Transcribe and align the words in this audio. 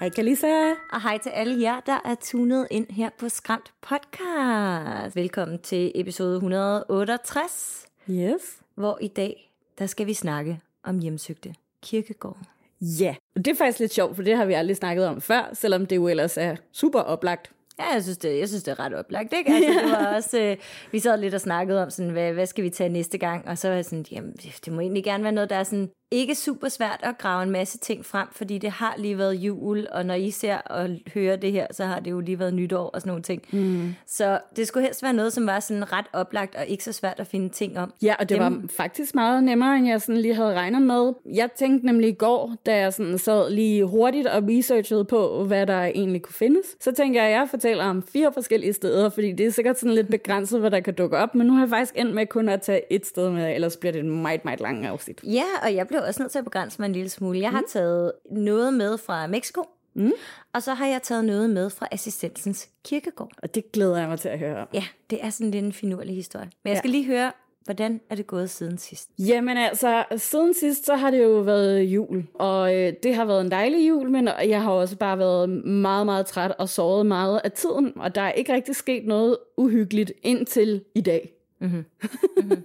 Hej 0.00 0.08
Kalisa. 0.10 0.46
og 0.92 1.02
hej 1.02 1.18
til 1.18 1.30
alle 1.30 1.62
jer, 1.62 1.80
der 1.80 1.98
er 2.04 2.14
tunet 2.20 2.66
ind 2.70 2.86
her 2.90 3.10
på 3.18 3.28
Skræmt 3.28 3.72
podcast. 3.80 5.16
Velkommen 5.16 5.58
til 5.58 5.92
episode 5.94 6.34
168, 6.34 7.86
Yes. 8.10 8.58
hvor 8.74 8.98
i 9.00 9.08
dag, 9.08 9.52
der 9.78 9.86
skal 9.86 10.06
vi 10.06 10.14
snakke 10.14 10.60
om 10.84 10.98
hjemsøgte 10.98 11.54
kirkegård. 11.82 12.38
Ja, 12.80 13.14
og 13.36 13.44
det 13.44 13.50
er 13.50 13.56
faktisk 13.56 13.78
lidt 13.78 13.92
sjovt, 13.92 14.16
for 14.16 14.22
det 14.22 14.36
har 14.36 14.44
vi 14.44 14.52
aldrig 14.52 14.76
snakket 14.76 15.06
om 15.06 15.20
før, 15.20 15.50
selvom 15.52 15.86
det 15.86 15.96
jo 15.96 16.08
ellers 16.08 16.36
er 16.36 16.56
super 16.72 17.00
oplagt. 17.00 17.50
Ja, 17.78 17.84
jeg 17.94 18.02
synes, 18.02 18.18
det, 18.18 18.38
jeg 18.38 18.48
synes, 18.48 18.62
det 18.62 18.70
er 18.72 18.80
ret 18.80 18.94
oplagt, 18.94 19.32
ikke? 19.32 19.52
Altså, 19.52 19.70
det 19.82 19.90
var 19.90 20.06
også, 20.16 20.40
øh, 20.40 20.56
vi 20.92 20.98
sad 20.98 21.18
lidt 21.20 21.34
og 21.34 21.40
snakkede 21.40 21.82
om, 21.82 21.90
sådan, 21.90 22.10
hvad, 22.12 22.32
hvad 22.32 22.46
skal 22.46 22.64
vi 22.64 22.70
tage 22.70 22.88
næste 22.88 23.18
gang? 23.18 23.48
Og 23.48 23.58
så 23.58 23.68
var 23.68 23.74
jeg 23.74 23.84
sådan, 23.84 24.04
jamen, 24.12 24.32
det 24.32 24.72
må 24.72 24.80
egentlig 24.80 25.04
gerne 25.04 25.22
være 25.24 25.32
noget, 25.32 25.50
der 25.50 25.56
er 25.56 25.64
sådan, 25.64 25.90
ikke 26.12 26.34
super 26.34 26.68
svært 26.68 27.00
at 27.02 27.18
grave 27.18 27.42
en 27.42 27.50
masse 27.50 27.78
ting 27.78 28.04
frem, 28.06 28.28
fordi 28.32 28.58
det 28.58 28.70
har 28.70 28.94
lige 28.98 29.18
været 29.18 29.34
jul, 29.34 29.86
og 29.92 30.06
når 30.06 30.14
I 30.14 30.30
ser 30.30 30.56
og 30.56 30.88
hører 31.14 31.36
det 31.36 31.52
her, 31.52 31.66
så 31.70 31.84
har 31.84 32.00
det 32.00 32.10
jo 32.10 32.20
lige 32.20 32.38
været 32.38 32.54
nytår 32.54 32.90
og 32.94 33.00
sådan 33.00 33.08
nogle 33.10 33.22
ting. 33.22 33.42
Mm. 33.52 33.94
Så 34.06 34.38
det 34.56 34.66
skulle 34.68 34.84
helst 34.86 35.02
være 35.02 35.12
noget, 35.12 35.32
som 35.32 35.46
var 35.46 35.60
sådan 35.60 35.92
ret 35.92 36.04
oplagt 36.12 36.54
og 36.56 36.66
ikke 36.66 36.84
så 36.84 36.92
svært 36.92 37.20
at 37.20 37.26
finde 37.26 37.48
ting 37.48 37.78
om. 37.78 37.92
Ja, 38.02 38.14
og 38.18 38.28
det 38.28 38.40
Dem- 38.40 38.62
var 38.62 38.68
faktisk 38.76 39.14
meget 39.14 39.44
nemmere, 39.44 39.76
end 39.76 39.88
jeg 39.88 40.00
sådan 40.00 40.20
lige 40.20 40.34
havde 40.34 40.54
regnet 40.54 40.82
med. 40.82 41.12
Jeg 41.34 41.48
tænkte 41.58 41.86
nemlig 41.86 42.08
i 42.08 42.12
går, 42.12 42.54
da 42.66 42.76
jeg 42.76 42.92
sådan 42.92 43.18
sad 43.18 43.50
lige 43.50 43.84
hurtigt 43.84 44.26
og 44.26 44.42
researchede 44.48 45.04
på, 45.04 45.44
hvad 45.44 45.66
der 45.66 45.84
egentlig 45.84 46.22
kunne 46.22 46.34
findes, 46.34 46.66
så 46.80 46.92
tænker 46.92 47.22
jeg, 47.22 47.30
at 47.30 47.36
jeg 47.36 47.46
fortæller 47.50 47.84
om 47.84 48.02
fire 48.12 48.32
forskellige 48.32 48.72
steder, 48.72 49.08
fordi 49.08 49.32
det 49.32 49.46
er 49.46 49.50
sikkert 49.50 49.78
sådan 49.78 49.94
lidt 49.94 50.08
begrænset, 50.10 50.60
hvad 50.60 50.70
der 50.70 50.80
kan 50.80 50.94
dukke 50.94 51.16
op, 51.16 51.34
men 51.34 51.46
nu 51.46 51.52
har 51.52 51.60
jeg 51.60 51.68
faktisk 51.68 51.92
endt 51.96 52.14
med 52.14 52.26
kun 52.26 52.48
at 52.48 52.62
tage 52.62 52.80
et 52.92 53.06
sted 53.06 53.30
med, 53.30 53.54
ellers 53.54 53.76
bliver 53.76 53.92
det 53.92 54.00
en 54.00 54.22
meget, 54.22 54.44
meget 54.44 54.60
lang 54.60 54.86
afsnit. 54.86 55.20
Ja, 55.24 55.44
og 55.62 55.74
jeg 55.74 55.88
blev 55.88 55.99
også 56.06 56.22
nødt 56.22 56.32
til 56.32 56.38
at 56.38 56.44
begrænse 56.44 56.76
mig 56.80 56.86
en 56.86 56.92
lille 56.92 57.08
smule. 57.08 57.38
Jeg 57.40 57.50
har 57.50 57.62
taget 57.68 58.12
noget 58.30 58.74
med 58.74 58.98
fra 58.98 59.26
Mexico, 59.26 59.62
mm. 59.94 60.12
og 60.52 60.62
så 60.62 60.74
har 60.74 60.86
jeg 60.86 61.02
taget 61.02 61.24
noget 61.24 61.50
med 61.50 61.70
fra 61.70 61.88
Assistensens 61.92 62.68
kirkegård. 62.84 63.32
Og 63.42 63.54
det 63.54 63.72
glæder 63.72 63.98
jeg 63.98 64.08
mig 64.08 64.18
til 64.20 64.28
at 64.28 64.38
høre 64.38 64.56
om. 64.60 64.68
Ja, 64.74 64.84
det 65.10 65.24
er 65.24 65.30
sådan 65.30 65.50
lidt 65.50 65.64
en 65.64 65.72
finurlig 65.72 66.14
historie. 66.14 66.50
Men 66.64 66.68
jeg 66.68 66.74
Ja. 66.74 66.78
skal 66.78 66.90
lige 66.90 67.06
høre, 67.06 67.32
hvordan 67.64 68.00
er 68.10 68.14
det 68.14 68.26
gået 68.26 68.50
siden 68.50 68.78
sidst? 68.78 69.10
Jamen 69.18 69.56
altså, 69.56 70.04
siden 70.16 70.54
sidst, 70.54 70.86
så 70.86 70.96
har 70.96 71.10
det 71.10 71.22
jo 71.22 71.28
været 71.38 71.82
jul, 71.82 72.24
og 72.34 72.74
øh, 72.76 72.92
det 73.02 73.14
har 73.14 73.24
været 73.24 73.40
en 73.40 73.50
dejlig 73.50 73.88
jul, 73.88 74.10
men 74.10 74.28
jeg 74.44 74.62
har 74.62 74.70
også 74.70 74.96
bare 74.96 75.18
været 75.18 75.48
meget, 75.66 76.06
meget 76.06 76.26
træt 76.26 76.52
og 76.58 76.68
sovet 76.68 77.06
meget 77.06 77.40
af 77.44 77.52
tiden, 77.52 77.92
og 77.96 78.14
der 78.14 78.20
er 78.20 78.32
ikke 78.32 78.52
rigtig 78.54 78.76
sket 78.76 79.06
noget 79.06 79.36
uhyggeligt 79.56 80.12
indtil 80.22 80.84
i 80.94 81.00
dag. 81.00 81.32
Mm-hmm. 81.60 81.84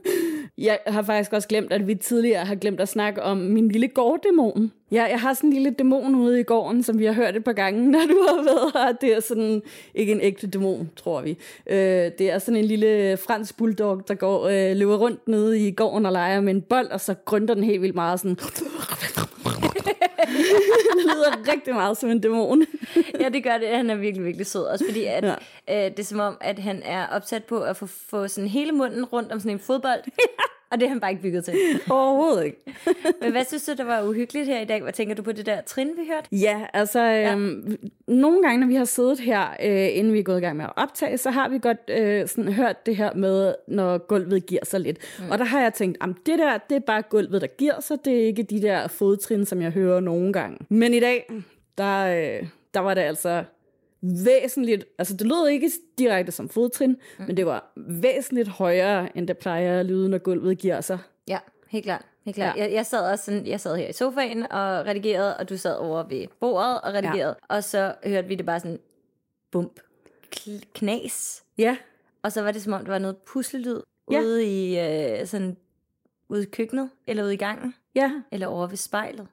jeg 0.58 0.80
har 0.88 1.02
faktisk 1.02 1.34
også 1.34 1.48
glemt, 1.48 1.74
at 1.74 1.88
vi 1.88 1.96
tidligere 1.96 2.46
har 2.46 2.56
glemt 2.56 2.80
at 2.80 2.90
snakke 2.90 3.24
om 3.24 3.38
min 3.38 3.70
lille 3.70 3.88
gårddæmon. 3.88 4.72
Ja, 4.92 5.04
jeg 5.04 5.20
har 5.20 5.34
sådan 5.34 5.50
en 5.50 5.54
lille 5.54 5.72
dæmon 5.72 6.16
ude 6.16 6.40
i 6.40 6.44
gården, 6.44 6.84
som 6.84 7.00
vi 7.00 7.06
har 7.06 7.14
hørt 7.14 7.36
et 7.36 7.44
par 7.44 7.54
gange, 7.54 7.88
når 7.92 8.00
du 8.00 8.26
har 8.28 8.44
været 8.44 8.72
her. 8.74 8.92
Det 8.92 9.16
er 9.16 9.20
sådan, 9.20 9.62
ikke 9.96 10.12
en 10.12 10.22
ægte 10.22 10.48
dæmon, 10.48 10.90
tror 10.96 11.22
vi. 11.22 11.38
Øh, 11.70 12.12
det 12.18 12.22
er 12.22 12.40
sådan 12.40 12.60
en 12.60 12.66
lille 12.66 13.18
fransk 13.18 13.58
bulldog, 13.58 14.08
der 14.08 14.14
går, 14.14 14.46
øh, 14.46 14.78
løber 14.78 14.98
rundt 14.98 15.28
nede 15.28 15.68
i 15.68 15.72
gården 15.72 16.06
og 16.06 16.12
leger 16.12 16.42
med 16.42 16.56
en 16.56 16.62
bold, 16.62 16.88
og 16.88 17.02
så 17.02 17.14
grønter 17.26 17.54
den 17.54 17.64
helt 17.64 17.82
vildt 17.82 17.96
meget 17.96 18.20
sådan... 18.20 18.38
det 20.96 21.04
lyder 21.04 21.52
rigtig 21.54 21.74
meget 21.74 21.98
som 21.98 22.10
en 22.10 22.20
dæmon. 22.20 22.66
ja, 23.22 23.30
det 23.30 23.44
gør 23.44 23.58
det. 23.58 23.68
Han 23.70 23.90
er 23.90 23.96
virkelig, 23.96 24.26
virkelig 24.26 24.46
sød. 24.48 24.64
Også 24.64 24.86
fordi, 24.86 25.04
at, 25.04 25.24
Ja. 25.24 25.34
øh, 25.86 25.92
det 25.92 26.00
er 26.00 26.04
som 26.04 26.20
om, 26.20 26.38
at 26.42 26.60
han 26.60 26.82
er 26.86 27.08
opsat 27.08 27.44
på 27.44 27.60
at 27.62 27.78
få, 27.78 27.86
få 27.86 28.28
sådan 28.28 28.48
hele 28.50 28.72
munden 28.72 29.06
rundt 29.06 29.32
om 29.32 29.40
sådan 29.40 29.52
en 29.52 29.60
fodbold. 29.60 30.00
Og 30.72 30.80
det 30.80 30.86
er 30.86 30.90
han 30.90 31.00
bare 31.00 31.12
ikke 31.12 31.22
bygget 31.22 31.46
til. 31.46 31.54
Overhovedet 31.90 32.46
ikke. 32.46 32.58
Men 33.22 33.32
hvad 33.32 33.46
synes 33.46 33.66
du, 33.66 33.74
der 33.78 33.84
var 33.84 34.04
uhyggeligt 34.04 34.48
her 34.48 34.62
i 34.62 34.66
dag? 34.66 34.82
Hvad 34.82 34.94
tænker 34.94 35.16
du 35.16 35.22
på 35.22 35.32
det 35.32 35.46
der 35.46 35.62
trin, 35.62 35.88
vi 35.88 36.08
hørte? 36.08 36.28
Ja, 36.32 36.62
altså 36.74 37.00
øhm, 37.00 37.78
nogle 38.08 38.42
gange, 38.42 38.60
når 38.60 38.68
vi 38.68 38.76
har 38.76 38.86
siddet 38.86 39.20
her, 39.20 39.48
øh, 39.64 39.98
inden 39.98 40.14
vi 40.14 40.20
er 40.20 40.24
gået 40.24 40.38
i 40.38 40.42
gang 40.42 40.58
med 40.58 40.66
at 40.66 40.74
optage, 40.76 41.18
så 41.18 41.32
har 41.32 41.50
vi 41.50 41.60
godt 41.60 41.90
øh, 41.90 42.28
sådan 42.28 42.54
hørt 42.54 42.86
det 42.86 42.96
her 42.96 43.14
med, 43.14 43.56
når 43.68 43.98
gulvet 43.98 44.46
giver 44.46 44.66
sig 44.66 44.80
lidt. 44.80 44.98
Mm. 45.20 45.32
Og 45.32 45.38
der 45.38 45.46
har 45.46 45.62
jeg 45.62 45.74
tænkt, 45.74 45.98
at 46.02 46.10
det 46.26 46.40
der, 46.40 46.58
det 46.70 46.76
er 46.76 46.80
bare 46.80 47.02
gulvet, 47.02 47.42
der 47.42 47.48
giver 47.48 47.80
sig, 47.80 47.98
det 48.06 48.22
er 48.22 48.26
ikke 48.26 48.44
de 48.44 48.62
der 48.62 48.88
fodtrin, 48.88 49.46
som 49.46 49.62
jeg 49.62 49.72
hører 49.72 50.00
nogle 50.00 50.34
gange. 50.34 50.58
Men 50.70 50.94
i 50.94 51.00
dag, 51.00 51.32
der, 51.78 52.06
øh, 52.06 52.48
der 52.74 52.80
var 52.80 52.94
det 52.94 53.02
altså 53.02 53.44
væsentligt, 54.26 54.86
altså 54.98 55.16
det 55.18 55.28
lød 55.28 55.48
ikke 55.48 55.72
direkte 55.98 56.32
som 56.32 56.50
fodtrin, 56.50 56.90
mm. 56.90 57.26
men 57.26 57.38
det 57.38 57.46
var 57.46 57.72
væsentligt 57.76 58.48
højere, 58.48 59.18
end 59.18 59.28
det 59.28 59.38
plejer 59.38 59.80
at 59.80 59.86
lyde, 59.86 60.10
når 60.10 60.18
gulvet 60.18 60.58
giver 60.58 60.82
sig. 60.82 61.00
Ja, 61.28 61.40
helt 61.68 61.86
klart. 61.86 62.06
Helt 62.26 62.36
klart. 62.36 62.58
Ja. 62.58 62.64
Jeg, 62.64 62.74
jeg, 62.74 62.86
sad 62.86 63.12
også 63.12 63.26
sådan, 63.26 63.48
jeg 63.48 63.60
sad 63.60 63.78
her 63.78 63.88
i 63.88 63.94
sofaen 63.94 64.44
og 64.44 64.86
redigerede, 64.86 65.38
og 65.38 65.50
du 65.50 65.58
sad 65.58 65.78
over 65.78 66.04
ved 66.04 66.28
bordet 66.40 66.82
og 66.82 66.94
redigerede. 66.94 67.36
Ja. 67.50 67.56
Og 67.56 67.64
så 67.64 67.96
hørte 68.06 68.28
vi 68.28 68.36
det 68.36 68.46
bare 68.46 68.60
sådan 68.60 68.80
bump, 69.52 69.80
knas. 70.74 71.44
Ja, 71.58 71.78
Og 72.24 72.32
så 72.32 72.42
var 72.42 72.52
det 72.52 72.62
som 72.62 72.74
om, 72.74 72.86
der 72.86 72.92
var 72.92 73.00
noget 73.00 73.18
puslelyd 73.18 73.82
ja. 74.12 74.20
ude 74.20 74.46
i 74.46 74.80
øh, 74.80 75.28
sådan 75.28 75.58
ude 76.30 76.44
i 76.44 76.46
køkkenet, 76.46 76.90
eller 77.08 77.24
ude 77.24 77.34
i 77.34 77.38
gangen, 77.38 77.76
ja, 77.96 78.12
eller 78.32 78.48
over 78.48 78.68
ved 78.68 78.78
spejlet. 78.78 79.28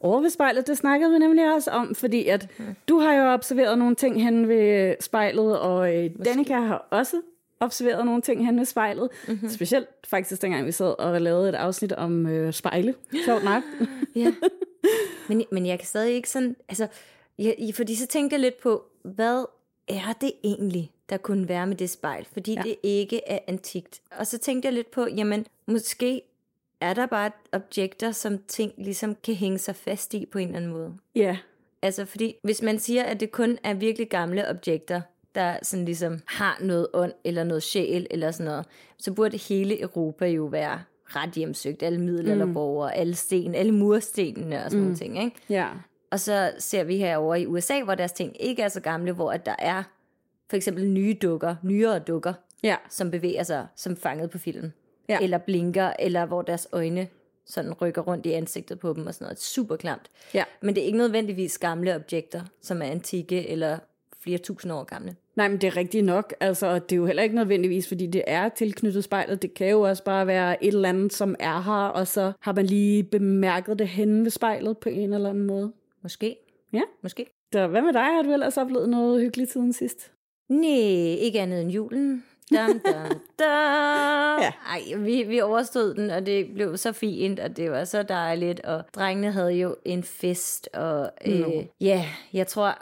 Over 0.00 0.20
ved 0.20 0.30
spejlet, 0.30 0.66
det 0.66 0.78
snakkede 0.78 1.12
vi 1.12 1.18
nemlig 1.18 1.54
også 1.54 1.70
om, 1.70 1.94
fordi 1.94 2.26
at 2.26 2.48
du 2.88 2.98
har 2.98 3.14
jo 3.14 3.32
observeret 3.32 3.78
nogle 3.78 3.94
ting 3.94 4.22
hen 4.22 4.48
ved 4.48 4.94
spejlet, 5.00 5.58
og 5.58 5.96
øh, 5.96 6.10
Danika 6.24 6.54
har 6.54 6.86
også 6.90 7.20
observeret 7.60 8.06
nogle 8.06 8.22
ting 8.22 8.46
hen 8.46 8.58
ved 8.58 8.64
spejlet. 8.64 9.08
Mm-hmm. 9.28 9.48
Specielt 9.48 9.88
faktisk 10.06 10.42
dengang 10.42 10.66
vi 10.66 10.72
sad 10.72 10.98
og 10.98 11.20
lavede 11.20 11.48
et 11.48 11.54
afsnit 11.54 11.92
om 11.92 12.26
øh, 12.26 12.52
spejle. 12.52 12.94
Sjovt 13.24 13.44
nok. 13.44 13.62
Ja. 14.14 14.34
men, 15.28 15.44
men 15.52 15.66
jeg 15.66 15.78
kan 15.78 15.86
stadig 15.86 16.14
ikke 16.14 16.30
sådan, 16.30 16.56
altså, 16.68 16.86
jeg, 17.38 17.56
fordi 17.74 17.94
så 17.94 18.06
tænkte 18.06 18.34
jeg 18.34 18.40
lidt 18.40 18.60
på, 18.60 18.84
hvad 19.02 19.44
er 19.88 20.12
det 20.20 20.32
egentlig, 20.44 20.90
der 21.10 21.16
kunne 21.16 21.48
være 21.48 21.66
med 21.66 21.76
det 21.76 21.90
spejl? 21.90 22.26
Fordi 22.32 22.54
ja. 22.54 22.62
det 22.62 22.76
ikke 22.82 23.20
er 23.26 23.38
antikt. 23.46 24.00
Og 24.10 24.26
så 24.26 24.38
tænkte 24.38 24.66
jeg 24.66 24.72
lidt 24.72 24.90
på, 24.90 25.06
jamen, 25.16 25.46
måske 25.66 26.22
er 26.80 26.94
der 26.94 27.06
bare 27.06 27.30
objekter, 27.52 28.12
som 28.12 28.38
ting 28.48 28.72
ligesom 28.78 29.16
kan 29.24 29.34
hænge 29.34 29.58
sig 29.58 29.76
fast 29.76 30.14
i 30.14 30.26
på 30.32 30.38
en 30.38 30.48
eller 30.48 30.56
anden 30.56 30.72
måde. 30.72 30.94
ja, 31.14 31.36
Altså, 31.82 32.04
fordi 32.04 32.34
hvis 32.42 32.62
man 32.62 32.78
siger, 32.78 33.02
at 33.02 33.20
det 33.20 33.32
kun 33.32 33.58
er 33.64 33.74
virkelig 33.74 34.08
gamle 34.08 34.48
objekter, 34.48 35.00
der 35.34 35.58
sådan 35.62 35.84
ligesom 35.84 36.20
har 36.26 36.58
noget 36.60 36.86
ånd, 36.94 37.12
eller 37.24 37.44
noget 37.44 37.62
sjæl, 37.62 38.06
eller 38.10 38.30
sådan 38.30 38.50
noget, 38.50 38.66
så 38.98 39.12
burde 39.12 39.36
hele 39.36 39.80
Europa 39.80 40.26
jo 40.26 40.44
være 40.44 40.82
ret 41.04 41.30
hjemsøgt. 41.30 41.82
Alle 41.82 42.00
middelalderborgere, 42.00 42.92
mm. 42.94 43.00
alle 43.00 43.14
sten, 43.14 43.54
alle 43.54 43.72
murstenene 43.72 44.64
og 44.64 44.70
sådan 44.70 44.78
mm. 44.78 44.84
nogle 44.84 44.96
ting, 44.96 45.24
ikke? 45.24 45.36
ja, 45.48 45.68
Og 46.10 46.20
så 46.20 46.52
ser 46.58 46.84
vi 46.84 46.96
herover 46.96 47.34
i 47.34 47.46
USA, 47.46 47.82
hvor 47.82 47.94
deres 47.94 48.12
ting 48.12 48.36
ikke 48.40 48.62
er 48.62 48.68
så 48.68 48.80
gamle, 48.80 49.12
hvor 49.12 49.32
at 49.32 49.46
der 49.46 49.56
er 49.58 49.82
for 50.50 50.56
eksempel 50.56 50.88
nye 50.88 51.16
dukker, 51.22 51.56
nyere 51.62 51.98
dukker, 51.98 52.32
ja, 52.62 52.76
som 52.88 53.10
bevæger 53.10 53.42
sig 53.42 53.66
som 53.76 53.96
fanget 53.96 54.30
på 54.30 54.38
filmen. 54.38 54.72
Ja. 55.08 55.18
Eller 55.22 55.38
blinker, 55.38 55.92
eller 55.98 56.26
hvor 56.26 56.42
deres 56.42 56.68
øjne 56.72 57.08
sådan 57.46 57.72
rykker 57.72 58.02
rundt 58.02 58.26
i 58.26 58.32
ansigtet 58.32 58.78
på 58.78 58.92
dem 58.92 59.06
og 59.06 59.14
sådan 59.14 59.24
noget. 59.24 59.40
Super 59.40 59.76
klamt. 59.76 60.10
ja. 60.34 60.44
Men 60.60 60.74
det 60.74 60.80
er 60.82 60.86
ikke 60.86 60.98
nødvendigvis 60.98 61.58
gamle 61.58 61.94
objekter, 61.94 62.40
som 62.62 62.82
er 62.82 62.86
antikke 62.86 63.48
eller 63.48 63.78
flere 64.20 64.38
tusind 64.38 64.72
år 64.72 64.84
gamle. 64.84 65.16
Nej, 65.36 65.48
men 65.48 65.60
det 65.60 65.66
er 65.66 65.76
rigtigt 65.76 66.04
nok. 66.04 66.34
Altså, 66.40 66.74
det 66.78 66.92
er 66.92 66.96
jo 66.96 67.06
heller 67.06 67.22
ikke 67.22 67.34
nødvendigvis, 67.34 67.88
fordi 67.88 68.06
det 68.06 68.22
er 68.26 68.48
tilknyttet 68.48 69.04
spejlet. 69.04 69.42
Det 69.42 69.54
kan 69.54 69.68
jo 69.68 69.80
også 69.80 70.04
bare 70.04 70.26
være 70.26 70.64
et 70.64 70.74
eller 70.74 70.88
andet, 70.88 71.12
som 71.12 71.34
er 71.38 71.60
her, 71.60 71.88
og 71.88 72.06
så 72.06 72.32
har 72.40 72.52
man 72.52 72.66
lige 72.66 73.02
bemærket 73.04 73.78
det 73.78 73.88
henne 73.88 74.22
ved 74.24 74.30
spejlet 74.30 74.78
på 74.78 74.88
en 74.88 75.12
eller 75.12 75.30
anden 75.30 75.46
måde. 75.46 75.72
Måske. 76.02 76.36
Ja. 76.72 76.80
Måske. 77.02 77.26
Så 77.52 77.66
hvad 77.66 77.82
med 77.82 77.92
dig? 77.92 78.02
Har 78.02 78.22
du 78.22 78.32
ellers 78.32 78.56
oplevet 78.56 78.88
noget 78.88 79.20
hyggeligt 79.22 79.52
siden 79.52 79.72
sidst? 79.72 80.12
Nej, 80.48 80.68
ikke 81.20 81.40
andet 81.40 81.62
end 81.62 81.70
julen. 81.70 82.24
Dum, 82.50 82.80
dum, 82.80 83.08
dum. 83.38 84.40
Ja. 84.40 84.52
Ej, 84.68 84.94
vi, 84.96 85.22
vi 85.22 85.40
overstod 85.40 85.94
den, 85.94 86.10
og 86.10 86.26
det 86.26 86.54
blev 86.54 86.76
så 86.76 86.92
fint, 86.92 87.40
og 87.40 87.56
det 87.56 87.70
var 87.70 87.84
så 87.84 88.02
dejligt, 88.02 88.60
og 88.60 88.82
drengene 88.94 89.32
havde 89.32 89.52
jo 89.52 89.76
en 89.84 90.02
fest, 90.02 90.68
og 90.74 91.10
øh, 91.26 91.64
ja, 91.80 92.04
jeg 92.32 92.46
tror, 92.46 92.78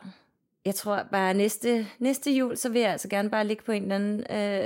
jeg 0.66 0.74
tror 0.74 1.00
bare 1.12 1.34
næste, 1.34 1.86
næste 1.98 2.30
jul, 2.30 2.56
så 2.56 2.68
vil 2.68 2.80
jeg 2.80 2.90
altså 2.90 3.08
gerne 3.08 3.30
bare 3.30 3.46
ligge 3.46 3.62
på 3.64 3.72
en 3.72 3.82
eller 3.82 3.94
anden 3.94 4.24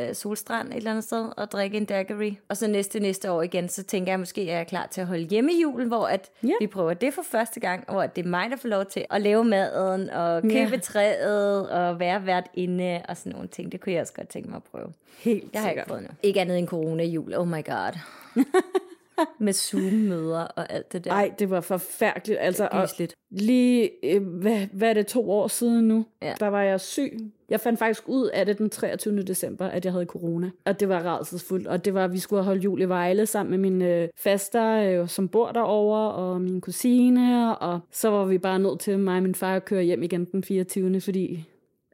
øh, 0.08 0.14
solstrand 0.14 0.68
et 0.68 0.76
eller 0.76 0.90
andet 0.90 1.04
sted 1.04 1.28
og 1.36 1.50
drikke 1.50 1.76
en 1.76 1.84
daiquiri. 1.84 2.38
Og 2.48 2.56
så 2.56 2.66
næste 2.68 3.00
næste 3.00 3.30
år 3.30 3.42
igen, 3.42 3.68
så 3.68 3.82
tænker 3.82 4.12
jeg 4.12 4.18
måske, 4.18 4.40
at 4.40 4.46
jeg 4.46 4.60
er 4.60 4.64
klar 4.64 4.86
til 4.90 5.00
at 5.00 5.06
holde 5.06 5.22
hjemme 5.24 5.52
i 5.52 5.60
julen, 5.62 5.88
hvor 5.88 6.06
at 6.06 6.30
Ja. 6.42 6.48
vi 6.60 6.66
prøver 6.66 6.94
det 6.94 7.14
for 7.14 7.22
første 7.22 7.60
gang, 7.60 7.84
hvor 7.88 8.02
at 8.02 8.16
det 8.16 8.24
er 8.24 8.28
mig, 8.28 8.50
der 8.50 8.56
får 8.56 8.68
lov 8.68 8.84
til 8.84 9.04
at 9.10 9.20
lave 9.22 9.44
maden 9.44 10.10
og 10.10 10.42
købe 10.42 10.54
Ja. 10.72 10.78
træet 10.78 11.70
og 11.70 12.00
være 12.00 12.26
vært 12.26 12.46
inde 12.54 13.02
og 13.08 13.16
sådan 13.16 13.32
nogle 13.32 13.48
ting. 13.48 13.72
Det 13.72 13.80
kunne 13.80 13.92
jeg 13.92 14.00
også 14.00 14.12
godt 14.12 14.28
tænke 14.28 14.48
mig 14.48 14.56
at 14.56 14.64
prøve. 14.72 14.92
Helt 15.18 15.44
Jeg 15.52 15.62
har 15.62 15.70
ikke 15.70 15.84
prøvet 15.88 16.02
nu. 16.02 16.08
Ikke 16.22 16.40
andet 16.40 16.58
end 16.58 16.68
corona-jul. 16.68 17.34
Oh 17.36 17.48
my 17.48 17.64
god. 17.64 17.98
Med 19.38 19.52
Zoom-møder 19.52 20.40
og 20.40 20.72
alt 20.72 20.92
det 20.92 21.04
der. 21.04 21.10
Ej, 21.10 21.32
det 21.38 21.50
var 21.50 21.60
forfærdeligt. 21.60 22.38
Altså, 22.40 22.68
og 22.72 22.88
lige, 23.30 23.90
øh, 24.04 24.22
hvad, 24.22 24.66
hvad 24.72 24.88
er 24.88 24.94
det, 24.94 25.06
to 25.06 25.30
år 25.30 25.48
siden 25.48 25.88
nu? 25.88 26.06
Ja. 26.22 26.34
Der 26.40 26.46
var 26.46 26.62
jeg 26.62 26.80
syg. 26.80 27.18
Jeg 27.48 27.60
fandt 27.60 27.78
faktisk 27.78 28.08
ud 28.08 28.26
af 28.26 28.46
det 28.46 28.58
den 28.58 28.70
23. 28.70 29.22
december, 29.22 29.66
at 29.66 29.84
jeg 29.84 29.92
havde 29.92 30.06
corona. 30.06 30.50
Og 30.64 30.80
det 30.80 30.88
var 30.88 31.02
rædselsfuldt. 31.02 31.66
Og 31.66 31.84
det 31.84 31.94
var, 31.94 32.04
at 32.04 32.12
vi 32.12 32.18
skulle 32.18 32.42
holdt 32.42 32.64
jul 32.64 32.80
i 32.80 32.84
Vejle 32.84 33.26
sammen 33.26 33.50
med 33.50 33.70
min 33.70 33.82
øh, 33.82 34.08
faster, 34.16 35.02
øh, 35.02 35.08
som 35.08 35.28
bor 35.28 35.52
derovre, 35.52 36.12
og 36.12 36.40
min 36.40 36.60
kusine. 36.60 37.58
Og 37.58 37.80
så 37.90 38.10
var 38.10 38.24
vi 38.24 38.38
bare 38.38 38.58
nødt 38.58 38.80
til 38.80 38.98
mig 38.98 39.16
og 39.16 39.22
min 39.22 39.34
far 39.34 39.56
at 39.56 39.64
køre 39.64 39.82
hjem 39.82 40.02
igen 40.02 40.24
den 40.24 40.44
24. 40.44 41.00
Fordi 41.00 41.44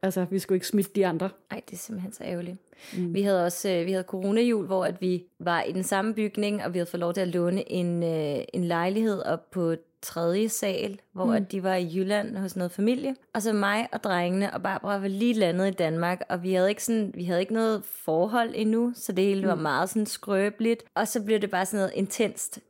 altså, 0.06 0.26
vi 0.31 0.38
skulle 0.38 0.56
ikke 0.56 0.67
smitte 0.67 0.91
de 0.94 1.06
andre. 1.06 1.31
Ej, 1.50 1.61
det 1.67 1.73
er 1.73 1.76
simpelthen 1.79 2.12
så 2.12 2.25
ærgerligt. 2.25 2.56
Mm. 2.97 3.14
Vi 3.14 3.23
havde 3.23 3.44
også 3.44 3.69
øh, 3.70 3.87
vi 3.87 3.93
havde 3.93 4.05
coronajul, 4.05 4.67
hvor 4.67 4.85
at 4.85 5.00
vi 5.00 5.25
var 5.38 5.62
i 5.62 5.73
den 5.73 5.85
samme 5.85 6.14
bygning, 6.14 6.64
og 6.64 6.75
vi 6.75 6.79
havde 6.79 6.91
fået 6.91 7.00
lov 7.00 7.14
til 7.14 7.20
at 7.20 7.29
låne 7.29 7.73
en, 7.73 8.03
øh, 8.03 8.44
en 8.53 8.64
lejlighed 8.64 9.23
op 9.23 9.50
på 9.50 9.75
tredje 10.03 10.49
sal, 10.49 11.00
hvor 11.12 11.25
mm. 11.25 11.32
at 11.32 11.53
de 11.53 11.62
var 11.62 11.75
i 11.75 11.97
Jylland 11.97 12.37
hos 12.37 12.56
noget 12.56 12.73
familie. 12.73 13.14
Og 13.35 13.43
så 13.43 13.53
mig 13.53 13.88
og 13.93 14.05
drengene 14.05 14.55
og 14.55 14.62
Barbara 14.62 14.99
var 14.99 15.08
lige 15.08 15.35
landet 15.35 15.69
i 15.69 15.70
Danmark, 15.70 16.20
og 16.29 16.43
vi 16.43 16.55
havde 16.55 16.69
ikke, 16.69 16.85
sådan, 16.85 17.12
vi 17.14 17.25
havde 17.25 17.41
ikke 17.41 17.55
noget 17.55 17.82
forhold 17.85 18.53
endnu, 18.55 18.93
så 18.94 19.12
det 19.12 19.25
hele 19.25 19.47
var 19.47 19.55
meget 19.55 19.88
sådan 19.88 20.06
skrøbeligt. 20.06 20.85
Og 20.94 21.08
så 21.08 21.23
blev 21.23 21.41
det 21.41 21.50
bare 21.50 21.67
sådan 21.67 21.79
noget 21.79 21.93
intenst 21.94 22.61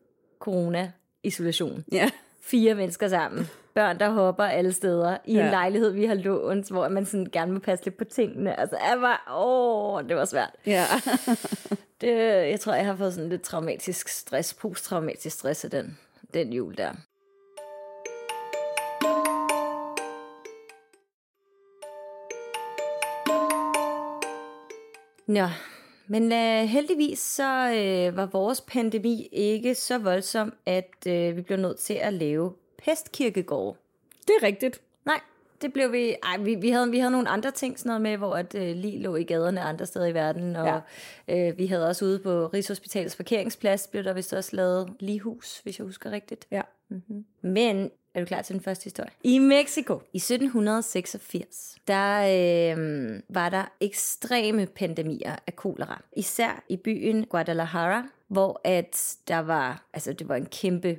corona-isolation. 0.41 1.85
Ja. 1.93 2.11
Fire 2.41 2.75
mennesker 2.75 3.09
sammen. 3.09 3.47
Børn, 3.77 3.99
der 3.99 4.11
hopper 4.11 4.45
alle 4.45 4.73
steder 4.73 5.19
i 5.25 5.35
ja. 5.35 5.45
En 5.45 5.51
lejlighed, 5.51 5.91
vi 5.91 6.05
har 6.05 6.15
lånt, 6.15 6.71
hvor 6.71 6.89
man 6.89 7.07
sådan 7.07 7.27
gerne 7.33 7.53
vil 7.53 7.61
passe 7.61 7.85
lidt 7.85 7.97
på 7.97 8.05
tingene. 8.05 8.61
Altså, 8.61 8.77
jeg 8.77 9.01
var, 9.01 9.37
åh, 9.37 10.09
det 10.09 10.17
var 10.17 10.25
svært. 10.25 10.51
Ja. 10.67 10.85
Det, 12.01 12.09
jeg 12.51 12.61
tror, 12.61 12.75
jeg 12.75 12.87
har 12.87 12.97
fået 12.97 13.15
sådan 13.15 13.29
lidt 13.29 13.43
traumatisk 13.43 14.09
stress, 14.09 14.55
posttraumatisk 14.55 15.39
stress 15.39 15.65
af 15.65 15.71
den, 15.71 15.99
den 16.35 16.53
jul 16.53 16.77
der. 16.77 16.93
Nå, 25.27 25.49
men 26.07 26.33
øh, 26.33 26.69
heldigvis 26.69 27.19
så 27.19 27.69
øh, 27.69 28.17
var 28.17 28.27
vores 28.27 28.61
pandemi 28.61 29.29
ikke 29.33 29.75
så 29.75 29.99
voldsom, 29.99 30.53
at 30.67 31.07
øh, 31.07 31.37
vi 31.37 31.43
blev 31.43 31.59
nødt 31.59 31.79
til 31.79 31.95
at 31.95 32.13
lave 32.13 32.53
pestkirkegård. 32.85 33.77
Det 34.29 34.35
er 34.41 34.47
rigtigt. 34.47 34.81
Nej, 35.05 35.21
det 35.63 35.73
blev 35.73 35.93
vi... 35.93 36.17
Ej, 36.23 36.37
vi, 36.37 36.55
vi, 36.55 36.71
havde, 36.71 36.91
vi 36.91 36.99
havde 36.99 37.11
nogle 37.11 37.29
andre 37.29 37.51
ting 37.51 37.79
sådan 37.79 37.89
noget 37.89 38.03
med, 38.03 38.17
hvor 38.17 38.35
at, 38.35 38.55
øh, 38.55 38.77
lige 38.77 39.03
lå 39.03 39.17
i 39.17 39.25
gaderne 39.25 39.61
andre 39.61 39.87
steder 39.87 40.07
i 40.07 40.15
verden, 40.15 40.57
og 40.57 40.83
ja. 41.29 41.49
øh, 41.49 41.59
vi 41.59 41.67
havde 41.67 41.89
også 41.89 42.05
ude 42.05 42.19
på 42.19 42.47
Rigshospitalets 42.47 43.17
parkeringsplads, 43.17 43.87
blev 43.87 44.05
der 44.05 44.13
vist 44.13 44.33
også 44.33 44.57
lavet 44.57 44.93
lighus, 45.01 45.59
hvis 45.59 45.79
jeg 45.79 45.85
husker 45.85 46.11
rigtigt. 46.11 46.47
Ja. 46.51 46.63
Men 47.43 47.91
er 48.15 48.21
du 48.21 48.27
klar 48.27 48.43
til 48.43 48.55
den 48.55 48.63
første 48.63 48.85
historie? 48.85 49.11
I 49.23 49.39
Mexico 49.39 50.03
i 50.13 50.17
1786, 50.17 51.77
der 51.89 52.19
øh, 52.19 53.21
var 53.29 53.49
der 53.49 53.65
ekstreme 53.81 54.67
pandemier 54.67 55.37
af 55.47 55.57
kolera. 55.57 56.03
Især 56.17 56.65
i 56.69 56.77
byen 56.77 57.27
Guadalajara, 57.27 58.09
hvor 58.29 58.61
at 58.65 59.17
der 59.29 59.39
var, 59.39 59.87
altså 59.93 60.13
det 60.13 60.29
var 60.29 60.37
en 60.37 60.47
kæmpe 60.47 60.99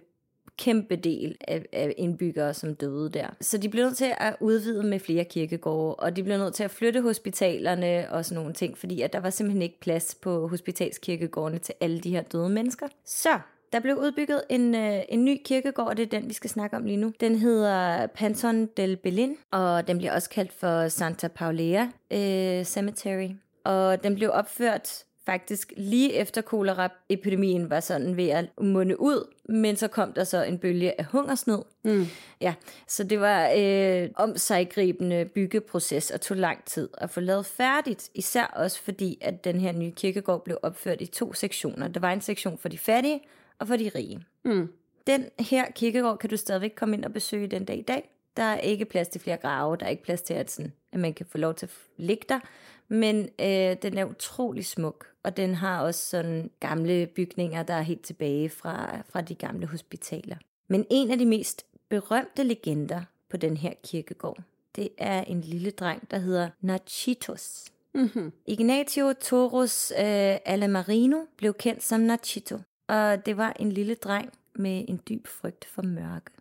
kæmpe 0.57 0.95
del 0.95 1.35
af, 1.47 1.65
af 1.73 1.93
indbyggere, 1.97 2.53
som 2.53 2.75
døde 2.75 3.09
der. 3.09 3.27
Så 3.41 3.57
de 3.57 3.69
blev 3.69 3.83
nødt 3.83 3.97
til 3.97 4.13
at 4.17 4.35
udvide 4.39 4.83
med 4.83 4.99
flere 4.99 5.23
kirkegårde, 5.23 5.95
og 5.95 6.15
de 6.15 6.23
blev 6.23 6.37
nødt 6.37 6.53
til 6.53 6.63
at 6.63 6.71
flytte 6.71 7.01
hospitalerne 7.01 8.11
og 8.11 8.25
sådan 8.25 8.41
nogle 8.41 8.53
ting, 8.53 8.77
fordi 8.77 9.01
at 9.01 9.13
der 9.13 9.19
var 9.19 9.29
simpelthen 9.29 9.61
ikke 9.61 9.79
plads 9.79 10.15
på 10.21 10.47
hospitalskirkegårdene 10.47 11.59
til 11.59 11.73
alle 11.81 11.99
de 11.99 12.11
her 12.11 12.21
døde 12.21 12.49
mennesker. 12.49 12.87
Så 13.05 13.39
der 13.73 13.79
blev 13.79 13.95
udbygget 13.95 14.41
en, 14.49 14.75
øh, 14.75 14.99
en 15.09 15.25
ny 15.25 15.37
kirkegård, 15.45 15.87
og 15.87 15.97
det 15.97 16.03
er 16.03 16.19
den, 16.19 16.29
vi 16.29 16.33
skal 16.33 16.49
snakke 16.49 16.77
om 16.77 16.85
lige 16.85 16.97
nu. 16.97 17.13
Den 17.19 17.35
hedder 17.35 18.07
Panton 18.07 18.65
del 18.65 18.97
Belin, 18.97 19.35
og 19.51 19.87
den 19.87 19.97
bliver 19.97 20.13
også 20.13 20.29
kaldt 20.29 20.53
for 20.53 20.87
Santa 20.87 21.27
Paulea 21.27 21.85
øh, 22.11 22.65
Cemetery. 22.65 23.29
Og 23.63 24.03
den 24.03 24.15
blev 24.15 24.29
opført 24.33 25.03
faktisk 25.27 25.73
lige 25.77 26.13
efter 26.13 26.41
koleraepidemien 26.41 27.69
var 27.69 27.79
sådan 27.79 28.17
ved 28.17 28.29
at 28.29 28.45
munde 28.61 28.99
ud, 28.99 29.33
men 29.49 29.75
så 29.75 29.87
kom 29.87 30.13
der 30.13 30.23
så 30.23 30.43
en 30.43 30.57
bølge 30.57 30.99
af 30.99 31.05
hungersnød. 31.05 31.63
Mm. 31.83 32.05
Ja, 32.41 32.53
så 32.87 33.03
det 33.03 33.19
var 33.19 33.51
øh, 33.57 34.09
omsaggribende 34.15 35.25
byggeproces 35.25 36.11
og 36.11 36.21
tog 36.21 36.37
lang 36.37 36.65
tid 36.65 36.89
at 36.97 37.09
få 37.09 37.19
lavet 37.19 37.45
færdigt, 37.45 38.09
især 38.13 38.45
også 38.45 38.81
fordi, 38.81 39.17
at 39.21 39.43
den 39.43 39.59
her 39.59 39.71
nye 39.71 39.91
kirkegård 39.91 40.43
blev 40.43 40.57
opført 40.61 41.01
i 41.01 41.05
to 41.05 41.33
sektioner. 41.33 41.87
Der 41.87 41.99
var 41.99 42.13
en 42.13 42.21
sektion 42.21 42.57
for 42.57 42.69
de 42.69 42.77
fattige 42.77 43.21
og 43.59 43.67
for 43.67 43.75
de 43.75 43.91
rige. 43.95 44.19
Mm. 44.45 44.73
Den 45.07 45.25
her 45.39 45.71
kirkegård 45.71 46.17
kan 46.17 46.29
du 46.29 46.37
stadigvæk 46.37 46.73
komme 46.75 46.95
ind 46.95 47.05
og 47.05 47.13
besøge 47.13 47.47
den 47.47 47.65
dag 47.65 47.77
i 47.77 47.81
dag. 47.81 48.09
Der 48.37 48.43
er 48.43 48.59
ikke 48.59 48.85
plads 48.85 49.07
til 49.07 49.21
flere 49.21 49.37
grave, 49.37 49.77
der 49.77 49.85
er 49.85 49.89
ikke 49.89 50.03
plads 50.03 50.21
til, 50.21 50.33
at, 50.33 50.51
sådan, 50.51 50.73
at 50.91 50.99
man 50.99 51.13
kan 51.13 51.25
få 51.25 51.37
lov 51.37 51.53
til 51.53 51.65
at 51.65 51.71
ligge 51.97 52.25
der. 52.29 52.39
Men 52.87 53.29
øh, 53.39 53.75
den 53.81 53.97
er 53.97 54.05
utrolig 54.05 54.65
smuk, 54.65 55.07
og 55.27 55.37
den 55.37 55.55
har 55.55 55.81
også 55.81 56.09
sådan 56.09 56.51
gamle 56.59 57.07
bygninger, 57.07 57.63
der 57.63 57.73
er 57.73 57.81
helt 57.81 58.01
tilbage 58.01 58.49
fra, 58.49 59.01
fra 59.09 59.21
de 59.21 59.35
gamle 59.35 59.67
hospitaler. 59.67 60.35
Men 60.67 60.85
en 60.89 61.11
af 61.11 61.17
de 61.17 61.25
mest 61.25 61.65
berømte 61.89 62.43
legender 62.43 63.01
på 63.29 63.37
den 63.37 63.57
her 63.57 63.73
kirkegård, 63.83 64.43
det 64.75 64.89
er 64.97 65.23
en 65.23 65.41
lille 65.41 65.71
dreng, 65.71 66.11
der 66.11 66.17
hedder 66.17 66.49
Nachitos. 66.61 67.65
Mm-hmm. 67.93 68.31
Ignatio 68.45 69.13
Toros 69.13 69.91
øh, 69.91 70.37
Alamarino 70.45 71.17
blev 71.37 71.53
kendt 71.53 71.83
som 71.83 71.99
Nachito, 71.99 72.59
og 72.87 73.25
det 73.25 73.37
var 73.37 73.53
en 73.59 73.71
lille 73.71 73.95
dreng 73.95 74.33
med 74.55 74.85
en 74.87 75.01
dyb 75.09 75.27
frygt 75.27 75.65
for 75.65 75.81
mørke. 75.81 76.31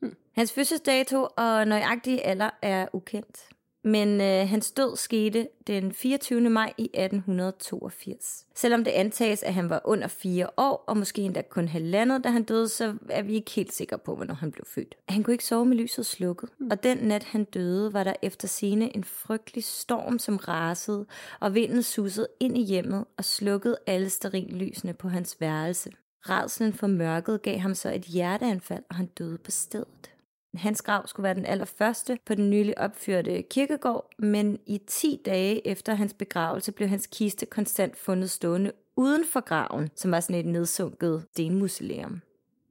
Hmm. 0.00 0.16
Hans 0.32 0.52
fødselsdato 0.52 1.26
og 1.36 1.68
nøjagtige 1.68 2.26
alder 2.26 2.50
er 2.62 2.86
ukendt, 2.92 3.48
men 3.86 4.20
øh, 4.20 4.48
hans 4.48 4.72
død 4.72 4.96
skete 4.96 5.48
den 5.66 5.92
24. 5.92 6.40
maj 6.50 6.72
i 6.78 6.84
1882. 6.84 8.46
Selvom 8.54 8.84
det 8.84 8.90
antages, 8.90 9.42
at 9.42 9.54
han 9.54 9.70
var 9.70 9.80
under 9.84 10.08
fire 10.08 10.48
år, 10.56 10.84
og 10.86 10.96
måske 10.96 11.22
endda 11.22 11.42
kun 11.42 11.68
halvandet, 11.68 12.24
da 12.24 12.28
han 12.28 12.42
døde, 12.42 12.68
så 12.68 12.94
er 13.10 13.22
vi 13.22 13.34
ikke 13.34 13.50
helt 13.50 13.72
sikre 13.72 13.98
på, 13.98 14.16
hvornår 14.16 14.34
han 14.34 14.52
blev 14.52 14.64
født. 14.74 14.94
Han 15.08 15.22
kunne 15.22 15.34
ikke 15.34 15.44
sove 15.44 15.66
med 15.66 15.76
lyset 15.76 16.06
slukket, 16.06 16.48
og 16.70 16.82
den 16.82 16.98
nat 16.98 17.24
han 17.24 17.44
døde, 17.44 17.92
var 17.92 18.04
der 18.04 18.14
efter 18.22 18.48
sine 18.48 18.96
en 18.96 19.04
frygtelig 19.04 19.64
storm, 19.64 20.18
som 20.18 20.36
rasede, 20.36 21.06
og 21.40 21.54
vinden 21.54 21.82
susede 21.82 22.28
ind 22.40 22.58
i 22.58 22.64
hjemmet 22.64 23.04
og 23.16 23.24
slukkede 23.24 23.76
alle 23.86 24.10
sterillysene 24.10 24.92
på 24.92 25.08
hans 25.08 25.36
værelse. 25.40 25.90
Rædslen 26.28 26.72
for 26.72 26.86
mørket 26.86 27.42
gav 27.42 27.58
ham 27.58 27.74
så 27.74 27.92
et 27.92 28.02
hjerteanfald, 28.02 28.82
og 28.88 28.96
han 28.96 29.06
døde 29.06 29.38
på 29.38 29.50
stedet. 29.50 30.15
Hans 30.56 30.82
grav 30.82 31.06
skulle 31.06 31.24
være 31.24 31.34
den 31.34 31.46
allerførste 31.46 32.18
på 32.26 32.34
den 32.34 32.50
nylig 32.50 32.78
opførte 32.78 33.42
kirkegård, 33.42 34.10
men 34.18 34.58
i 34.66 34.78
10 34.86 35.22
dage 35.26 35.66
efter 35.66 35.94
hans 35.94 36.14
begravelse 36.14 36.72
blev 36.72 36.88
hans 36.88 37.06
kiste 37.06 37.46
konstant 37.46 37.96
fundet 37.96 38.30
stående 38.30 38.72
uden 38.96 39.24
for 39.32 39.40
graven, 39.40 39.90
som 39.94 40.10
var 40.10 40.20
sådan 40.20 40.36
et 40.36 40.46
nedsunket 40.46 41.26
stenmuseum. 41.32 42.20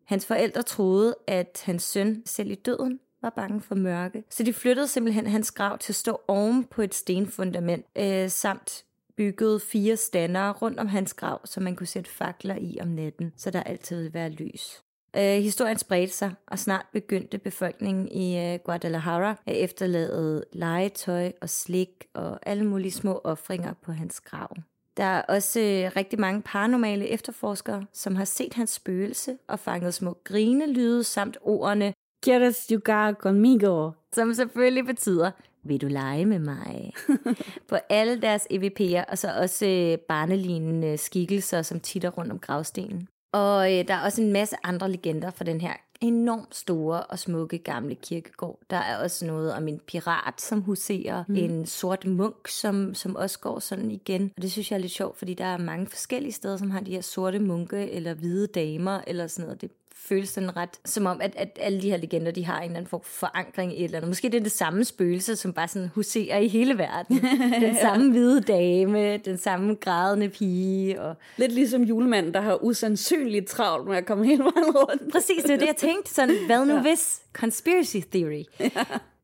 Hans 0.05 0.25
forældre 0.25 0.61
troede, 0.61 1.15
at 1.27 1.61
hans 1.65 1.83
søn 1.83 2.23
selv 2.25 2.51
i 2.51 2.55
døden 2.55 2.99
var 3.21 3.29
bange 3.29 3.61
for 3.61 3.75
mørke, 3.75 4.23
så 4.29 4.43
de 4.43 4.53
flyttede 4.53 4.87
simpelthen 4.87 5.27
hans 5.27 5.51
grav 5.51 5.77
til 5.77 5.91
at 5.91 5.95
stå 5.95 6.21
oven 6.27 6.63
på 6.63 6.81
et 6.81 6.95
stenfundament, 6.95 7.85
øh, 7.95 8.29
samt 8.29 8.85
byggede 9.17 9.59
fire 9.59 9.97
standere 9.97 10.51
rundt 10.51 10.79
om 10.79 10.87
hans 10.87 11.13
grav, 11.13 11.41
så 11.45 11.59
man 11.59 11.75
kunne 11.75 11.87
sætte 11.87 12.11
fakler 12.11 12.55
i 12.55 12.77
om 12.81 12.87
natten, 12.87 13.33
så 13.37 13.51
der 13.51 13.63
altid 13.63 13.97
ville 13.97 14.13
være 14.13 14.29
lys. 14.29 14.84
Øh, 15.17 15.43
historien 15.43 15.77
spredte 15.77 16.13
sig, 16.13 16.33
og 16.47 16.59
snart 16.59 16.85
begyndte 16.93 17.37
befolkningen 17.37 18.07
i 18.07 18.37
øh, 18.37 18.59
Guadalajara 18.65 19.35
at 19.45 19.57
efterlade 19.57 20.43
legetøj 20.53 21.31
og 21.41 21.49
slik 21.49 21.89
og 22.13 22.39
alle 22.49 22.65
mulige 22.65 22.91
små 22.91 23.21
ofringer 23.23 23.73
på 23.81 23.91
hans 23.91 24.21
grav. 24.21 24.55
Der 24.97 25.03
er 25.03 25.21
også 25.21 25.59
øh, 25.59 25.91
rigtig 25.95 26.19
mange 26.19 26.41
paranormale 26.41 27.07
efterforskere, 27.07 27.85
som 27.93 28.15
har 28.15 28.25
set 28.25 28.53
hans 28.53 28.69
spøgelse 28.69 29.37
og 29.47 29.59
fanget 29.59 29.93
små 29.93 30.17
grinelyde 30.23 31.03
samt 31.03 31.37
ordene, 31.41 31.93
¿Quieres 32.25 32.71
jugar 32.71 33.13
conmigo? 33.13 33.91
som 34.13 34.33
selvfølgelig 34.33 34.85
betyder, 34.85 35.31
vil 35.63 35.81
du 35.81 35.87
lege 35.87 36.25
med 36.25 36.39
mig? 36.39 36.93
på 37.69 37.75
alle 37.89 38.21
deres 38.21 38.47
EVP'er, 38.51 39.11
og 39.11 39.17
så 39.17 39.27
også 39.41 39.65
øh, 39.65 39.97
barnelignende 39.97 40.97
skikkelser, 40.97 41.61
som 41.61 41.79
titter 41.79 42.09
rundt 42.09 42.31
om 42.31 42.39
gravstenen. 42.39 43.07
Og 43.35 43.73
øh, 43.73 43.87
der 43.87 43.93
er 43.93 44.05
også 44.05 44.21
en 44.21 44.33
masse 44.33 44.55
andre 44.63 44.91
legender 44.91 45.31
fra 45.31 45.45
den 45.45 45.61
her 45.61 45.73
enormt 46.01 46.55
store 46.55 47.03
og 47.03 47.19
smukke 47.19 47.57
gamle 47.57 47.95
kirkegård. 47.95 48.59
Der 48.69 48.77
er 48.77 48.97
også 48.97 49.25
noget 49.25 49.53
om 49.53 49.67
en 49.67 49.79
pirat, 49.87 50.41
som 50.41 50.61
huserer, 50.61 51.23
mm. 51.27 51.35
en 51.35 51.65
sort 51.65 52.05
munk, 52.05 52.47
som, 52.47 52.93
som 52.93 53.15
også 53.15 53.39
går 53.39 53.59
sådan 53.59 53.91
igen. 53.91 54.31
Og 54.37 54.41
det 54.41 54.51
synes 54.51 54.71
jeg 54.71 54.77
er 54.77 54.81
lidt 54.81 54.91
sjovt, 54.91 55.17
fordi 55.17 55.33
der 55.33 55.45
er 55.45 55.57
mange 55.57 55.87
forskellige 55.87 56.31
steder, 56.31 56.57
som 56.57 56.71
har 56.71 56.79
de 56.79 56.91
her 56.91 57.01
sorte 57.01 57.39
munke, 57.39 57.91
eller 57.91 58.13
hvide 58.13 58.47
damer, 58.47 59.01
eller 59.07 59.27
sådan 59.27 59.45
noget. 59.45 59.61
Det 59.61 59.71
føles 60.05 60.29
sådan 60.29 60.57
ret, 60.57 60.69
som 60.85 61.05
om, 61.05 61.21
at, 61.21 61.33
at 61.35 61.59
alle 61.61 61.81
de 61.81 61.89
her 61.89 61.97
legender, 61.97 62.31
de 62.31 62.45
har 62.45 62.57
en 62.57 62.63
eller 62.63 62.77
anden 62.77 62.89
form 62.89 63.01
for 63.03 63.27
forankring 63.27 63.71
i 63.71 63.79
et 63.79 63.83
eller 63.83 63.97
andet. 63.97 64.09
Måske 64.09 64.29
det 64.29 64.37
er 64.37 64.43
det 64.43 64.51
samme 64.51 64.83
spøgelse, 64.83 65.35
som 65.35 65.53
bare 65.53 65.67
sådan 65.67 65.89
huserer 65.95 66.37
i 66.37 66.47
hele 66.47 66.77
verden. 66.77 67.21
Den 67.67 67.75
samme 67.81 68.11
hvide 68.11 68.41
dame, 68.41 69.17
den 69.17 69.37
samme 69.37 69.75
grædende 69.75 70.29
pige. 70.29 71.01
Og... 71.01 71.15
Lidt 71.37 71.51
ligesom 71.51 71.83
julemanden, 71.83 72.33
der 72.33 72.41
har 72.41 72.63
usandsynligt 72.63 73.47
travlt 73.47 73.87
med 73.87 73.97
at 73.97 74.05
komme 74.05 74.25
hele 74.25 74.43
vejen 74.43 74.75
rundt. 74.75 75.11
Præcis, 75.11 75.43
det 75.43 75.51
er 75.51 75.57
det, 75.57 75.67
jeg 75.67 75.75
tænkte. 75.75 76.13
Sådan, 76.13 76.35
hvad 76.45 76.65
nu 76.65 76.73
ja. 76.73 76.81
hvis? 76.81 77.21
Conspiracy 77.33 77.97
theory. 78.11 78.43
Ja. 78.59 78.69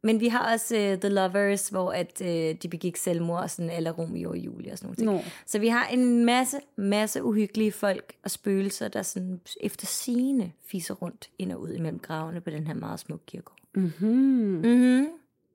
Men 0.03 0.19
vi 0.19 0.27
har 0.27 0.53
også 0.53 0.75
uh, 0.75 0.99
The 0.99 1.09
Lovers, 1.09 1.67
hvor 1.67 1.91
at, 1.91 2.21
uh, 2.21 2.27
de 2.27 2.67
begik 2.71 2.97
selvmord, 2.97 3.47
sådan, 3.47 3.71
eller 3.71 3.91
Romeo 3.91 4.29
og 4.29 4.37
Julie 4.37 4.71
og 4.71 4.77
sådan 4.77 4.95
noget. 5.05 5.23
No. 5.25 5.29
Så 5.45 5.59
vi 5.59 5.67
har 5.67 5.87
en 5.87 6.25
masse, 6.25 6.57
masse 6.75 7.23
uhyggelige 7.23 7.71
folk 7.71 8.13
og 8.23 8.31
spøgelser, 8.31 8.87
der 8.87 9.01
sådan 9.01 9.41
efter 9.61 9.87
sine 9.87 10.51
fiser 10.65 10.93
rundt 10.93 11.29
ind 11.39 11.51
og 11.51 11.61
ud 11.61 11.73
imellem 11.73 11.99
gravene 11.99 12.41
på 12.41 12.49
den 12.49 12.67
her 12.67 12.73
meget 12.73 12.99
smukke 12.99 13.25
kirkegård. 13.25 13.57
Mm-hmm. 13.75 14.61
Mm-hmm. 14.63 15.07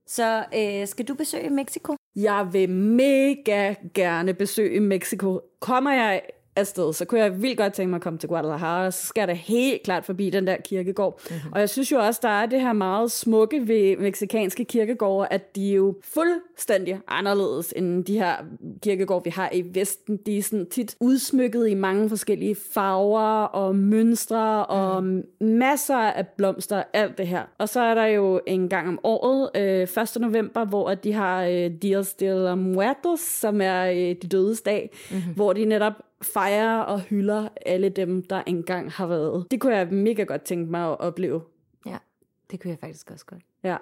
Så 0.06 0.44
uh, 0.56 0.88
skal 0.88 1.04
du 1.04 1.14
besøge 1.14 1.50
Mexico? 1.50 1.96
Jeg 2.16 2.48
vil 2.52 2.70
mega 2.70 3.74
gerne 3.94 4.34
besøge 4.34 4.80
Mexico. 4.80 5.40
Kommer 5.60 5.92
jeg 5.92 6.22
afsted, 6.56 6.92
så 6.92 7.04
kunne 7.04 7.20
jeg 7.20 7.42
vildt 7.42 7.58
godt 7.58 7.72
tænke 7.72 7.90
mig 7.90 7.96
at 7.96 8.02
komme 8.02 8.18
til 8.18 8.28
Guadalajara, 8.28 8.90
så 8.90 9.06
skal 9.06 9.20
jeg 9.20 9.28
da 9.28 9.32
helt 9.32 9.82
klart 9.82 10.04
forbi 10.04 10.30
den 10.30 10.46
der 10.46 10.56
kirkegård. 10.56 11.20
Mm-hmm. 11.30 11.52
Og 11.52 11.60
jeg 11.60 11.70
synes 11.70 11.92
jo 11.92 11.98
også, 11.98 12.20
der 12.22 12.28
er 12.28 12.46
det 12.46 12.60
her 12.60 12.72
meget 12.72 13.10
smukke 13.10 13.68
ved 13.68 13.96
meksikanske 13.96 14.64
kirkegårde, 14.64 15.28
at 15.30 15.56
de 15.56 15.70
er 15.70 15.74
jo 15.74 15.94
fuldstændig 16.02 17.00
anderledes 17.08 17.74
end 17.76 18.04
de 18.04 18.18
her 18.18 18.34
kirkegårde, 18.82 19.24
vi 19.24 19.30
har 19.30 19.50
i 19.52 19.64
Vesten. 19.74 20.16
De 20.26 20.38
er 20.38 20.42
sådan 20.42 20.66
tit 20.70 20.96
udsmykket 21.00 21.68
i 21.68 21.74
mange 21.74 22.08
forskellige 22.08 22.56
farver 22.74 23.42
og 23.42 23.76
mønstre 23.76 24.66
og 24.66 25.04
mm. 25.04 25.22
masser 25.40 25.96
af 25.96 26.26
blomster, 26.28 26.82
alt 26.92 27.18
det 27.18 27.26
her. 27.26 27.42
Og 27.58 27.68
så 27.68 27.80
er 27.80 27.94
der 27.94 28.06
jo 28.06 28.40
en 28.46 28.68
gang 28.68 28.88
om 28.88 28.98
året, 29.04 29.50
øh, 29.56 29.82
1. 30.02 30.16
november, 30.20 30.64
hvor 30.64 30.94
de 30.94 31.12
har 31.12 31.44
øh, 31.44 31.70
Dias 31.82 32.14
de 32.14 32.26
la 32.26 32.54
Muertos, 32.54 33.20
som 33.20 33.60
er 33.60 33.84
øh, 33.84 33.96
de 34.22 34.28
dødes 34.32 34.62
dag, 34.62 34.90
mm-hmm. 35.10 35.34
hvor 35.34 35.52
de 35.52 35.64
netop 35.64 35.92
fejrer 36.22 36.80
og 36.80 37.00
hylder 37.00 37.48
alle 37.66 37.88
dem, 37.88 38.22
der 38.22 38.42
engang 38.46 38.92
har 38.92 39.06
været. 39.06 39.46
Det 39.50 39.60
kunne 39.60 39.76
jeg 39.76 39.88
mega 39.92 40.22
godt 40.22 40.42
tænke 40.42 40.70
mig 40.70 40.90
at 40.92 41.00
opleve. 41.00 41.42
Ja, 41.86 41.98
det 42.50 42.60
kunne 42.60 42.70
jeg 42.70 42.78
faktisk 42.80 43.10
også 43.10 43.26
godt. 43.26 43.42
Ja. 43.66 43.76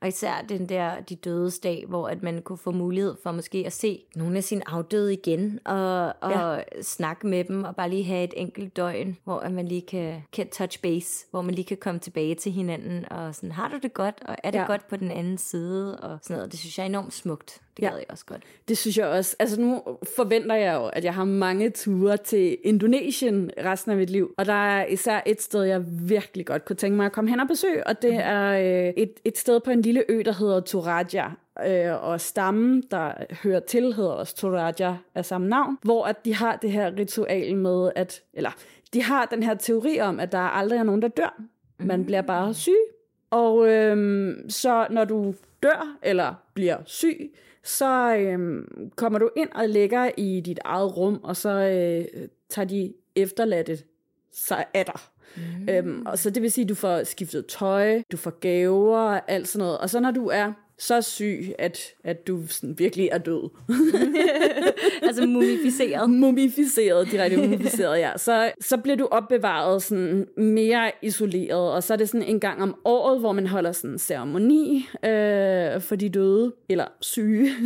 Og 0.00 0.08
især 0.08 0.44
den 0.48 0.68
der 0.68 1.00
de 1.00 1.16
dødes 1.16 1.58
dag, 1.58 1.84
hvor 1.88 2.08
at 2.08 2.22
man 2.22 2.42
kunne 2.42 2.58
få 2.58 2.70
mulighed 2.70 3.16
for 3.22 3.32
måske 3.32 3.62
at 3.66 3.72
se 3.72 4.04
nogle 4.16 4.36
af 4.36 4.44
sine 4.44 4.68
afdøde 4.70 5.12
igen, 5.12 5.58
og, 5.64 6.14
og 6.20 6.30
ja. 6.30 6.82
snakke 6.82 7.26
med 7.26 7.44
dem, 7.44 7.64
og 7.64 7.76
bare 7.76 7.90
lige 7.90 8.04
have 8.04 8.24
et 8.24 8.34
enkelt 8.36 8.76
døgn, 8.76 9.16
hvor 9.24 9.38
at 9.38 9.52
man 9.52 9.68
lige 9.68 9.82
kan, 9.82 10.22
kan 10.32 10.48
touch 10.48 10.80
base, 10.82 11.26
hvor 11.30 11.42
man 11.42 11.54
lige 11.54 11.64
kan 11.64 11.76
komme 11.76 12.00
tilbage 12.00 12.34
til 12.34 12.52
hinanden, 12.52 13.12
og 13.12 13.34
sådan, 13.34 13.52
har 13.52 13.68
du 13.68 13.78
det 13.82 13.94
godt, 13.94 14.22
og 14.26 14.36
er 14.44 14.50
det 14.50 14.58
ja. 14.58 14.66
godt 14.66 14.88
på 14.88 14.96
den 14.96 15.10
anden 15.10 15.38
side, 15.38 16.00
og 16.00 16.18
sådan 16.22 16.36
noget. 16.36 16.52
Det 16.52 16.60
synes 16.60 16.78
jeg 16.78 16.84
er 16.84 16.88
enormt 16.88 17.12
smukt. 17.12 17.60
Det 17.80 17.88
gad 17.88 17.96
ja. 17.96 17.96
jeg 17.96 18.06
også 18.10 18.24
godt. 18.24 18.42
Det 18.68 18.78
synes 18.78 18.98
jeg 18.98 19.06
også. 19.06 19.36
Altså 19.38 19.60
nu 19.60 19.82
forventer 20.16 20.54
jeg 20.54 20.74
jo, 20.74 20.86
at 20.86 21.04
jeg 21.04 21.14
har 21.14 21.24
mange 21.24 21.70
ture 21.70 22.16
til 22.16 22.58
Indonesien 22.64 23.50
resten 23.64 23.90
af 23.90 23.96
mit 23.96 24.10
liv, 24.10 24.34
og 24.38 24.46
der 24.46 24.52
er 24.52 24.86
især 24.86 25.20
et 25.26 25.42
sted, 25.42 25.62
jeg 25.62 25.82
virkelig 25.86 26.46
godt 26.46 26.64
kunne 26.64 26.76
tænke 26.76 26.96
mig 26.96 27.06
at 27.06 27.12
komme 27.12 27.30
hen 27.30 27.40
og 27.40 27.48
besøge, 27.48 27.86
og 27.86 28.02
det 28.02 28.12
mm. 28.12 28.20
er 28.22 28.50
øh, 28.50 28.92
et, 28.96 29.12
et 29.24 29.38
sted 29.38 29.60
på 29.60 29.70
en 29.70 29.82
lille 29.82 30.04
ø, 30.08 30.22
der 30.24 30.32
hedder 30.32 30.60
Toraja. 30.60 31.26
Øh, 31.66 32.04
og 32.04 32.20
stammen, 32.20 32.82
der 32.90 33.12
hører 33.42 33.60
til, 33.60 33.94
hedder 33.94 34.10
også 34.10 34.36
Toraja 34.36 34.96
af 35.14 35.24
samme 35.24 35.48
navn, 35.48 35.78
hvor 35.82 36.04
at 36.04 36.24
de 36.24 36.34
har 36.34 36.56
det 36.56 36.72
her 36.72 36.96
ritual 36.96 37.56
med, 37.56 37.90
at, 37.96 38.22
eller 38.34 38.50
de 38.94 39.02
har 39.02 39.26
den 39.26 39.42
her 39.42 39.54
teori 39.54 40.00
om, 40.00 40.20
at 40.20 40.32
der 40.32 40.38
aldrig 40.38 40.78
er 40.78 40.82
nogen, 40.82 41.02
der 41.02 41.08
dør. 41.08 41.42
Man 41.78 42.04
bliver 42.04 42.22
bare 42.22 42.54
syg. 42.54 42.72
Og 43.30 43.68
øhm, 43.68 44.50
så 44.50 44.86
når 44.90 45.04
du 45.04 45.34
dør 45.62 45.96
eller 46.02 46.34
bliver 46.54 46.76
syg, 46.84 47.30
så 47.64 48.16
øhm, 48.16 48.90
kommer 48.96 49.18
du 49.18 49.30
ind 49.36 49.48
og 49.54 49.68
ligger 49.68 50.10
i 50.16 50.40
dit 50.40 50.58
eget 50.64 50.96
rum, 50.96 51.20
og 51.22 51.36
så 51.36 51.50
øh, 51.50 52.28
tager 52.48 52.66
de 52.66 52.94
efterladte 53.16 53.78
sig 54.32 54.64
af 54.74 54.84
dig. 54.86 55.00
Mm. 55.36 55.68
Øhm, 55.68 56.06
og 56.06 56.18
så 56.18 56.30
det 56.30 56.42
vil 56.42 56.52
sige, 56.52 56.62
at 56.62 56.68
du 56.68 56.74
får 56.74 57.04
skiftet 57.04 57.46
tøj, 57.46 58.02
du 58.12 58.16
får 58.16 58.30
gaver 58.30 58.98
og 58.98 59.30
alt 59.30 59.48
sådan 59.48 59.64
noget. 59.64 59.78
Og 59.78 59.90
så 59.90 60.00
når 60.00 60.10
du 60.10 60.26
er 60.26 60.52
så 60.80 61.02
syg, 61.02 61.54
at, 61.58 61.78
at 62.04 62.26
du 62.26 62.46
sådan 62.46 62.78
virkelig 62.78 63.08
er 63.12 63.18
død. 63.18 63.50
altså 65.06 65.26
mumificeret. 65.26 66.10
Mumificeret, 66.10 67.10
direkte 67.10 67.36
mumificeret, 67.36 67.98
ja. 67.98 68.10
Så, 68.16 68.52
så 68.60 68.76
bliver 68.76 68.96
du 68.96 69.08
opbevaret 69.10 69.82
sådan 69.82 70.26
mere 70.36 70.90
isoleret, 71.02 71.72
og 71.72 71.82
så 71.82 71.92
er 71.92 71.96
det 71.96 72.08
sådan 72.08 72.26
en 72.26 72.40
gang 72.40 72.62
om 72.62 72.76
året, 72.84 73.20
hvor 73.20 73.32
man 73.32 73.46
holder 73.46 73.72
sådan 73.72 73.90
en 73.90 73.98
ceremoni 73.98 74.88
øh, 75.04 75.80
for 75.80 75.96
de 75.96 76.08
døde, 76.08 76.52
eller 76.68 76.84
syge. 77.00 77.50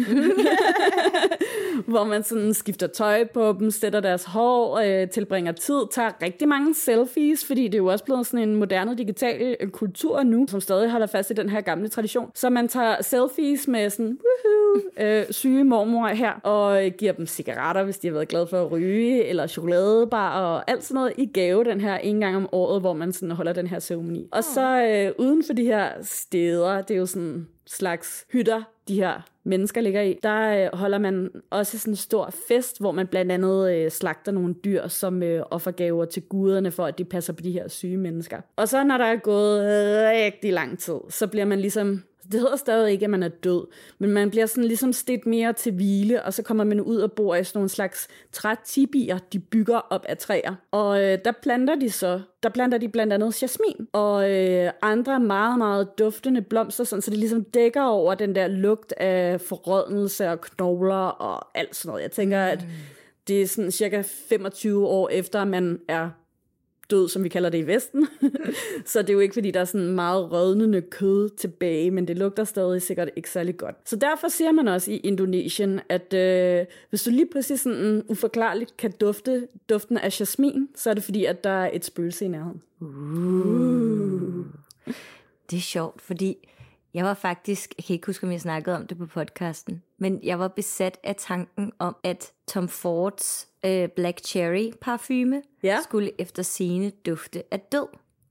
hvor 1.86 2.04
man 2.04 2.22
sådan 2.22 2.54
skifter 2.54 2.86
tøj 2.86 3.24
på 3.24 3.56
dem, 3.58 3.70
sætter 3.70 4.00
deres 4.00 4.24
hår, 4.24 4.78
øh, 4.78 5.08
tilbringer 5.08 5.52
tid, 5.52 5.80
tager 5.92 6.10
rigtig 6.22 6.48
mange 6.48 6.74
selfies, 6.74 7.44
fordi 7.44 7.64
det 7.64 7.74
er 7.74 7.78
jo 7.78 7.86
også 7.86 8.04
blevet 8.04 8.26
sådan 8.26 8.48
en 8.48 8.56
moderne 8.56 8.96
digital 8.96 9.56
øh, 9.60 9.68
kultur 9.68 10.22
nu, 10.22 10.46
som 10.48 10.60
stadig 10.60 10.90
holder 10.90 11.06
fast 11.06 11.30
i 11.30 11.34
den 11.34 11.48
her 11.48 11.60
gamle 11.60 11.88
tradition. 11.88 12.30
Så 12.34 12.50
man 12.50 12.68
tager 12.68 13.02
selfies 13.04 13.68
med 13.68 13.90
sådan, 13.90 14.18
woohoo, 14.24 14.82
øh, 15.00 15.24
syge 15.30 15.64
mormor 15.64 16.06
her, 16.06 16.32
og 16.32 16.82
giver 16.98 17.12
dem 17.12 17.26
cigaretter, 17.26 17.84
hvis 17.84 17.98
de 17.98 18.06
har 18.06 18.12
været 18.12 18.28
glade 18.28 18.46
for 18.46 18.64
at 18.64 18.72
ryge, 18.72 19.24
eller 19.24 19.46
chokoladebar, 19.46 20.40
og 20.40 20.70
alt 20.70 20.84
sådan 20.84 20.94
noget 20.94 21.12
i 21.16 21.26
gave 21.26 21.64
den 21.64 21.80
her 21.80 21.96
en 21.96 22.20
gang 22.20 22.36
om 22.36 22.48
året, 22.52 22.80
hvor 22.80 22.92
man 22.92 23.12
sådan 23.12 23.30
holder 23.30 23.52
den 23.52 23.66
her 23.66 23.78
ceremoni. 23.78 24.28
Og 24.32 24.44
så 24.44 24.82
øh, 24.82 25.26
uden 25.26 25.44
for 25.46 25.52
de 25.52 25.64
her 25.64 25.88
steder, 26.02 26.82
det 26.82 26.94
er 26.94 26.98
jo 26.98 27.06
sådan 27.06 27.48
slags 27.66 28.26
hytter, 28.32 28.62
de 28.88 28.94
her 28.94 29.20
mennesker 29.44 29.80
ligger 29.80 30.00
i, 30.00 30.18
der 30.22 30.64
øh, 30.64 30.78
holder 30.78 30.98
man 30.98 31.30
også 31.50 31.78
sådan 31.78 31.92
en 31.92 31.96
stor 31.96 32.30
fest, 32.48 32.80
hvor 32.80 32.92
man 32.92 33.06
blandt 33.06 33.32
andet 33.32 33.74
øh, 33.74 33.90
slagter 33.90 34.32
nogle 34.32 34.54
dyr 34.64 34.88
som 34.88 35.22
øh, 35.22 35.42
offergaver 35.50 36.04
til 36.04 36.22
guderne, 36.22 36.70
for 36.70 36.84
at 36.84 36.98
de 36.98 37.04
passer 37.04 37.32
på 37.32 37.42
de 37.42 37.52
her 37.52 37.68
syge 37.68 37.96
mennesker. 37.96 38.40
Og 38.56 38.68
så 38.68 38.84
når 38.84 38.98
der 38.98 39.04
er 39.04 39.16
gået 39.16 39.64
rigtig 40.10 40.52
lang 40.52 40.78
tid, 40.78 40.96
så 41.08 41.26
bliver 41.26 41.44
man 41.44 41.60
ligesom 41.60 42.02
det 42.32 42.40
hedder 42.40 42.56
stadig 42.56 42.92
ikke, 42.92 43.04
at 43.04 43.10
man 43.10 43.22
er 43.22 43.28
død, 43.28 43.66
men 43.98 44.10
man 44.10 44.30
bliver 44.30 44.46
sådan 44.46 44.64
ligesom 44.64 44.92
stedt 44.92 45.26
mere 45.26 45.52
til 45.52 45.72
hvile, 45.72 46.22
og 46.22 46.34
så 46.34 46.42
kommer 46.42 46.64
man 46.64 46.80
ud 46.80 46.96
og 46.96 47.12
bor 47.12 47.34
i 47.34 47.44
sådan 47.44 47.58
nogle 47.58 47.68
slags 47.68 48.08
trætibier, 48.32 49.18
de 49.32 49.38
bygger 49.38 49.78
op 49.78 50.04
af 50.08 50.18
træer. 50.18 50.54
Og 50.70 51.02
øh, 51.02 51.18
der 51.24 51.32
planter 51.42 51.74
de 51.74 51.90
så, 51.90 52.20
der 52.42 52.48
planter 52.48 52.78
de 52.78 52.88
blandt 52.88 53.12
andet 53.12 53.42
jasmin, 53.42 53.88
og 53.92 54.30
øh, 54.30 54.70
andre 54.82 55.20
meget, 55.20 55.58
meget 55.58 55.98
duftende 55.98 56.42
blomster, 56.42 56.84
sådan, 56.84 57.02
så 57.02 57.10
det 57.10 57.18
ligesom 57.18 57.44
dækker 57.44 57.82
over 57.82 58.14
den 58.14 58.34
der 58.34 58.46
lugt 58.46 58.92
af 58.96 59.40
forrådnelse 59.40 60.30
og 60.30 60.40
knogler 60.40 61.06
og 61.06 61.58
alt 61.58 61.76
sådan 61.76 61.88
noget. 61.88 62.02
Jeg 62.02 62.10
tænker, 62.10 62.40
at 62.40 62.62
mm. 62.62 62.68
det 63.28 63.42
er 63.42 63.46
sådan 63.46 63.70
cirka 63.70 64.02
25 64.28 64.86
år 64.86 65.08
efter, 65.08 65.44
man 65.44 65.78
er 65.88 66.10
død, 66.90 67.08
som 67.08 67.24
vi 67.24 67.28
kalder 67.28 67.50
det 67.50 67.58
i 67.58 67.66
Vesten. 67.66 68.06
så 68.86 69.02
det 69.02 69.10
er 69.10 69.14
jo 69.14 69.20
ikke, 69.20 69.32
fordi 69.32 69.50
der 69.50 69.60
er 69.60 69.64
sådan 69.64 69.88
meget 69.88 70.32
rødnende 70.32 70.82
kød 70.82 71.28
tilbage, 71.28 71.90
men 71.90 72.08
det 72.08 72.18
lugter 72.18 72.44
stadig 72.44 72.82
sikkert 72.82 73.10
ikke 73.16 73.30
særlig 73.30 73.56
godt. 73.56 73.76
Så 73.84 73.96
derfor 73.96 74.28
siger 74.28 74.52
man 74.52 74.68
også 74.68 74.90
i 74.90 74.96
Indonesien, 74.96 75.80
at 75.88 76.14
øh, 76.14 76.66
hvis 76.90 77.02
du 77.02 77.10
lige 77.10 77.28
præcis 77.32 77.60
sådan 77.60 78.02
uforklarligt 78.08 78.76
kan 78.76 78.92
dufte 79.00 79.48
duften 79.68 79.98
af 79.98 80.20
jasmin, 80.20 80.68
så 80.74 80.90
er 80.90 80.94
det 80.94 81.04
fordi, 81.04 81.24
at 81.24 81.44
der 81.44 81.50
er 81.50 81.70
et 81.72 81.84
spøgelse 81.84 82.24
i 82.24 82.28
nærheden. 82.28 82.62
Uh. 82.80 84.46
Det 85.50 85.56
er 85.56 85.60
sjovt, 85.60 86.02
fordi 86.02 86.48
jeg 86.94 87.04
var 87.04 87.14
faktisk, 87.14 87.74
jeg 87.78 87.84
kan 87.84 87.94
ikke 87.94 88.06
huske, 88.06 88.26
om 88.26 88.32
jeg 88.32 88.40
snakkede 88.40 88.76
om 88.76 88.86
det 88.86 88.98
på 88.98 89.06
podcasten, 89.06 89.82
men 89.98 90.20
jeg 90.22 90.38
var 90.38 90.48
besat 90.48 90.98
af 91.02 91.16
tanken 91.16 91.72
om, 91.78 91.96
at 92.04 92.32
Tom 92.48 92.68
Fords 92.68 93.48
øh, 93.64 93.88
Black 93.88 94.24
Cherry 94.24 94.72
parfume 94.80 95.42
ja. 95.62 95.78
skulle 95.82 96.10
efter 96.18 96.42
sine 96.42 96.90
dufte 97.06 97.42
af 97.50 97.60
død. 97.60 97.86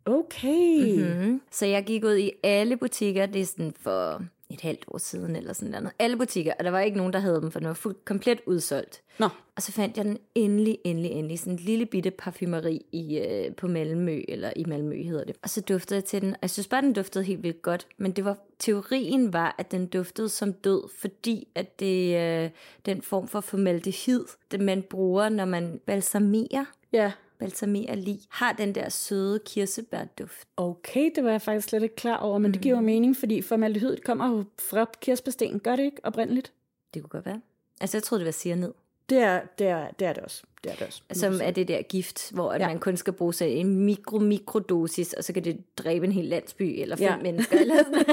Okay. 0.06 0.96
Mm-hmm. 0.98 1.42
Så 1.52 1.66
jeg 1.66 1.84
gik 1.84 2.04
ud 2.04 2.18
i 2.18 2.32
alle 2.44 2.78
butikker, 2.78 3.26
det 3.26 3.42
er 3.42 3.46
sådan 3.46 3.74
for 3.80 4.22
et 4.50 4.62
halvt 4.62 4.86
år 4.88 4.98
siden 4.98 5.36
eller 5.36 5.54
sådan 5.54 5.72
noget. 5.72 5.92
Alle 6.00 6.18
butikker, 6.18 6.54
og 6.60 6.64
der 6.64 6.72
var 6.72 6.80
ikke 6.80 6.98
nogen, 6.98 7.14
der 7.14 7.20
havde 7.20 7.42
dem, 7.42 7.52
for 7.52 7.60
den 7.60 7.68
var 7.68 7.74
fuldt, 7.74 8.06
komplet 8.06 8.42
udsolgt. 8.46 9.02
Nå. 9.20 9.30
Og 9.56 9.62
så 9.62 9.72
fandt 9.72 9.98
jeg 9.98 10.06
den 10.06 10.18
endelig, 10.36 10.78
endelig, 10.84 11.12
endelig. 11.12 11.40
Sådan 11.40 11.54
en 11.54 11.60
lille 11.60 11.86
bitte 11.86 12.12
parfumeri 12.12 12.86
i, 12.92 13.18
øh, 13.20 13.56
på 13.56 13.68
Malmø, 13.68 14.22
eller 14.28 14.54
i 14.56 14.64
Malmø 14.66 15.04
hedder 15.04 15.24
det. 15.24 15.36
Og 15.44 15.50
så 15.50 15.62
duftede 15.62 15.96
jeg 15.96 16.06
til 16.06 16.22
den, 16.22 16.30
og 16.30 16.40
jeg 16.42 16.50
synes 16.50 16.68
bare, 16.68 16.82
den 16.82 16.94
duftede 16.94 17.24
helt 17.24 17.44
vildt 17.44 17.62
godt. 17.62 17.88
Men 17.98 18.12
det 18.12 18.26
var, 18.26 18.38
teorien 18.60 19.34
var, 19.34 19.56
at 19.58 19.72
den 19.72 19.86
duftede 19.86 20.30
som 20.30 20.54
død, 20.54 20.90
fordi 21.00 21.48
at 21.56 21.80
det 21.80 22.16
øh, 22.18 22.50
den 22.86 23.02
form 23.02 23.28
for 23.28 23.42
formaldehyd, 23.42 24.24
det 24.52 24.60
man 24.60 24.82
bruger, 24.82 25.30
når 25.30 25.46
man 25.46 25.80
balsamerer. 25.86 26.66
Ja 26.94 27.12
balsamere 27.44 27.96
lig, 27.96 28.20
har 28.30 28.54
den 28.54 28.76
der 28.76 28.90
søde 28.90 29.40
kirsebærduft. 29.46 30.48
Okay, 30.58 31.12
det 31.16 31.24
var 31.24 31.32
jeg 31.32 31.42
faktisk 31.42 31.70
slet 31.70 31.84
ikke 31.84 31.96
klar 31.96 32.18
over, 32.18 32.38
men 32.38 32.50
mm. 32.50 32.54
det 32.54 32.62
giver 32.62 32.76
jo 32.76 32.82
mening, 32.82 33.18
fordi 33.18 33.42
formaldehyd 33.42 33.98
kommer 33.98 34.30
jo 34.30 34.44
fra 34.60 34.86
kirsebærsten, 35.02 35.60
gør 35.60 35.76
det 35.76 35.84
ikke 35.84 36.02
oprindeligt? 36.04 36.52
Det 36.94 37.02
kunne 37.02 37.10
godt 37.10 37.26
være. 37.26 37.42
Altså, 37.82 37.98
jeg 37.98 38.04
troede, 38.04 38.20
det 38.20 38.26
var 38.26 38.32
cyanid. 38.32 38.72
Det 39.10 39.18
er 39.18 39.42
det, 39.60 39.68
er, 39.68 39.88
det, 40.00 40.08
er 40.08 40.14
det 40.14 40.24
også. 40.24 40.44
Det 40.64 40.72
er 40.72 40.76
det 40.76 40.88
også. 40.88 41.02
Som 41.12 41.40
er 41.44 41.52
det 41.52 41.68
der 41.68 41.82
gift, 41.82 42.32
hvor 42.32 42.54
ja. 42.54 42.68
man 42.68 42.80
kun 42.80 42.98
skal 42.98 43.14
bruge 43.14 43.34
sig 43.34 43.50
en 43.50 43.80
mikro 43.80 44.20
mikrodosis, 44.20 45.14
og 45.14 45.24
så 45.24 45.34
kan 45.34 45.44
det 45.44 45.78
dræbe 45.78 46.06
en 46.06 46.12
hel 46.12 46.26
landsby, 46.26 46.82
eller 46.82 46.96
fem 46.96 47.06
ja. 47.06 47.18
mennesker. 47.18 47.60
Eller 47.60 47.78
sådan. 47.78 48.06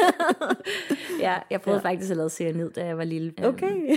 ja, 1.27 1.39
jeg 1.51 1.61
prøvede 1.61 1.83
ja. 1.85 1.91
faktisk 1.91 2.11
at 2.11 2.17
lave 2.17 2.31
cyanid, 2.31 2.71
da 2.71 2.85
jeg 2.85 2.99
var 2.99 3.05
lille. 3.05 3.33
Okay. 3.43 3.89
Ja. 3.89 3.97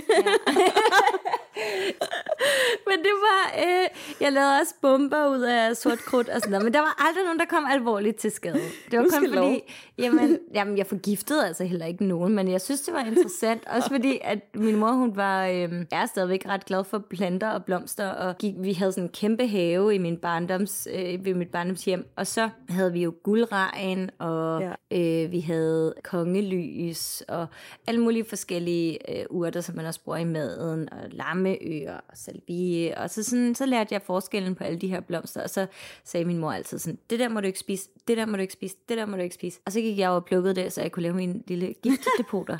men 2.88 2.98
det 2.98 3.14
var, 3.28 3.42
øh, 3.58 3.88
jeg 4.20 4.32
lavede 4.32 4.58
også 4.60 4.74
bomber 4.82 5.28
ud 5.28 5.40
af 5.40 5.76
sort 5.76 5.98
krudt 5.98 6.28
og 6.28 6.40
sådan 6.40 6.50
noget, 6.50 6.64
men 6.64 6.74
der 6.74 6.80
var 6.80 7.06
aldrig 7.08 7.24
nogen, 7.24 7.38
der 7.38 7.44
kom 7.44 7.66
alvorligt 7.70 8.16
til 8.16 8.30
skade. 8.30 8.60
Det 8.90 8.98
var 8.98 9.06
kun 9.12 9.28
fordi, 9.34 9.60
jamen, 10.02 10.38
jamen, 10.54 10.78
jeg 10.78 10.86
forgiftede 10.86 11.46
altså 11.46 11.64
heller 11.64 11.86
ikke 11.86 12.04
nogen, 12.04 12.34
men 12.34 12.48
jeg 12.48 12.60
synes, 12.60 12.80
det 12.80 12.94
var 12.94 13.04
interessant, 13.04 13.62
også 13.68 13.88
fordi, 13.88 14.18
at 14.22 14.38
min 14.54 14.76
mor, 14.76 14.92
hun 14.92 15.16
var, 15.16 15.46
øh, 15.46 15.84
er 15.92 16.06
stadigvæk 16.06 16.46
ret 16.48 16.64
glad 16.64 16.84
for 16.84 16.98
planter 16.98 17.50
og 17.50 17.64
blomster, 17.64 18.08
og 18.08 18.38
gik, 18.38 18.54
vi 18.58 18.72
havde 18.72 18.92
sådan 18.92 19.04
en 19.04 19.08
kæmpe 19.08 19.46
have 19.46 19.94
i 19.94 19.98
min 19.98 20.16
barndoms, 20.16 20.88
øh, 20.94 21.24
ved 21.24 21.34
mit 21.34 21.48
barndomshjem, 21.48 22.06
og 22.16 22.26
så 22.26 22.48
havde 22.68 22.92
vi 22.92 23.02
jo 23.02 23.14
guldregn, 23.22 24.10
og 24.18 24.62
ja. 24.90 25.22
øh, 25.24 25.32
vi 25.32 25.40
havde 25.40 25.94
kongelys, 26.04 27.20
og 27.20 27.46
alle 27.86 28.00
mulige 28.00 28.24
forskellige 28.24 29.18
øh, 29.18 29.24
urter, 29.30 29.60
som 29.60 29.76
man 29.76 29.86
også 29.86 30.00
bruger 30.04 30.18
i 30.18 30.24
maden, 30.24 30.88
og 30.92 30.98
lammeøer, 31.10 31.96
og 32.08 32.16
salvie, 32.16 32.63
og 32.96 33.10
så, 33.10 33.22
sådan, 33.22 33.54
så 33.54 33.66
lærte 33.66 33.94
jeg 33.94 34.02
forskellen 34.02 34.54
på 34.54 34.64
alle 34.64 34.78
de 34.78 34.88
her 34.88 35.00
blomster, 35.00 35.42
og 35.42 35.50
så 35.50 35.66
sagde 36.04 36.24
min 36.24 36.38
mor 36.38 36.52
altid 36.52 36.78
sådan, 36.78 36.98
det 37.10 37.18
der 37.18 37.28
må 37.28 37.40
du 37.40 37.46
ikke 37.46 37.58
spise, 37.58 37.88
det 38.08 38.16
der 38.16 38.26
må 38.26 38.36
du 38.36 38.42
ikke 38.42 38.52
spise, 38.52 38.76
det 38.88 38.98
der 38.98 39.06
må 39.06 39.16
du 39.16 39.22
ikke 39.22 39.34
spise. 39.34 39.60
Og 39.66 39.72
så 39.72 39.80
gik 39.80 39.98
jeg 39.98 40.10
og 40.10 40.24
plukkede 40.24 40.54
det, 40.54 40.72
så 40.72 40.80
jeg 40.80 40.92
kunne 40.92 41.02
lave 41.02 41.14
mine 41.14 41.42
lille 41.46 41.74
giftdepoter. 41.82 42.58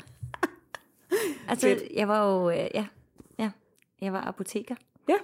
altså, 1.49 1.79
jeg 1.95 2.07
var 2.07 2.31
jo, 2.31 2.49
øh, 2.49 2.67
ja, 2.73 2.85
ja, 3.39 3.51
jeg 4.01 4.13
var 4.13 4.21
apoteker. 4.21 4.75
Ja, 5.09 5.17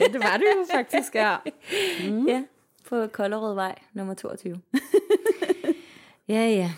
ja 0.00 0.04
det 0.04 0.20
var 0.20 0.36
det 0.36 0.46
jo 0.56 0.66
faktisk, 0.74 1.14
ja. 1.14 1.36
Mm. 2.10 2.26
Ja, 2.26 2.44
på 2.88 3.06
Kolderødvej 3.06 3.78
nummer 3.92 4.14
22. 4.14 4.60
ja, 6.28 6.48
ja. 6.48 6.72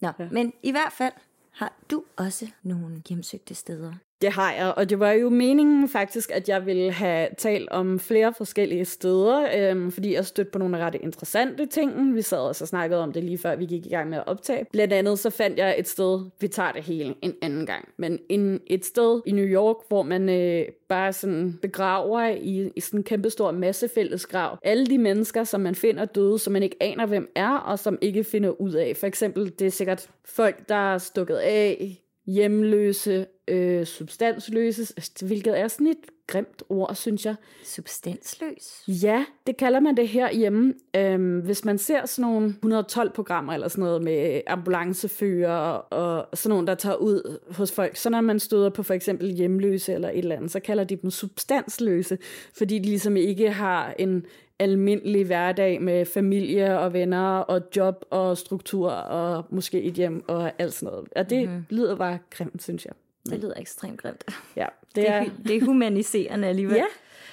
Nå, 0.00 0.08
ja. 0.18 0.28
men 0.30 0.52
i 0.62 0.70
hvert 0.70 0.92
fald 0.92 1.12
har 1.52 1.72
du 1.90 2.04
også 2.16 2.50
nogle 2.62 3.02
hjemsøgte 3.08 3.54
steder. 3.54 3.92
Det 4.22 4.32
har 4.32 4.52
jeg, 4.52 4.74
og 4.76 4.90
det 4.90 5.00
var 5.00 5.10
jo 5.10 5.30
meningen 5.30 5.88
faktisk, 5.88 6.30
at 6.30 6.48
jeg 6.48 6.66
ville 6.66 6.92
have 6.92 7.28
talt 7.38 7.68
om 7.68 7.98
flere 7.98 8.34
forskellige 8.36 8.84
steder, 8.84 9.48
øhm, 9.56 9.92
fordi 9.92 10.14
jeg 10.14 10.26
stødte 10.26 10.50
på 10.50 10.58
nogle 10.58 10.78
ret 10.78 10.94
interessante 10.94 11.66
ting. 11.66 12.14
Vi 12.14 12.22
sad 12.22 12.38
og 12.38 12.56
så 12.56 12.66
snakkede 12.66 13.02
om 13.02 13.12
det 13.12 13.24
lige 13.24 13.38
før 13.38 13.56
vi 13.56 13.66
gik 13.66 13.86
i 13.86 13.88
gang 13.88 14.08
med 14.10 14.18
at 14.18 14.26
optage. 14.26 14.66
Blandt 14.72 14.92
andet 14.92 15.18
så 15.18 15.30
fandt 15.30 15.58
jeg 15.58 15.74
et 15.78 15.88
sted, 15.88 16.30
vi 16.40 16.48
tager 16.48 16.72
det 16.72 16.82
hele 16.82 17.14
en 17.22 17.34
anden 17.42 17.66
gang, 17.66 17.88
men 17.96 18.18
en, 18.28 18.60
et 18.66 18.84
sted 18.84 19.20
i 19.26 19.32
New 19.32 19.46
York, 19.46 19.76
hvor 19.88 20.02
man 20.02 20.28
øh, 20.28 20.64
bare 20.88 21.12
sådan 21.12 21.58
begraver 21.62 22.28
i, 22.28 22.70
i 22.76 22.80
sådan 22.80 23.00
en 23.00 23.04
kæmpestor 23.04 23.50
massefællesgrav. 23.50 24.58
Alle 24.62 24.86
de 24.86 24.98
mennesker, 24.98 25.44
som 25.44 25.60
man 25.60 25.74
finder 25.74 26.04
døde, 26.04 26.38
som 26.38 26.52
man 26.52 26.62
ikke 26.62 26.76
aner, 26.80 27.06
hvem 27.06 27.30
er, 27.34 27.56
og 27.56 27.78
som 27.78 27.98
ikke 28.00 28.24
finder 28.24 28.60
ud 28.60 28.72
af. 28.72 28.96
For 28.96 29.06
eksempel, 29.06 29.52
det 29.58 29.66
er 29.66 29.70
sikkert 29.70 30.10
folk, 30.24 30.68
der 30.68 30.92
er 30.94 30.98
stukket 30.98 31.36
af, 31.36 32.01
hjemløse, 32.26 33.26
øh, 33.48 33.86
substansløse, 33.86 34.94
hvilket 35.26 35.58
er 35.58 35.68
sådan 35.68 35.86
et 35.86 35.96
grimt 36.26 36.62
ord, 36.68 36.94
synes 36.94 37.26
jeg. 37.26 37.34
Substansløs? 37.64 38.84
Ja, 38.88 39.24
det 39.46 39.56
kalder 39.56 39.80
man 39.80 39.96
det 39.96 40.08
her 40.08 40.32
hjemme. 40.32 40.74
Øhm, 40.96 41.38
hvis 41.38 41.64
man 41.64 41.78
ser 41.78 42.06
sådan 42.06 42.30
nogle 42.30 42.54
112-programmer 42.64 43.52
eller 43.52 43.68
sådan 43.68 43.84
noget 43.84 44.02
med 44.02 44.40
ambulancefører 44.46 45.72
og 45.74 46.38
sådan 46.38 46.50
nogle, 46.54 46.66
der 46.66 46.74
tager 46.74 46.96
ud 46.96 47.38
hos 47.50 47.72
folk, 47.72 47.96
så 47.96 48.10
når 48.10 48.20
man 48.20 48.38
støder 48.40 48.70
på 48.70 48.82
for 48.82 48.94
eksempel 48.94 49.32
hjemløse 49.32 49.92
eller 49.92 50.08
et 50.08 50.18
eller 50.18 50.36
andet, 50.36 50.50
så 50.50 50.60
kalder 50.60 50.84
de 50.84 50.96
dem 50.96 51.10
substansløse, 51.10 52.18
fordi 52.54 52.78
de 52.78 52.84
ligesom 52.84 53.16
ikke 53.16 53.50
har 53.50 53.94
en 53.98 54.26
almindelig 54.62 55.26
hverdag 55.26 55.82
med 55.82 56.04
familie 56.04 56.78
og 56.78 56.92
venner 56.92 57.38
og 57.38 57.62
job 57.76 58.04
og 58.10 58.38
struktur 58.38 58.90
og 58.90 59.44
måske 59.50 59.82
et 59.82 59.94
hjem 59.94 60.24
og 60.28 60.52
alt 60.58 60.74
sådan 60.74 60.92
noget. 60.92 61.08
Og 61.16 61.30
det 61.30 61.48
mm-hmm. 61.48 61.64
lyder 61.70 61.96
bare 61.96 62.18
grimt, 62.30 62.62
synes 62.62 62.84
jeg. 62.84 62.92
Det 63.30 63.38
lyder 63.38 63.54
ekstremt 63.56 64.02
grimt. 64.02 64.24
Ja, 64.56 64.66
det, 64.94 65.10
er, 65.10 65.24
det, 65.24 65.32
det 65.44 65.56
er 65.56 65.64
humaniserende 65.64 66.48
alligevel. 66.48 66.76
Ja, 66.76 66.84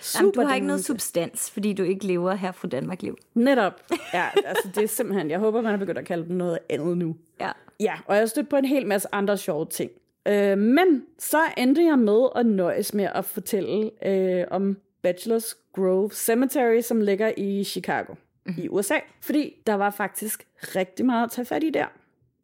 super 0.01 0.19
Jamen, 0.21 0.33
du 0.33 0.41
har 0.41 0.55
ikke 0.55 0.67
noget 0.67 0.85
substans, 0.85 1.51
fordi 1.51 1.73
du 1.73 1.83
ikke 1.83 2.05
lever 2.05 2.33
her 2.33 2.51
fra 2.51 2.67
Danmark 2.67 3.01
liv. 3.01 3.17
Netop. 3.33 3.81
Ja, 4.13 4.25
altså 4.45 4.69
det 4.75 4.83
er 4.83 4.87
simpelthen, 4.87 5.29
jeg 5.29 5.39
håber, 5.39 5.61
man 5.61 5.71
har 5.71 5.77
begyndt 5.77 5.99
at 5.99 6.05
kalde 6.05 6.27
dem 6.27 6.35
noget 6.35 6.59
andet 6.69 6.97
nu. 6.97 7.15
Ja. 7.41 7.51
Ja, 7.79 7.93
og 8.05 8.15
jeg 8.15 8.21
har 8.21 8.27
stødt 8.27 8.49
på 8.49 8.55
en 8.55 8.65
hel 8.65 8.87
masse 8.87 9.07
andre 9.11 9.37
sjove 9.37 9.65
ting. 9.65 9.91
Øh, 10.27 10.57
men 10.57 11.03
så 11.19 11.41
endte 11.57 11.85
jeg 11.85 11.99
med 11.99 12.27
at 12.35 12.45
nøjes 12.45 12.93
med 12.93 13.07
at 13.15 13.25
fortælle 13.25 13.91
øh, 14.07 14.45
om 14.51 14.77
Bachelors 15.01 15.55
Grove 15.73 16.09
Cemetery, 16.09 16.81
som 16.81 17.01
ligger 17.01 17.33
i 17.37 17.63
Chicago 17.63 18.13
mm-hmm. 18.45 18.63
i 18.63 18.67
USA. 18.69 18.95
Fordi 19.21 19.55
der 19.67 19.73
var 19.73 19.89
faktisk 19.89 20.47
rigtig 20.61 21.05
meget 21.05 21.23
at 21.23 21.31
tage 21.31 21.45
fat 21.45 21.63
i 21.63 21.69
der. 21.69 21.85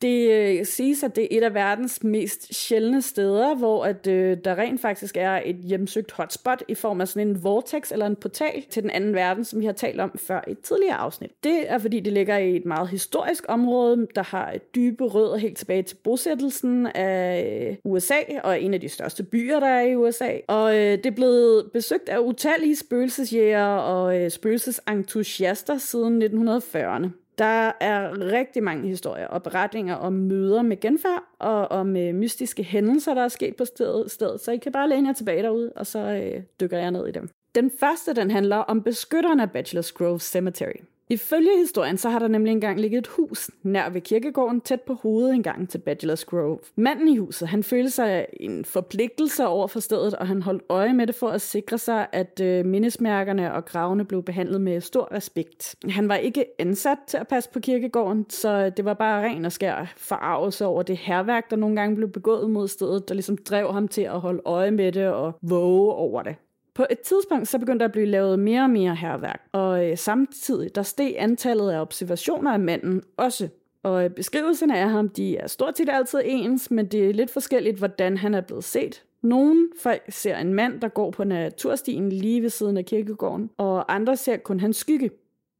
Det 0.01 0.31
øh, 0.31 0.65
siges, 0.65 1.03
at 1.03 1.15
det 1.15 1.23
er 1.23 1.37
et 1.37 1.43
af 1.43 1.53
verdens 1.53 2.03
mest 2.03 2.55
sjældne 2.55 3.01
steder, 3.01 3.55
hvor 3.55 3.85
at, 3.85 4.07
øh, 4.07 4.37
der 4.43 4.55
rent 4.55 4.81
faktisk 4.81 5.17
er 5.17 5.41
et 5.45 5.55
hjemsøgt 5.55 6.11
hotspot 6.11 6.63
i 6.67 6.75
form 6.75 7.01
af 7.01 7.07
sådan 7.07 7.27
en 7.27 7.43
vortex 7.43 7.91
eller 7.91 8.05
en 8.05 8.15
portal 8.15 8.65
til 8.69 8.83
den 8.83 8.91
anden 8.91 9.13
verden, 9.13 9.45
som 9.45 9.59
vi 9.59 9.65
har 9.65 9.73
talt 9.73 9.99
om 9.99 10.11
før 10.17 10.41
i 10.47 10.51
et 10.51 10.59
tidligere 10.59 10.95
afsnit. 10.95 11.31
Det 11.43 11.71
er 11.71 11.77
fordi, 11.77 11.99
det 11.99 12.13
ligger 12.13 12.37
i 12.37 12.55
et 12.55 12.65
meget 12.65 12.89
historisk 12.89 13.45
område, 13.47 14.07
der 14.15 14.23
har 14.23 14.51
et 14.51 14.75
dybe 14.75 15.03
rødder 15.03 15.37
helt 15.37 15.57
tilbage 15.57 15.83
til 15.83 15.95
bosættelsen 15.95 16.87
af 16.87 17.69
øh, 17.69 17.75
USA 17.83 18.19
og 18.43 18.61
en 18.61 18.73
af 18.73 18.81
de 18.81 18.89
største 18.89 19.23
byer, 19.23 19.59
der 19.59 19.67
er 19.67 19.81
i 19.81 19.95
USA. 19.95 20.31
Og 20.47 20.75
øh, 20.75 20.91
det 20.91 21.05
er 21.05 21.11
blevet 21.11 21.71
besøgt 21.73 22.09
af 22.09 22.19
utallige 22.19 22.75
spøgelsesjæger 22.75 23.65
og 23.65 24.21
øh, 24.21 24.31
spøgelsesentusiaster 24.31 25.77
siden 25.77 26.23
1940'erne. 26.23 27.24
Der 27.37 27.71
er 27.79 28.31
rigtig 28.31 28.63
mange 28.63 28.87
historier 28.87 29.27
og 29.27 29.43
beretninger 29.43 29.95
om 29.95 30.13
møder 30.13 30.61
med 30.61 30.79
genfærd 30.79 31.23
og 31.39 31.71
om 31.71 31.97
øh, 31.97 32.15
mystiske 32.15 32.63
hændelser, 32.63 33.13
der 33.13 33.23
er 33.23 33.27
sket 33.27 33.55
på 33.55 33.65
stedet, 33.65 34.11
stedet. 34.11 34.41
Så 34.41 34.51
I 34.51 34.57
kan 34.57 34.71
bare 34.71 34.89
læne 34.89 35.07
jer 35.07 35.13
tilbage 35.13 35.43
derude, 35.43 35.71
og 35.75 35.85
så 35.85 35.99
øh, 35.99 36.43
dykker 36.61 36.77
jeg 36.77 36.91
ned 36.91 37.07
i 37.07 37.11
dem. 37.11 37.29
Den 37.55 37.71
første, 37.79 38.13
den 38.13 38.31
handler 38.31 38.57
om 38.57 38.83
beskytteren 38.83 39.39
af 39.39 39.47
Bachelor's 39.55 39.93
Grove 39.93 40.19
Cemetery. 40.19 40.81
Ifølge 41.09 41.57
historien, 41.57 41.97
så 41.97 42.09
har 42.09 42.19
der 42.19 42.27
nemlig 42.27 42.51
engang 42.51 42.79
ligget 42.79 42.99
et 42.99 43.07
hus 43.07 43.51
nær 43.63 43.89
ved 43.89 44.01
kirkegården, 44.01 44.61
tæt 44.61 44.81
på 44.81 44.93
hovedindgangen 44.93 45.61
engang 45.61 45.69
til 45.69 45.81
Bachelor's 45.89 46.25
Grove. 46.25 46.59
Manden 46.75 47.07
i 47.07 47.17
huset, 47.17 47.47
han 47.47 47.63
følte 47.63 47.89
sig 47.89 48.25
en 48.39 48.65
forpligtelse 48.65 49.47
over 49.47 49.67
for 49.67 49.79
stedet, 49.79 50.13
og 50.13 50.27
han 50.27 50.41
holdt 50.41 50.63
øje 50.69 50.93
med 50.93 51.07
det 51.07 51.15
for 51.15 51.29
at 51.29 51.41
sikre 51.41 51.77
sig, 51.77 52.07
at 52.11 52.41
øh, 52.41 52.65
mindesmærkerne 52.65 53.53
og 53.53 53.65
gravene 53.65 54.05
blev 54.05 54.23
behandlet 54.23 54.61
med 54.61 54.81
stor 54.81 55.11
respekt. 55.11 55.75
Han 55.89 56.09
var 56.09 56.15
ikke 56.15 56.45
ansat 56.59 56.97
til 57.07 57.17
at 57.17 57.27
passe 57.27 57.49
på 57.49 57.59
kirkegården, 57.59 58.25
så 58.29 58.69
det 58.69 58.85
var 58.85 58.93
bare 58.93 59.23
ren 59.23 59.45
og 59.45 59.51
skær 59.51 59.93
forarvelse 59.97 60.65
over 60.65 60.83
det 60.83 60.97
herværk, 60.97 61.49
der 61.49 61.55
nogle 61.55 61.75
gange 61.75 61.95
blev 61.95 62.09
begået 62.09 62.49
mod 62.49 62.67
stedet, 62.67 63.09
der 63.09 63.13
ligesom 63.13 63.37
drev 63.37 63.73
ham 63.73 63.87
til 63.87 64.01
at 64.01 64.21
holde 64.21 64.41
øje 64.45 64.71
med 64.71 64.91
det 64.91 65.07
og 65.07 65.33
våge 65.41 65.93
over 65.93 66.23
det. 66.23 66.35
På 66.75 66.85
et 66.89 66.99
tidspunkt 66.99 67.47
så 67.47 67.59
begyndte 67.59 67.79
der 67.79 67.85
at 67.85 67.91
blive 67.91 68.05
lavet 68.05 68.39
mere 68.39 68.61
og 68.61 68.69
mere 68.69 68.95
herværk, 68.95 69.41
og 69.51 69.89
øh, 69.89 69.97
samtidig 69.97 70.75
der 70.75 70.83
steg 70.83 71.15
antallet 71.17 71.71
af 71.71 71.81
observationer 71.81 72.51
af 72.51 72.59
manden 72.59 73.01
også. 73.17 73.49
Og 73.83 74.03
øh, 74.03 74.09
beskrivelserne 74.09 74.77
af 74.77 74.89
ham, 74.89 75.09
de 75.09 75.37
er 75.37 75.47
stort 75.47 75.77
set 75.77 75.89
altid 75.89 76.21
ens, 76.25 76.71
men 76.71 76.85
det 76.85 77.09
er 77.09 77.13
lidt 77.13 77.31
forskelligt, 77.31 77.77
hvordan 77.77 78.17
han 78.17 78.33
er 78.33 78.41
blevet 78.41 78.63
set. 78.63 79.03
Nogle 79.21 79.69
folk 79.81 80.01
ser 80.09 80.37
en 80.37 80.53
mand, 80.53 80.81
der 80.81 80.87
går 80.87 81.11
på 81.11 81.23
naturstien 81.23 82.11
lige 82.11 82.41
ved 82.41 82.49
siden 82.49 82.77
af 82.77 82.85
kirkegården, 82.85 83.49
og 83.57 83.95
andre 83.95 84.17
ser 84.17 84.37
kun 84.37 84.59
hans 84.59 84.77
skygge. 84.77 85.09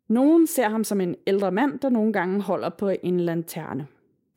Nogle 0.07 0.47
ser 0.47 0.69
ham 0.69 0.83
som 0.83 1.01
en 1.01 1.15
ældre 1.27 1.51
mand, 1.51 1.79
der 1.79 1.89
nogle 1.89 2.13
gange 2.13 2.41
holder 2.41 2.69
på 2.69 2.91
en 3.03 3.19
lanterne. 3.19 3.87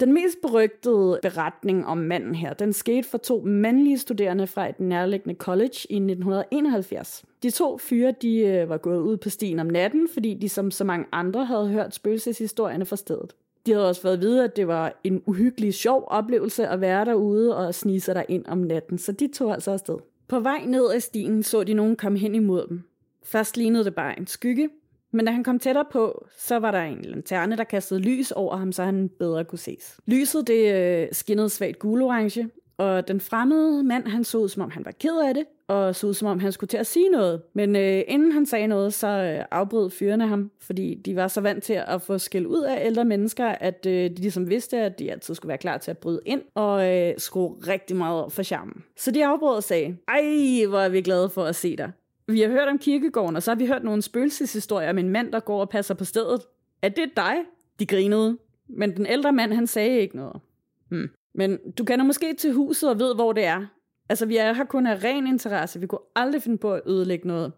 Den 0.01 0.13
mest 0.13 0.41
berygtede 0.43 1.19
beretning 1.23 1.87
om 1.87 1.99
manden 1.99 2.35
her, 2.35 2.53
den 2.55 2.73
skete 2.73 3.09
for 3.09 3.19
to 3.19 3.43
mandlige 3.47 3.99
studerende 3.99 4.47
fra 4.47 4.69
et 4.69 4.81
nærliggende 4.81 5.35
college 5.35 5.87
i 5.91 5.97
1971. 5.97 7.25
De 7.43 7.51
to 7.51 7.79
fyre, 7.79 8.15
de 8.23 8.39
øh, 8.39 8.69
var 8.69 8.77
gået 8.77 9.01
ud 9.01 9.17
på 9.17 9.31
stien 9.31 9.59
om 9.59 9.67
natten, 9.67 10.09
fordi 10.13 10.35
de 10.35 10.49
som 10.49 10.71
så 10.71 10.85
mange 10.85 11.07
andre 11.13 11.45
havde 11.45 11.69
hørt 11.69 11.95
spøgelseshistorierne 11.95 12.85
fra 12.85 12.97
stedet. 12.97 13.35
De 13.67 13.73
havde 13.73 13.89
også 13.89 14.01
fået 14.01 14.13
at 14.13 14.21
vide, 14.21 14.45
at 14.45 14.57
det 14.57 14.69
var 14.69 15.01
en 15.05 15.23
uhyggelig 15.27 15.75
sjov 15.75 16.05
oplevelse 16.07 16.69
at 16.69 16.81
være 16.81 17.05
derude 17.05 17.57
og 17.57 17.75
snige 17.75 18.01
sig 18.01 18.25
ind 18.29 18.47
om 18.47 18.59
natten, 18.59 18.99
så 18.99 19.13
de 19.13 19.29
tog 19.29 19.53
altså 19.53 19.71
afsted. 19.71 19.99
På 20.29 20.41
vej 20.41 20.65
ned 20.67 20.93
ad 20.95 21.01
stien 21.01 21.43
så 21.43 21.65
de 21.65 21.75
nogen 21.75 21.97
komme 21.97 22.19
hen 22.19 22.35
imod 22.35 22.67
dem. 22.69 22.83
Først 23.23 23.57
lignede 23.57 23.85
det 23.85 23.95
bare 23.95 24.19
en 24.19 24.27
skygge, 24.27 24.69
men 25.13 25.27
da 25.27 25.33
han 25.33 25.45
kom 25.45 25.59
tættere 25.59 25.85
på, 25.93 26.27
så 26.39 26.59
var 26.59 26.71
der 26.71 26.83
en 26.83 27.03
lanterne, 27.03 27.57
der 27.57 27.65
kastede 27.65 28.01
lys 28.01 28.31
over 28.31 28.57
ham, 28.57 28.73
så 28.73 28.85
han 28.85 29.11
bedre 29.19 29.45
kunne 29.45 29.59
ses. 29.59 30.01
Lyset 30.07 30.47
det 30.47 30.75
øh, 30.75 31.09
skinnede 31.13 31.49
svagt 31.49 31.79
gulorange, 31.79 32.51
og 32.79 33.09
den 33.09 33.21
fremmede 33.21 33.83
mand, 33.83 34.07
han 34.07 34.25
så 34.25 34.39
ud, 34.39 34.49
som 34.49 34.63
om 34.63 34.71
han 34.71 34.85
var 34.85 34.91
ked 34.91 35.21
af 35.29 35.35
det, 35.35 35.45
og 35.69 35.95
så 35.95 36.07
ud 36.07 36.15
som 36.15 36.29
om 36.29 36.41
han 36.41 36.53
skulle 36.53 36.69
til 36.69 36.77
at 36.77 36.87
sige 36.87 37.09
noget. 37.09 37.43
Men 37.55 37.77
øh, 37.77 38.03
inden 38.09 38.33
han 38.33 38.47
sagde 38.47 38.67
noget, 38.67 38.95
så 38.95 39.07
øh, 39.09 39.45
afbrød 39.51 39.91
fyrene 39.91 40.27
ham, 40.27 40.51
fordi 40.61 40.95
de 40.95 41.17
var 41.17 41.29
så 41.29 41.41
vant 41.41 41.65
til 41.65 41.83
at 41.87 42.03
få 42.03 42.19
skæld 42.19 42.47
ud 42.47 42.63
af 42.63 42.87
ældre 42.87 43.05
mennesker, 43.05 43.47
at 43.47 43.87
øh, 43.87 44.11
de 44.11 44.15
ligesom 44.15 44.49
vidste, 44.49 44.79
at 44.79 44.99
de 44.99 45.11
altid 45.11 45.35
skulle 45.35 45.49
være 45.49 45.59
klar 45.59 45.79
til 45.79 45.91
at 45.91 45.99
bryde 45.99 46.21
ind 46.27 46.43
og 46.55 46.95
øh, 46.95 47.15
skrue 47.19 47.57
rigtig 47.67 47.97
meget 47.97 48.25
op 48.25 48.33
for 48.33 48.43
charmen. 48.43 48.85
Så 48.97 49.11
de 49.11 49.27
afbrød 49.27 49.57
og 49.57 49.63
sagde, 49.63 49.97
ej, 50.09 50.67
hvor 50.69 50.79
er 50.79 50.89
vi 50.89 51.01
glade 51.01 51.29
for 51.29 51.45
at 51.45 51.57
se 51.57 51.77
dig. 51.77 51.93
Vi 52.29 52.41
har 52.41 52.49
hørt 52.49 52.69
om 52.69 52.79
kirkegården, 52.79 53.37
og 53.37 53.43
så 53.43 53.51
har 53.51 53.57
vi 53.57 53.67
hørt 53.67 53.85
nogle 53.85 54.03
spøgelseshistorier 54.03 54.91
om 54.91 54.99
en 54.99 55.09
mand, 55.09 55.33
der 55.33 55.41
går 55.41 55.61
og 55.61 55.69
passer 55.69 55.95
på 55.95 56.05
stedet. 56.05 56.41
Er 56.83 56.89
det 56.89 57.11
dig? 57.17 57.37
De 57.79 57.87
grinede. 57.87 58.39
Men 58.69 58.97
den 58.97 59.07
ældre 59.07 59.33
mand, 59.33 59.53
han 59.53 59.67
sagde 59.67 60.01
ikke 60.01 60.17
noget. 60.17 60.41
Hmm. 60.89 61.11
Men 61.35 61.59
du 61.73 61.85
kender 61.85 62.05
måske 62.05 62.35
til 62.35 62.53
huset 62.53 62.91
og 62.91 62.99
ved, 62.99 63.15
hvor 63.15 63.33
det 63.33 63.45
er. 63.45 63.67
Altså, 64.09 64.27
vi 64.27 64.37
er 64.37 64.53
her 64.53 64.65
kun 64.65 64.87
af 64.87 65.05
ren 65.05 65.27
interesse. 65.27 65.81
Vi 65.81 65.87
kunne 65.87 66.01
aldrig 66.17 66.43
finde 66.43 66.59
på 66.59 66.75
at 66.75 66.83
ødelægge 66.87 67.29
noget. 67.29 67.53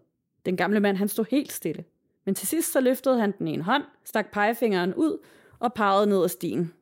Den 0.45 0.57
gamle 0.57 0.79
mand, 0.79 0.97
han 0.97 1.07
stod 1.07 1.25
helt 1.31 1.51
stille. 1.51 1.83
Men 2.25 2.35
til 2.35 2.47
sidst 2.47 2.71
så 2.71 2.81
løftede 2.81 3.19
han 3.19 3.33
den 3.39 3.47
ene 3.47 3.63
hånd, 3.63 3.83
stak 4.05 4.31
pegefingeren 4.31 4.93
ud 4.93 5.17
og 5.59 5.73
pegede 5.73 6.07
ned 6.07 6.23
ad 6.23 6.29
stien. 6.29 6.73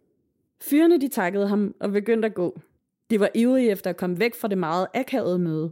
Fyrene 0.61 1.01
de 1.01 1.07
takkede 1.07 1.47
ham 1.47 1.75
og 1.79 1.91
begyndte 1.91 2.25
at 2.25 2.33
gå. 2.33 2.59
De 3.09 3.19
var 3.19 3.29
ivrige 3.35 3.71
efter 3.71 3.89
at 3.89 3.97
komme 3.97 4.19
væk 4.19 4.35
fra 4.35 4.47
det 4.47 4.57
meget 4.57 4.87
akavede 4.93 5.39
møde. 5.39 5.71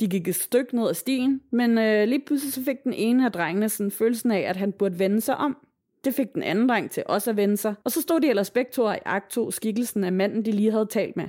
De 0.00 0.08
gik 0.08 0.28
et 0.28 0.34
stykke 0.34 0.76
ned 0.76 0.88
ad 0.88 0.94
stien, 0.94 1.40
men 1.50 1.78
øh, 1.78 2.08
lige 2.08 2.22
pludselig 2.26 2.52
så 2.52 2.64
fik 2.64 2.84
den 2.84 2.92
ene 2.92 3.24
af 3.24 3.32
drengene 3.32 3.68
sådan 3.68 3.90
følelsen 3.90 4.30
af, 4.30 4.40
at 4.40 4.56
han 4.56 4.72
burde 4.72 4.98
vende 4.98 5.20
sig 5.20 5.36
om. 5.36 5.56
Det 6.04 6.14
fik 6.14 6.34
den 6.34 6.42
anden 6.42 6.68
dreng 6.68 6.90
til 6.90 7.02
også 7.06 7.30
at 7.30 7.36
vende 7.36 7.56
sig, 7.56 7.74
og 7.84 7.92
så 7.92 8.02
stod 8.02 8.20
de 8.20 8.28
ellers 8.28 8.50
begge 8.50 8.70
to 8.72 8.90
i 8.90 8.98
akt 9.04 9.38
skikkelsen 9.50 10.04
af 10.04 10.12
manden, 10.12 10.44
de 10.44 10.52
lige 10.52 10.70
havde 10.70 10.86
talt 10.86 11.16
med. 11.16 11.28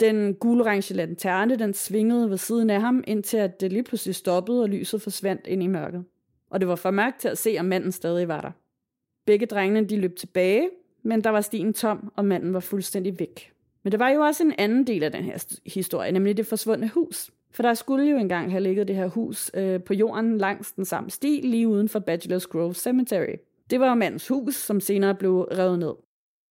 Den 0.00 0.34
gulorange 0.34 0.94
lanterne, 0.94 1.56
den 1.56 1.74
svingede 1.74 2.30
ved 2.30 2.36
siden 2.36 2.70
af 2.70 2.80
ham, 2.80 3.04
indtil 3.06 3.36
at 3.36 3.60
det 3.60 3.72
lige 3.72 3.82
pludselig 3.82 4.14
stoppede, 4.14 4.62
og 4.62 4.68
lyset 4.68 5.02
forsvandt 5.02 5.46
ind 5.46 5.62
i 5.62 5.66
mørket. 5.66 6.04
Og 6.50 6.60
det 6.60 6.68
var 6.68 6.76
for 6.76 6.90
mørkt 6.90 7.20
til 7.20 7.28
at 7.28 7.38
se, 7.38 7.56
om 7.60 7.66
manden 7.66 7.92
stadig 7.92 8.28
var 8.28 8.40
der. 8.40 8.50
Begge 9.26 9.46
drengene 9.46 9.88
de 9.88 9.96
løb 9.96 10.16
tilbage, 10.16 10.70
men 11.02 11.24
der 11.24 11.30
var 11.30 11.40
stien 11.40 11.72
tom, 11.72 12.12
og 12.16 12.24
manden 12.24 12.54
var 12.54 12.60
fuldstændig 12.60 13.18
væk. 13.18 13.52
Men 13.82 13.92
der 13.92 13.98
var 13.98 14.10
jo 14.10 14.20
også 14.20 14.42
en 14.42 14.54
anden 14.58 14.86
del 14.86 15.02
af 15.02 15.12
den 15.12 15.24
her 15.24 15.44
historie, 15.66 16.12
nemlig 16.12 16.36
det 16.36 16.46
forsvundne 16.46 16.88
hus. 16.88 17.30
For 17.56 17.62
der 17.62 17.74
skulle 17.74 18.10
jo 18.10 18.16
engang 18.16 18.50
have 18.50 18.62
ligget 18.62 18.88
det 18.88 18.96
her 18.96 19.06
hus 19.06 19.50
øh, 19.54 19.82
på 19.82 19.94
jorden 19.94 20.38
langs 20.38 20.72
den 20.72 20.84
samme 20.84 21.10
sti, 21.10 21.40
lige 21.44 21.68
uden 21.68 21.88
for 21.88 22.00
Bachelor's 22.10 22.48
Grove 22.48 22.74
Cemetery. 22.74 23.34
Det 23.70 23.80
var 23.80 23.94
mandens 23.94 24.28
hus, 24.28 24.54
som 24.54 24.80
senere 24.80 25.14
blev 25.14 25.40
revet 25.40 25.78
ned. 25.78 25.94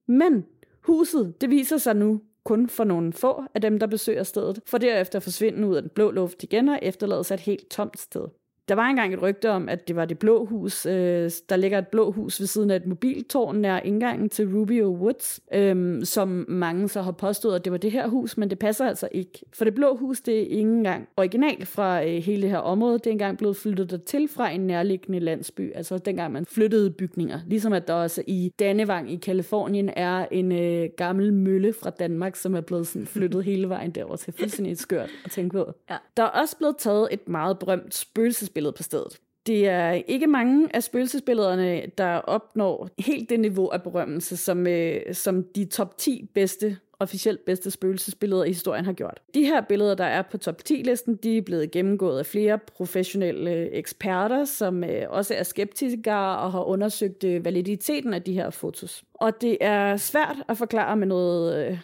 Men 0.08 0.46
huset, 0.82 1.42
det 1.42 1.50
viser 1.50 1.78
sig 1.78 1.96
nu 1.96 2.22
kun 2.44 2.70
for 2.70 2.84
nogle 2.84 3.14
få 3.14 3.44
af 3.54 3.62
dem, 3.62 3.80
der 3.80 3.88
besøger 3.88 4.24
stedet, 4.24 4.60
for 4.66 4.78
derefter 4.78 5.20
forsvinde 5.20 5.68
ud 5.68 5.76
af 5.76 5.82
den 5.82 5.92
blå 5.96 6.12
luft 6.12 6.44
igen 6.44 6.70
og 6.70 6.80
efterlade 6.82 7.24
sig 7.24 7.36
et 7.36 7.40
helt 7.40 7.70
tomt 7.70 8.00
sted. 8.00 8.28
Der 8.68 8.76
var 8.76 8.88
engang 8.88 9.14
et 9.14 9.22
rygte 9.22 9.52
om, 9.52 9.70
at 9.70 9.88
det 9.88 9.96
var 9.96 10.06
det 10.06 10.20
blå 10.20 10.46
hus. 10.46 10.86
Øh, 10.86 11.32
der 11.50 11.56
ligger 11.56 11.78
et 11.78 11.88
blå 11.88 12.12
hus 12.12 12.40
ved 12.40 12.48
siden 12.48 12.72
af 12.72 12.76
et 12.76 12.86
mobiltårn 12.86 13.56
nær 13.56 13.80
indgangen 13.80 14.30
til 14.30 14.48
Rubio 14.48 14.90
Woods, 14.90 15.40
øh, 15.54 16.06
som 16.06 16.46
mange 16.48 16.90
så 16.90 17.02
har 17.02 17.12
påstået, 17.12 17.56
at 17.56 17.66
det 17.66 17.72
var 17.72 17.78
det 17.78 17.92
her 17.92 18.08
hus, 18.08 18.38
men 18.38 18.50
det 18.50 18.60
passer 18.60 18.86
altså 18.86 19.10
ikke. 19.12 19.46
For 19.54 19.66
det 19.66 19.76
blå 19.76 19.96
hus, 19.98 20.22
det 20.22 20.36
er 20.36 20.40
ikke 20.40 20.62
engang 20.62 21.08
originalt 21.18 21.68
fra 21.68 22.04
øh, 22.04 22.24
hele 22.24 22.42
det 22.42 22.50
her 22.50 22.58
område. 22.58 22.94
Det 22.94 23.08
er 23.08 23.12
engang 23.12 23.38
blevet 23.38 23.58
flyttet 23.58 23.92
der 23.92 23.98
til 23.98 24.28
fra 24.28 24.50
en 24.50 24.62
nærliggende 24.62 25.20
landsby, 25.20 25.74
altså 25.76 25.98
dengang 25.98 26.34
man 26.34 26.46
flyttede 26.46 26.92
bygninger. 26.92 27.40
Ligesom 27.48 27.74
at 27.74 27.88
der 27.88 27.94
også 27.94 28.24
i 28.28 28.52
Dannevang 28.60 29.12
i 29.12 29.16
Kalifornien 29.16 29.90
er 29.96 30.26
en 30.32 30.52
øh, 30.52 30.90
gammel 30.98 31.34
mølle 31.34 31.74
fra 31.74 31.90
Danmark, 31.90 32.36
som 32.36 32.56
er 32.56 32.62
blevet 32.62 32.88
sådan 32.88 33.08
flyttet 33.08 33.44
hele 33.44 33.70
vejen 33.70 33.92
derover 33.92 34.16
til 34.16 34.34
fuldstændig 34.34 34.78
skørt 34.78 35.10
at 35.26 35.32
tænke 35.32 35.54
på. 35.54 35.74
Ja. 35.90 35.96
Der 36.18 36.24
er 36.24 36.28
også 36.28 36.58
blevet 36.58 36.76
taget 36.78 37.08
et 37.12 37.30
meget 37.30 37.60
berømt 37.60 37.96
spøgelses 37.96 38.50
spillet 38.56 38.76
på 38.76 38.84
stedet. 38.84 39.18
Det 39.46 39.68
er 39.68 39.92
ikke 39.92 40.28
mange 40.28 40.76
af 40.76 40.84
spøgelsesbillederne, 40.84 41.82
der 41.98 42.16
opnår 42.16 42.90
helt 43.00 43.30
det 43.30 43.40
niveau 43.40 43.68
af 43.68 43.84
berømmelse, 43.84 44.38
som, 44.38 44.68
øh, 44.68 45.14
som 45.14 45.44
de 45.56 45.66
top 45.66 45.98
10 45.98 46.30
bedste 46.34 46.78
officielt 47.00 47.46
bedste 47.46 47.72
spøgelsesbilleder 47.72 48.44
i 48.44 48.48
historien 48.48 48.86
har 48.86 48.94
gjort. 48.94 49.20
De 49.34 49.44
her 49.44 49.62
billeder, 49.62 49.96
der 49.96 50.04
er 50.06 50.22
på 50.22 50.38
top 50.38 50.62
10-listen, 50.70 51.16
de 51.16 51.38
er 51.38 51.42
blevet 51.42 51.72
gennemgået 51.72 52.20
af 52.20 52.26
flere 52.26 52.58
professionelle 52.58 53.72
eksperter, 53.72 54.46
som 54.46 54.84
øh, 54.84 55.06
også 55.10 55.34
er 55.34 55.44
skeptikere 55.44 56.38
og 56.40 56.52
har 56.52 56.64
undersøgt 56.64 57.24
øh, 57.24 57.46
validiteten 57.46 58.14
af 58.14 58.22
de 58.22 58.34
her 58.34 58.50
fotos. 58.50 59.04
Og 59.14 59.42
det 59.42 59.58
er 59.62 59.98
svært 59.98 60.38
at 60.50 60.58
forklare 60.58 60.98
med 60.98 61.08
noget 61.08 61.68
øh, 61.68 61.80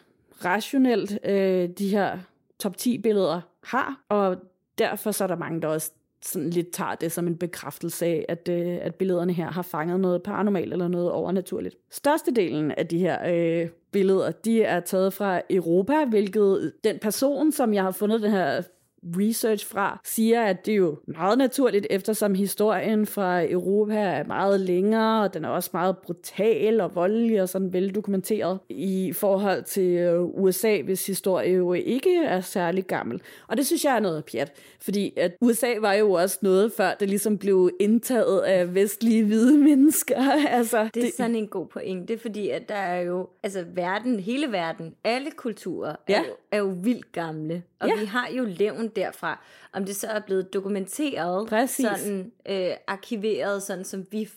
rationelt, 0.45 1.19
øh, 1.25 1.69
de 1.69 1.89
her 1.89 2.17
top 2.60 2.75
10-billeder 2.81 3.41
har, 3.63 4.03
og 4.10 4.38
derfor 4.77 5.12
så 5.12 5.23
er 5.23 5.27
der 5.27 5.36
mange, 5.36 5.62
der 5.62 5.67
også 5.67 5.91
sådan 6.25 6.49
lidt 6.49 6.71
tager 6.71 6.95
det 6.95 7.12
som 7.12 7.27
en 7.27 7.38
bekræftelse 7.38 8.05
af, 8.05 8.25
at, 8.29 8.49
øh, 8.49 8.77
at 8.81 8.95
billederne 8.95 9.34
her 9.34 9.51
har 9.51 9.62
fanget 9.62 9.99
noget 9.99 10.23
paranormalt 10.23 10.73
eller 10.73 10.88
noget 10.88 11.12
overnaturligt. 11.12 11.75
Størstedelen 11.91 12.71
af 12.71 12.88
de 12.88 12.97
her 12.97 13.17
øh, 13.34 13.69
billeder, 13.91 14.31
de 14.31 14.63
er 14.63 14.79
taget 14.79 15.13
fra 15.13 15.41
Europa, 15.49 16.05
hvilket 16.05 16.73
den 16.84 16.99
person, 16.99 17.51
som 17.51 17.73
jeg 17.73 17.84
har 17.84 17.91
fundet 17.91 18.21
den 18.21 18.31
her 18.31 18.62
research 19.03 19.67
fra, 19.67 19.99
siger, 20.03 20.43
at 20.43 20.65
det 20.65 20.71
er 20.71 20.75
jo 20.75 20.97
meget 21.07 21.37
naturligt, 21.37 21.87
eftersom 21.89 22.35
historien 22.35 23.05
fra 23.05 23.51
Europa 23.51 23.99
er 23.99 24.23
meget 24.23 24.59
længere, 24.59 25.23
og 25.23 25.33
den 25.33 25.45
er 25.45 25.49
også 25.49 25.69
meget 25.73 25.97
brutal 25.97 26.81
og 26.81 26.95
voldelig 26.95 27.41
og 27.41 27.49
sådan 27.49 27.73
veldokumenteret 27.73 28.59
i 28.69 29.13
forhold 29.13 29.63
til 29.63 29.89
øh, 29.97 30.23
USA, 30.23 30.81
hvis 30.81 31.07
historie 31.07 31.53
jo 31.53 31.73
ikke 31.73 32.23
er 32.23 32.41
særlig 32.41 32.85
gammel. 32.85 33.21
Og 33.47 33.57
det 33.57 33.65
synes 33.65 33.85
jeg 33.85 33.95
er 33.95 33.99
noget 33.99 34.25
pjat, 34.25 34.51
fordi 34.81 35.13
at 35.17 35.31
USA 35.41 35.73
var 35.79 35.93
jo 35.93 36.11
også 36.11 36.37
noget, 36.41 36.71
før 36.71 36.93
det 36.99 37.09
ligesom 37.09 37.37
blev 37.37 37.71
indtaget 37.79 38.39
af 38.39 38.75
vestlige 38.75 39.25
hvide 39.25 39.57
mennesker. 39.69 40.21
altså, 40.47 40.89
det 40.93 41.01
er 41.01 41.05
det... 41.05 41.13
sådan 41.17 41.35
en 41.35 41.47
god 41.47 41.67
pointe, 41.67 42.17
fordi 42.17 42.49
at 42.49 42.69
der 42.69 42.75
er 42.75 43.01
jo, 43.01 43.27
altså 43.43 43.65
verden, 43.73 44.19
hele 44.19 44.51
verden, 44.51 44.95
alle 45.03 45.31
kulturer 45.31 45.95
ja. 46.09 46.13
er, 46.13 46.19
jo, 46.19 46.33
er 46.51 46.57
jo 46.57 46.75
vildt 46.81 47.11
gamle. 47.11 47.63
Og 47.79 47.87
ja. 47.87 47.99
vi 47.99 48.05
har 48.05 48.29
jo 48.29 48.43
levn 48.43 48.87
derfra. 48.87 49.43
Om 49.73 49.85
det 49.85 49.95
så 49.95 50.07
er 50.07 50.19
blevet 50.19 50.53
dokumenteret, 50.53 51.47
Præcis. 51.47 51.85
sådan 51.85 52.31
øh, 52.49 52.71
arkiveret, 52.87 53.63
sådan 53.63 53.85
som 53.85 54.05
vi 54.11 54.29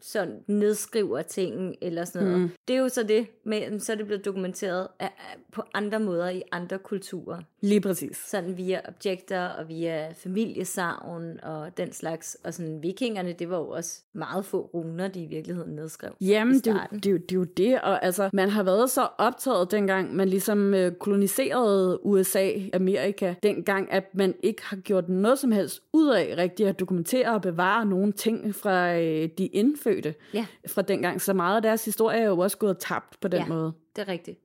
sådan 0.00 0.44
nedskriver 0.46 1.22
ting 1.22 1.76
eller 1.80 2.04
sådan 2.04 2.28
noget. 2.28 2.40
Mm. 2.40 2.50
Det 2.68 2.76
er 2.76 2.80
jo 2.80 2.88
så 2.88 3.02
det, 3.02 3.26
men 3.44 3.80
så 3.80 3.92
er 3.92 3.96
det 3.96 4.06
blevet 4.06 4.24
dokumenteret 4.24 4.88
af, 4.98 5.10
på 5.52 5.62
andre 5.74 6.00
måder 6.00 6.28
i 6.28 6.42
andre 6.52 6.78
kulturer. 6.78 7.42
Lige 7.60 7.80
præcis. 7.80 8.16
Sådan 8.16 8.56
via 8.56 8.80
objekter 8.88 9.46
og 9.46 9.68
via 9.68 10.12
familiesavn 10.12 11.40
og 11.42 11.76
den 11.76 11.92
slags. 11.92 12.36
Og 12.44 12.54
sådan 12.54 12.82
vikingerne, 12.82 13.32
det 13.32 13.50
var 13.50 13.58
jo 13.58 13.68
også 13.68 14.02
meget 14.12 14.44
få 14.44 14.70
runer, 14.74 15.08
de 15.08 15.22
i 15.22 15.26
virkeligheden 15.26 15.74
nedskrev 15.74 16.16
Jamen, 16.20 16.54
det, 16.54 16.64
det, 16.64 17.04
det, 17.04 17.04
det 17.04 17.32
er 17.32 17.36
jo 17.36 17.44
det, 17.44 17.80
og 17.80 18.04
altså, 18.04 18.30
man 18.32 18.48
har 18.48 18.62
været 18.62 18.90
så 18.90 19.08
optaget 19.18 19.70
dengang, 19.70 20.16
man 20.16 20.28
ligesom 20.28 20.74
øh, 20.74 20.92
koloniserede 20.92 22.06
USA, 22.06 22.50
Amerika, 22.72 23.34
dengang, 23.42 23.92
at 23.92 24.14
man 24.14 24.34
ikke 24.42 24.62
har 24.64 24.76
gjort 24.76 25.08
noget 25.08 25.38
som 25.38 25.52
helst 25.52 25.82
ud 25.92 26.08
af 26.08 26.34
rigtigt 26.38 26.68
at 26.68 26.80
dokumentere 26.80 27.34
og 27.34 27.42
bevare 27.42 27.86
nogle 27.86 28.12
ting 28.12 28.54
fra 28.54 28.94
øh, 28.94 29.28
de 29.38 29.46
indfødte 29.46 30.14
ja. 30.34 30.46
fra 30.68 30.82
dengang. 30.82 31.20
Så 31.20 31.32
meget 31.32 31.56
af 31.56 31.62
deres 31.62 31.84
historie 31.84 32.18
er 32.18 32.28
jo 32.28 32.38
også 32.38 32.58
gået 32.58 32.78
tabt 32.78 33.20
på 33.20 33.28
den 33.28 33.40
ja, 33.40 33.46
måde. 33.46 33.72
det 33.96 34.02
er 34.02 34.08
rigtigt. 34.08 34.38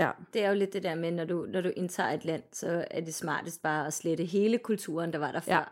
Ja. 0.00 0.10
Det 0.34 0.44
er 0.44 0.48
jo 0.48 0.54
lidt 0.54 0.72
det 0.72 0.82
der 0.82 0.94
med, 0.94 1.10
når 1.10 1.24
du, 1.24 1.46
når 1.48 1.60
du 1.60 1.72
indtager 1.76 2.10
et 2.10 2.24
land, 2.24 2.42
så 2.52 2.84
er 2.90 3.00
det 3.00 3.14
smartest 3.14 3.62
bare 3.62 3.86
at 3.86 3.92
slette 3.92 4.24
hele 4.24 4.58
kulturen, 4.58 5.12
der 5.12 5.18
var 5.18 5.32
der 5.32 5.40
før. 5.40 5.54
Ja. 5.54 5.62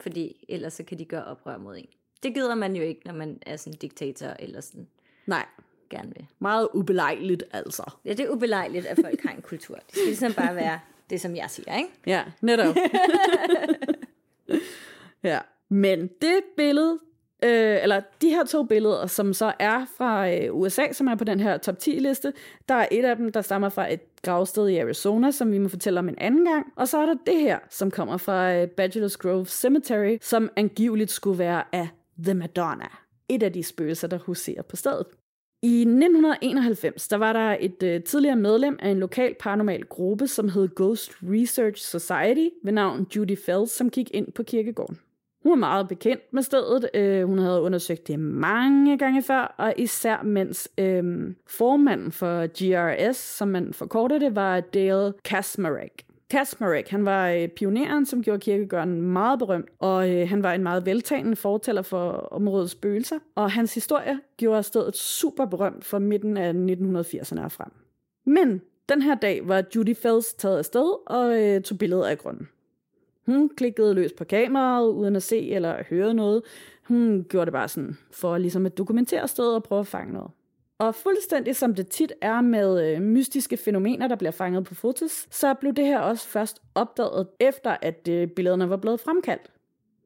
Fordi 0.00 0.44
ellers 0.48 0.72
så 0.72 0.84
kan 0.84 0.98
de 0.98 1.04
gøre 1.04 1.24
oprør 1.24 1.58
mod 1.58 1.76
en. 1.76 1.86
Det 2.22 2.34
gider 2.34 2.54
man 2.54 2.76
jo 2.76 2.82
ikke, 2.82 3.00
når 3.04 3.14
man 3.14 3.38
er 3.46 3.56
sådan 3.56 3.72
en 3.72 3.78
diktator 3.78 4.36
eller 4.38 4.60
sådan. 4.60 4.88
Nej. 5.26 5.46
Gerne 5.90 6.12
vil. 6.14 6.26
Meget 6.38 6.68
ubelejligt 6.74 7.44
altså. 7.52 7.90
Ja, 8.04 8.10
det 8.10 8.20
er 8.20 8.30
ubelejligt, 8.30 8.86
at 8.86 8.98
folk 9.02 9.22
har 9.22 9.30
en 9.30 9.42
kultur. 9.42 9.74
Det 9.74 9.84
skal 9.90 10.06
ligesom 10.06 10.32
bare 10.32 10.54
være 10.54 10.80
det, 11.10 11.20
som 11.20 11.36
jeg 11.36 11.50
siger, 11.50 11.76
ikke? 11.76 11.90
Ja, 12.06 12.24
netop. 12.40 12.76
ja. 15.22 15.40
Men 15.68 16.08
det 16.22 16.40
billede, 16.56 16.98
øh, 17.44 17.82
eller 17.82 18.00
de 18.22 18.28
her 18.28 18.44
to 18.44 18.62
billeder, 18.62 19.06
som 19.06 19.32
så 19.32 19.52
er 19.58 19.86
fra 19.96 20.30
øh, 20.30 20.54
USA, 20.54 20.92
som 20.92 21.06
er 21.06 21.14
på 21.14 21.24
den 21.24 21.40
her 21.40 21.58
top 21.58 21.78
10 21.78 21.90
liste, 21.90 22.32
der 22.68 22.74
er 22.74 22.86
et 22.90 23.04
af 23.04 23.16
dem, 23.16 23.32
der 23.32 23.42
stammer 23.42 23.68
fra 23.68 23.92
et 23.92 24.00
gravsted 24.22 24.68
i 24.68 24.78
Arizona, 24.78 25.30
som 25.30 25.52
vi 25.52 25.58
må 25.58 25.68
fortælle 25.68 25.98
om 25.98 26.08
en 26.08 26.18
anden 26.18 26.44
gang. 26.44 26.72
Og 26.76 26.88
så 26.88 26.98
er 26.98 27.06
der 27.06 27.14
det 27.26 27.40
her, 27.40 27.58
som 27.70 27.90
kommer 27.90 28.16
fra 28.16 28.54
øh, 28.54 28.68
Bachelor's 28.80 29.16
Grove 29.18 29.46
Cemetery, 29.46 30.18
som 30.20 30.50
angiveligt 30.56 31.10
skulle 31.10 31.38
være 31.38 31.62
af 31.72 31.88
The 32.24 32.34
Madonna. 32.34 32.88
Et 33.28 33.42
af 33.42 33.52
de 33.52 33.62
spøgelser, 33.62 34.08
der 34.08 34.18
huserer 34.18 34.62
på 34.62 34.76
stedet. 34.76 35.06
I 35.62 35.80
1991, 35.80 37.08
der 37.08 37.16
var 37.16 37.32
der 37.32 37.56
et 37.60 37.82
øh, 37.82 38.02
tidligere 38.02 38.36
medlem 38.36 38.78
af 38.82 38.88
en 38.88 38.98
lokal 38.98 39.34
paranormal 39.40 39.84
gruppe, 39.84 40.26
som 40.26 40.48
hed 40.48 40.68
Ghost 40.76 41.12
Research 41.22 41.82
Society, 41.82 42.48
ved 42.64 42.72
navn 42.72 43.06
Judy 43.16 43.38
Fells, 43.38 43.70
som 43.70 43.90
gik 43.90 44.10
ind 44.14 44.32
på 44.32 44.42
kirkegården. 44.42 44.98
Hun 45.44 45.50
var 45.50 45.56
meget 45.56 45.88
bekendt 45.88 46.22
med 46.32 46.42
stedet. 46.42 46.90
Øh, 46.94 47.24
hun 47.24 47.38
havde 47.38 47.60
undersøgt 47.60 48.08
det 48.08 48.18
mange 48.18 48.98
gange 48.98 49.22
før, 49.22 49.54
og 49.58 49.74
især 49.76 50.22
mens 50.22 50.68
øh, 50.78 51.34
formanden 51.46 52.12
for 52.12 52.46
GRS, 52.46 53.16
som 53.16 53.48
man 53.48 53.72
forkorter 53.72 54.18
det, 54.18 54.36
var 54.36 54.60
Dale 54.60 55.12
Kasmarek. 55.24 56.04
Kasmarek, 56.30 56.88
han 56.88 57.04
var 57.04 57.28
øh, 57.28 57.48
pioneren, 57.48 58.06
som 58.06 58.22
gjorde 58.22 58.40
kirkegården 58.40 59.02
meget 59.02 59.38
berømt, 59.38 59.68
og 59.78 60.10
øh, 60.10 60.28
han 60.28 60.42
var 60.42 60.52
en 60.52 60.62
meget 60.62 60.86
veltalende 60.86 61.36
fortæller 61.36 61.82
for 61.82 62.10
områdets 62.10 62.72
spøgelser, 62.72 63.18
og 63.34 63.50
hans 63.50 63.74
historie 63.74 64.20
gjorde 64.36 64.62
stedet 64.62 64.96
super 64.96 65.44
berømt 65.44 65.84
for 65.84 65.98
midten 65.98 66.36
af 66.36 66.52
1980'erne 66.52 67.44
og 67.44 67.52
frem. 67.52 67.70
Men 68.26 68.60
den 68.88 69.02
her 69.02 69.14
dag 69.14 69.48
var 69.48 69.64
Judy 69.76 69.96
Fells 69.96 70.34
taget 70.34 70.58
afsted 70.58 70.94
og 71.06 71.42
øh, 71.42 71.62
tog 71.62 71.78
billeder 71.78 72.06
af 72.06 72.18
grunden. 72.18 72.48
Hun 73.26 73.48
klikkede 73.56 73.94
løs 73.94 74.12
på 74.12 74.24
kameraet, 74.24 74.88
uden 74.88 75.16
at 75.16 75.22
se 75.22 75.50
eller 75.50 75.82
høre 75.90 76.14
noget. 76.14 76.42
Hun 76.82 77.26
gjorde 77.28 77.46
det 77.46 77.52
bare 77.52 77.68
sådan, 77.68 77.98
for 78.10 78.38
ligesom 78.38 78.66
at 78.66 78.78
dokumentere 78.78 79.28
stedet 79.28 79.54
og 79.54 79.62
prøve 79.62 79.80
at 79.80 79.86
fange 79.86 80.12
noget. 80.12 80.30
Og 80.78 80.94
fuldstændig 80.94 81.56
som 81.56 81.74
det 81.74 81.88
tit 81.88 82.12
er 82.20 82.40
med 82.40 82.94
øh, 82.94 83.02
mystiske 83.02 83.56
fænomener, 83.56 84.08
der 84.08 84.16
bliver 84.16 84.30
fanget 84.30 84.64
på 84.64 84.74
fotos, 84.74 85.26
så 85.30 85.54
blev 85.54 85.72
det 85.72 85.86
her 85.86 85.98
også 85.98 86.28
først 86.28 86.62
opdaget 86.74 87.26
efter, 87.40 87.76
at 87.82 88.08
øh, 88.08 88.28
billederne 88.28 88.70
var 88.70 88.76
blevet 88.76 89.00
fremkaldt. 89.00 89.50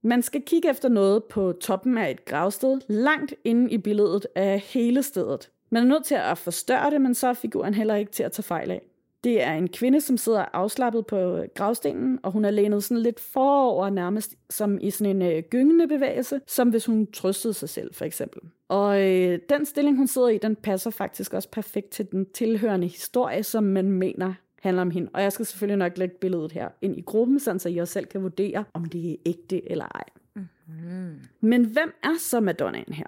Man 0.02 0.22
skal 0.22 0.42
kigge 0.42 0.70
efter 0.70 0.88
noget 0.88 1.24
på 1.24 1.52
toppen 1.60 1.98
af 1.98 2.10
et 2.10 2.24
gravsted, 2.24 2.80
langt 2.88 3.34
inde 3.44 3.70
i 3.70 3.78
billedet 3.78 4.26
af 4.34 4.60
hele 4.60 5.02
stedet. 5.02 5.50
Man 5.70 5.82
er 5.82 5.86
nødt 5.86 6.04
til 6.04 6.14
at 6.14 6.38
forstørre 6.38 6.90
det, 6.90 7.00
men 7.00 7.14
så 7.14 7.28
er 7.28 7.32
figuren 7.32 7.74
heller 7.74 7.94
ikke 7.94 8.12
til 8.12 8.22
at 8.22 8.32
tage 8.32 8.42
fejl 8.42 8.70
af. 8.70 8.82
Det 9.24 9.42
er 9.42 9.52
en 9.52 9.68
kvinde, 9.68 10.00
som 10.00 10.16
sidder 10.16 10.44
afslappet 10.52 11.06
på 11.06 11.44
gravstenen, 11.54 12.18
og 12.22 12.32
hun 12.32 12.44
er 12.44 12.50
lænet 12.50 12.84
sådan 12.84 13.02
lidt 13.02 13.20
forover 13.20 13.90
nærmest 13.90 14.34
som 14.50 14.78
i 14.80 14.90
sådan 14.90 15.16
en 15.16 15.32
øh, 15.32 15.42
gyngende 15.50 15.88
bevægelse, 15.88 16.40
som 16.46 16.68
hvis 16.68 16.86
hun 16.86 17.06
trøstede 17.12 17.54
sig 17.54 17.68
selv 17.68 17.94
for 17.94 18.04
eksempel. 18.04 18.40
Og 18.68 19.02
øh, 19.02 19.38
den 19.48 19.66
stilling, 19.66 19.96
hun 19.96 20.06
sidder 20.06 20.28
i, 20.28 20.38
den 20.38 20.56
passer 20.56 20.90
faktisk 20.90 21.34
også 21.34 21.48
perfekt 21.50 21.90
til 21.90 22.10
den 22.12 22.26
tilhørende 22.34 22.86
historie, 22.86 23.42
som 23.42 23.64
man 23.64 23.92
mener 23.92 24.34
handler 24.62 24.82
om 24.82 24.90
hende. 24.90 25.10
Og 25.14 25.22
jeg 25.22 25.32
skal 25.32 25.46
selvfølgelig 25.46 25.78
nok 25.78 25.98
lægge 25.98 26.14
billedet 26.20 26.52
her 26.52 26.68
ind 26.82 26.98
i 26.98 27.00
gruppen, 27.00 27.40
så 27.40 27.68
I 27.68 27.78
også 27.78 27.92
selv 27.92 28.06
kan 28.06 28.22
vurdere, 28.22 28.64
om 28.74 28.84
det 28.84 29.10
er 29.10 29.16
ægte 29.26 29.70
eller 29.70 29.84
ej. 29.84 30.04
Mm-hmm. 30.34 31.20
Men 31.40 31.64
hvem 31.64 31.92
er 32.02 32.18
så 32.18 32.40
Madonnaen 32.40 32.92
her? 32.92 33.06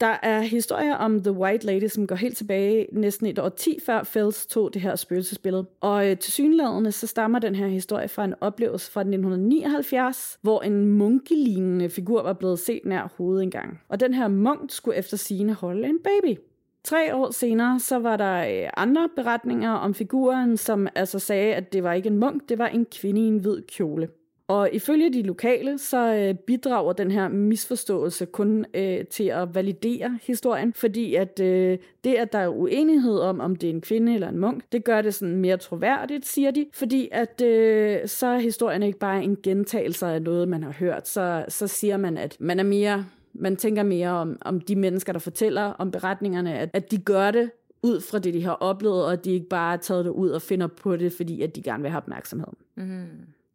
Der 0.00 0.16
er 0.22 0.40
historier 0.40 0.94
om 0.94 1.22
The 1.22 1.32
White 1.32 1.66
Lady, 1.66 1.88
som 1.88 2.06
går 2.06 2.14
helt 2.16 2.36
tilbage 2.36 2.86
næsten 2.92 3.26
et 3.26 3.38
år 3.38 3.48
10 3.48 3.78
før 3.86 4.02
Fells 4.02 4.46
tog 4.46 4.74
det 4.74 4.82
her 4.82 4.96
spøgelsesbillede. 4.96 5.66
Og 5.80 6.10
øh, 6.10 6.18
til 6.18 6.32
synlædende 6.32 6.92
så 6.92 7.06
stammer 7.06 7.38
den 7.38 7.54
her 7.54 7.66
historie 7.66 8.08
fra 8.08 8.24
en 8.24 8.34
oplevelse 8.40 8.92
fra 8.92 9.00
1979, 9.00 10.38
hvor 10.42 10.62
en 10.62 10.86
munkelignende 10.86 11.88
figur 11.88 12.22
var 12.22 12.32
blevet 12.32 12.58
set 12.58 12.80
nær 12.84 13.12
hovedet 13.16 13.42
engang. 13.42 13.80
Og 13.88 14.00
den 14.00 14.14
her 14.14 14.28
munk 14.28 14.70
skulle 14.70 14.98
efter 14.98 15.16
sine 15.16 15.52
holde 15.52 15.88
en 15.88 15.98
baby. 16.04 16.38
Tre 16.84 17.14
år 17.14 17.30
senere, 17.30 17.80
så 17.80 17.98
var 17.98 18.16
der 18.16 18.64
øh, 18.64 18.70
andre 18.76 19.08
beretninger 19.16 19.70
om 19.70 19.94
figuren, 19.94 20.56
som 20.56 20.88
altså 20.94 21.18
sagde, 21.18 21.54
at 21.54 21.72
det 21.72 21.82
var 21.82 21.92
ikke 21.92 22.06
en 22.06 22.18
munk, 22.18 22.48
det 22.48 22.58
var 22.58 22.66
en 22.66 22.86
kvinde 23.00 23.20
i 23.20 23.24
en 23.24 23.38
hvid 23.38 23.62
kjole. 23.68 24.08
Og 24.48 24.70
ifølge 24.72 25.12
de 25.12 25.22
lokale, 25.22 25.78
så 25.78 26.14
øh, 26.14 26.34
bidrager 26.34 26.92
den 26.92 27.10
her 27.10 27.28
misforståelse 27.28 28.26
kun 28.26 28.66
øh, 28.74 29.06
til 29.06 29.24
at 29.24 29.54
validere 29.54 30.18
historien, 30.22 30.72
fordi 30.72 31.14
at 31.14 31.40
øh, 31.40 31.78
det, 32.04 32.14
at 32.14 32.32
der 32.32 32.38
er 32.38 32.48
uenighed 32.48 33.18
om, 33.18 33.40
om 33.40 33.56
det 33.56 33.66
er 33.66 33.74
en 33.74 33.80
kvinde 33.80 34.14
eller 34.14 34.28
en 34.28 34.38
munk, 34.38 34.64
det 34.72 34.84
gør 34.84 35.02
det 35.02 35.14
sådan 35.14 35.36
mere 35.36 35.56
troværdigt, 35.56 36.26
siger 36.26 36.50
de, 36.50 36.66
fordi 36.72 37.08
at 37.12 37.42
øh, 37.42 38.08
så 38.08 38.26
er 38.26 38.38
historien 38.38 38.82
ikke 38.82 38.98
bare 38.98 39.22
en 39.22 39.36
gentagelse 39.42 40.06
af 40.06 40.22
noget, 40.22 40.48
man 40.48 40.62
har 40.62 40.72
hørt, 40.72 41.08
så, 41.08 41.44
så 41.48 41.66
siger 41.66 41.96
man, 41.96 42.16
at 42.18 42.36
man 42.40 42.58
er 42.58 42.64
mere 42.64 43.04
man 43.36 43.56
tænker 43.56 43.82
mere 43.82 44.10
om, 44.10 44.38
om 44.40 44.60
de 44.60 44.76
mennesker, 44.76 45.12
der 45.12 45.20
fortæller 45.20 45.62
om 45.62 45.90
beretningerne, 45.90 46.58
at, 46.58 46.70
at 46.72 46.90
de 46.90 46.98
gør 46.98 47.30
det 47.30 47.50
ud 47.82 48.00
fra 48.00 48.18
det, 48.18 48.34
de 48.34 48.44
har 48.44 48.52
oplevet, 48.52 49.04
og 49.04 49.12
at 49.12 49.24
de 49.24 49.30
ikke 49.30 49.48
bare 49.48 49.70
har 49.70 49.76
taget 49.76 50.04
det 50.04 50.10
ud 50.10 50.30
og 50.30 50.42
finder 50.42 50.66
på 50.66 50.96
det, 50.96 51.12
fordi 51.12 51.42
at 51.42 51.56
de 51.56 51.62
gerne 51.62 51.82
vil 51.82 51.90
have 51.90 52.02
opmærksomhed. 52.02 52.48
Mm. 52.74 53.06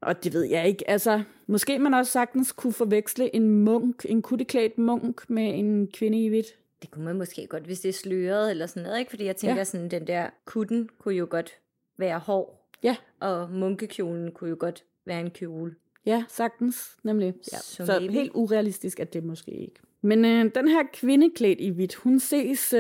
Og 0.02 0.24
det 0.24 0.34
ved 0.34 0.44
jeg 0.44 0.68
ikke. 0.68 0.90
Altså, 0.90 1.24
måske 1.48 1.80
man 1.80 1.94
også 1.94 2.12
sagtens 2.12 2.52
kunne 2.52 2.74
forveksle 2.74 3.36
en 3.36 3.50
munk, 3.50 4.06
en 4.10 4.22
kutteklædt 4.22 4.78
munk 4.78 5.30
med 5.30 5.60
en 5.60 5.88
kvinde 5.88 6.26
i 6.26 6.28
hvidt. 6.28 6.48
Det 6.82 6.92
kunne 6.92 7.06
man 7.06 7.18
måske 7.18 7.48
godt, 7.48 7.64
hvis 7.64 7.80
det 7.80 7.90
er 7.90 7.94
sløret 7.94 8.52
eller 8.52 8.66
sådan 8.66 8.84
noget, 8.84 9.00
ikke? 9.00 9.10
Fordi 9.10 9.26
jeg 9.26 9.36
tænker 9.36 9.58
ja. 9.58 9.64
sådan, 9.64 9.92
den 9.92 10.08
der 10.08 10.30
kutten 10.46 10.90
kunne 11.00 11.16
jo 11.16 11.28
godt 11.30 11.58
være 11.98 12.20
hård. 12.20 12.70
Ja. 12.84 12.96
Og 13.20 13.52
munkekjolen 13.52 14.32
kunne 14.32 14.50
jo 14.50 14.56
godt 14.60 14.84
være 15.06 15.20
en 15.20 15.30
kjole. 15.30 15.76
Ja, 16.06 16.24
sagtens, 16.28 16.98
nemlig. 17.04 17.34
Ja. 17.52 17.58
Så, 17.58 17.86
så 17.86 18.00
helt 18.00 18.32
urealistisk 18.34 19.00
at 19.00 19.14
det 19.14 19.24
måske 19.24 19.52
ikke. 19.52 19.76
Men 20.02 20.26
øh, 20.26 20.52
den 20.56 20.68
her 20.68 20.84
kvinde 20.94 21.30
klædt 21.36 21.62
i 21.62 21.70
hvidt, 21.70 21.96
hun 21.96 22.20
ses 22.20 22.74
øh, 22.74 22.80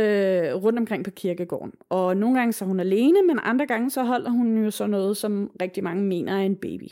rundt 0.53 0.79
omkring 0.79 1.05
på 1.05 1.11
kirkegården. 1.11 1.73
Og 1.89 2.17
nogle 2.17 2.39
gange 2.39 2.53
så 2.53 2.65
er 2.65 2.67
hun 2.67 2.79
alene, 2.79 3.21
men 3.27 3.39
andre 3.43 3.65
gange 3.65 3.89
så 3.89 4.03
holder 4.03 4.29
hun 4.29 4.63
jo 4.63 4.71
så 4.71 4.87
noget, 4.87 5.17
som 5.17 5.51
rigtig 5.61 5.83
mange 5.83 6.03
mener 6.03 6.33
er 6.33 6.41
en 6.41 6.55
baby. 6.55 6.87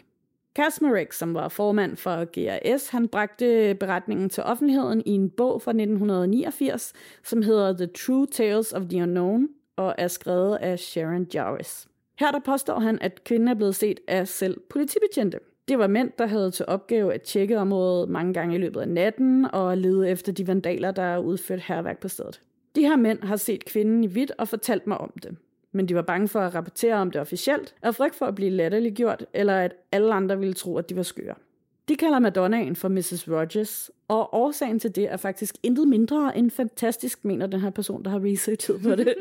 Kasmarek, 0.57 1.13
som 1.13 1.33
var 1.33 1.49
formand 1.49 1.97
for 1.97 2.25
GRS, 2.25 2.89
han 2.89 3.07
bragte 3.07 3.75
beretningen 3.79 4.29
til 4.29 4.43
offentligheden 4.43 5.03
i 5.05 5.11
en 5.11 5.29
bog 5.29 5.61
fra 5.61 5.71
1989, 5.71 6.93
som 7.23 7.41
hedder 7.41 7.77
The 7.77 7.87
True 7.87 8.27
Tales 8.27 8.73
of 8.73 8.83
the 8.89 9.03
Unknown, 9.03 9.47
og 9.75 9.95
er 9.97 10.07
skrevet 10.07 10.55
af 10.55 10.79
Sharon 10.79 11.27
Jarvis. 11.35 11.87
Her 12.19 12.31
der 12.31 12.39
påstår 12.39 12.79
han, 12.79 12.97
at 13.01 13.23
kvinden 13.23 13.47
er 13.47 13.53
blevet 13.53 13.75
set 13.75 13.99
af 14.07 14.27
selv 14.27 14.59
politibetjente. 14.69 15.39
Det 15.67 15.79
var 15.79 15.87
mænd, 15.87 16.11
der 16.17 16.27
havde 16.27 16.51
til 16.51 16.65
opgave 16.67 17.13
at 17.13 17.21
tjekke 17.21 17.59
området 17.59 18.09
mange 18.09 18.33
gange 18.33 18.55
i 18.55 18.57
løbet 18.57 18.81
af 18.81 18.87
natten 18.87 19.47
og 19.53 19.77
lede 19.77 20.09
efter 20.09 20.31
de 20.31 20.47
vandaler, 20.47 20.91
der 20.91 21.17
udført 21.17 21.61
herværk 21.61 21.99
på 21.99 22.07
stedet. 22.07 22.41
De 22.75 22.81
her 22.81 22.95
mænd 22.95 23.23
har 23.23 23.35
set 23.35 23.65
kvinden 23.65 24.03
i 24.03 24.07
hvidt 24.07 24.31
og 24.37 24.47
fortalt 24.47 24.87
mig 24.87 24.97
om 24.97 25.13
det 25.23 25.37
men 25.77 25.87
de 25.87 25.95
var 25.95 26.01
bange 26.01 26.27
for 26.27 26.39
at 26.39 26.55
rapportere 26.55 26.95
om 26.95 27.11
det 27.11 27.21
officielt, 27.21 27.75
af 27.81 27.95
frygt 27.95 28.15
for 28.15 28.25
at 28.25 28.35
blive 28.35 28.51
latterliggjort, 28.51 29.25
eller 29.33 29.57
at 29.57 29.73
alle 29.91 30.13
andre 30.13 30.39
ville 30.39 30.53
tro, 30.53 30.77
at 30.77 30.89
de 30.89 30.95
var 30.95 31.03
skøre. 31.03 31.35
De 31.87 31.95
kalder 31.95 32.19
Madonnaen 32.19 32.75
for 32.75 32.87
Mrs. 32.87 33.27
Rogers, 33.27 33.91
og 34.07 34.33
årsagen 34.33 34.79
til 34.79 34.95
det 34.95 35.11
er 35.11 35.17
faktisk 35.17 35.55
intet 35.63 35.87
mindre 35.87 36.37
end 36.37 36.51
fantastisk, 36.51 37.25
mener 37.25 37.47
den 37.47 37.59
her 37.59 37.69
person, 37.69 38.03
der 38.03 38.09
har 38.09 38.23
researchet 38.23 38.81
på 38.83 38.95
det. 38.95 39.07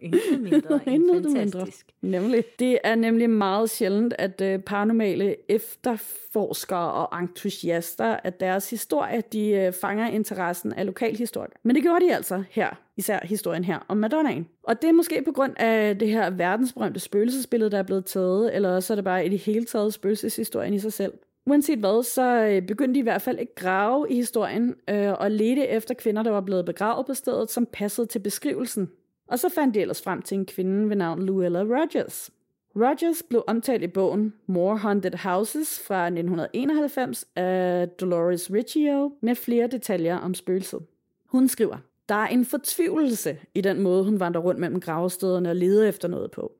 intet 0.00 0.40
mindre 0.40 0.88
end 0.88 1.32
fantastisk. 1.34 1.86
Mindre. 2.00 2.20
Nemlig. 2.20 2.44
Det 2.58 2.78
er 2.84 2.94
nemlig 2.94 3.30
meget 3.30 3.70
sjældent, 3.70 4.14
at 4.18 4.40
uh, 4.40 4.62
paranormale 4.62 5.36
efterforskere 5.48 6.92
og 6.92 7.22
entusiaster, 7.22 8.16
at 8.24 8.40
deres 8.40 8.70
historie, 8.70 9.22
de 9.32 9.66
uh, 9.68 9.74
fanger 9.80 10.06
interessen 10.06 10.72
af 10.72 10.86
lokalhistorikere. 10.86 11.58
Men 11.62 11.76
det 11.76 11.82
gjorde 11.82 12.04
de 12.04 12.14
altså 12.14 12.42
her, 12.50 12.70
især 12.96 13.18
historien 13.22 13.64
her 13.64 13.78
om 13.88 13.96
Madonnaen. 13.96 14.48
Og 14.62 14.82
det 14.82 14.88
er 14.88 14.92
måske 14.92 15.22
på 15.24 15.32
grund 15.32 15.52
af 15.56 15.98
det 15.98 16.08
her 16.08 16.30
verdensberømte 16.30 17.00
spøgelsesbillede, 17.00 17.70
der 17.70 17.78
er 17.78 17.82
blevet 17.82 18.04
taget, 18.04 18.54
eller 18.54 18.80
så 18.80 18.92
er 18.92 18.94
det 18.94 19.04
bare 19.04 19.26
i 19.26 19.28
det 19.28 19.38
hele 19.38 19.64
taget 19.64 19.94
spøgelseshistorien 19.94 20.74
i 20.74 20.78
sig 20.78 20.92
selv. 20.92 21.12
Uanset 21.50 21.78
hvad, 21.78 22.02
så 22.02 22.22
øh, 22.22 22.62
begyndte 22.66 22.94
de 22.94 22.98
i 22.98 23.02
hvert 23.02 23.22
fald 23.22 23.38
at 23.38 23.54
grave 23.54 24.06
i 24.10 24.14
historien 24.14 24.74
øh, 24.90 25.12
og 25.12 25.30
lede 25.30 25.66
efter 25.66 25.94
kvinder, 25.94 26.22
der 26.22 26.30
var 26.30 26.40
blevet 26.40 26.64
begravet 26.64 27.06
på 27.06 27.14
stedet, 27.14 27.50
som 27.50 27.66
passede 27.66 28.06
til 28.06 28.18
beskrivelsen. 28.18 28.90
Og 29.28 29.38
så 29.38 29.48
fandt 29.48 29.74
de 29.74 29.80
ellers 29.80 30.02
frem 30.02 30.22
til 30.22 30.38
en 30.38 30.46
kvinde 30.46 30.88
ved 30.88 30.96
navn 30.96 31.22
Luella 31.22 31.60
Rogers. 31.60 32.30
Rogers 32.76 33.22
blev 33.28 33.44
omtalt 33.46 33.82
i 33.82 33.86
bogen 33.86 34.34
More 34.46 34.76
Haunted 34.76 35.18
Houses 35.18 35.80
fra 35.86 36.06
1991 36.06 37.24
af 37.36 37.88
Dolores 37.88 38.50
Riccio 38.52 39.12
med 39.20 39.34
flere 39.34 39.66
detaljer 39.66 40.18
om 40.18 40.34
spøgelset. 40.34 40.80
Hun 41.26 41.48
skriver, 41.48 41.76
der 42.08 42.14
er 42.14 42.28
en 42.28 42.44
fortvivlelse 42.44 43.38
i 43.54 43.60
den 43.60 43.80
måde, 43.80 44.04
hun 44.04 44.20
vandrer 44.20 44.40
rundt 44.40 44.60
mellem 44.60 44.80
gravstederne 44.80 45.50
og 45.50 45.56
leder 45.56 45.88
efter 45.88 46.08
noget 46.08 46.30
på. 46.30 46.52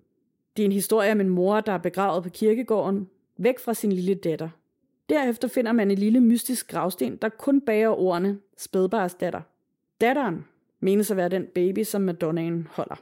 Det 0.56 0.62
er 0.62 0.66
en 0.66 0.72
historie 0.72 1.12
om 1.12 1.20
en 1.20 1.28
mor, 1.28 1.60
der 1.60 1.72
er 1.72 1.78
begravet 1.78 2.22
på 2.22 2.28
kirkegården, 2.28 3.08
væk 3.38 3.58
fra 3.58 3.74
sin 3.74 3.92
lille 3.92 4.14
datter. 4.14 4.48
Derefter 5.10 5.48
finder 5.48 5.72
man 5.72 5.90
en 5.90 5.98
lille 5.98 6.20
mystisk 6.20 6.70
gravsten, 6.70 7.16
der 7.16 7.28
kun 7.28 7.60
bærer 7.60 7.88
ordene 7.88 8.38
spædbars 8.56 9.14
datter. 9.14 9.40
Datteren 10.00 10.44
menes 10.80 11.10
at 11.10 11.16
være 11.16 11.28
den 11.28 11.46
baby, 11.54 11.82
som 11.82 12.02
Madonnaen 12.02 12.68
holder. 12.70 13.00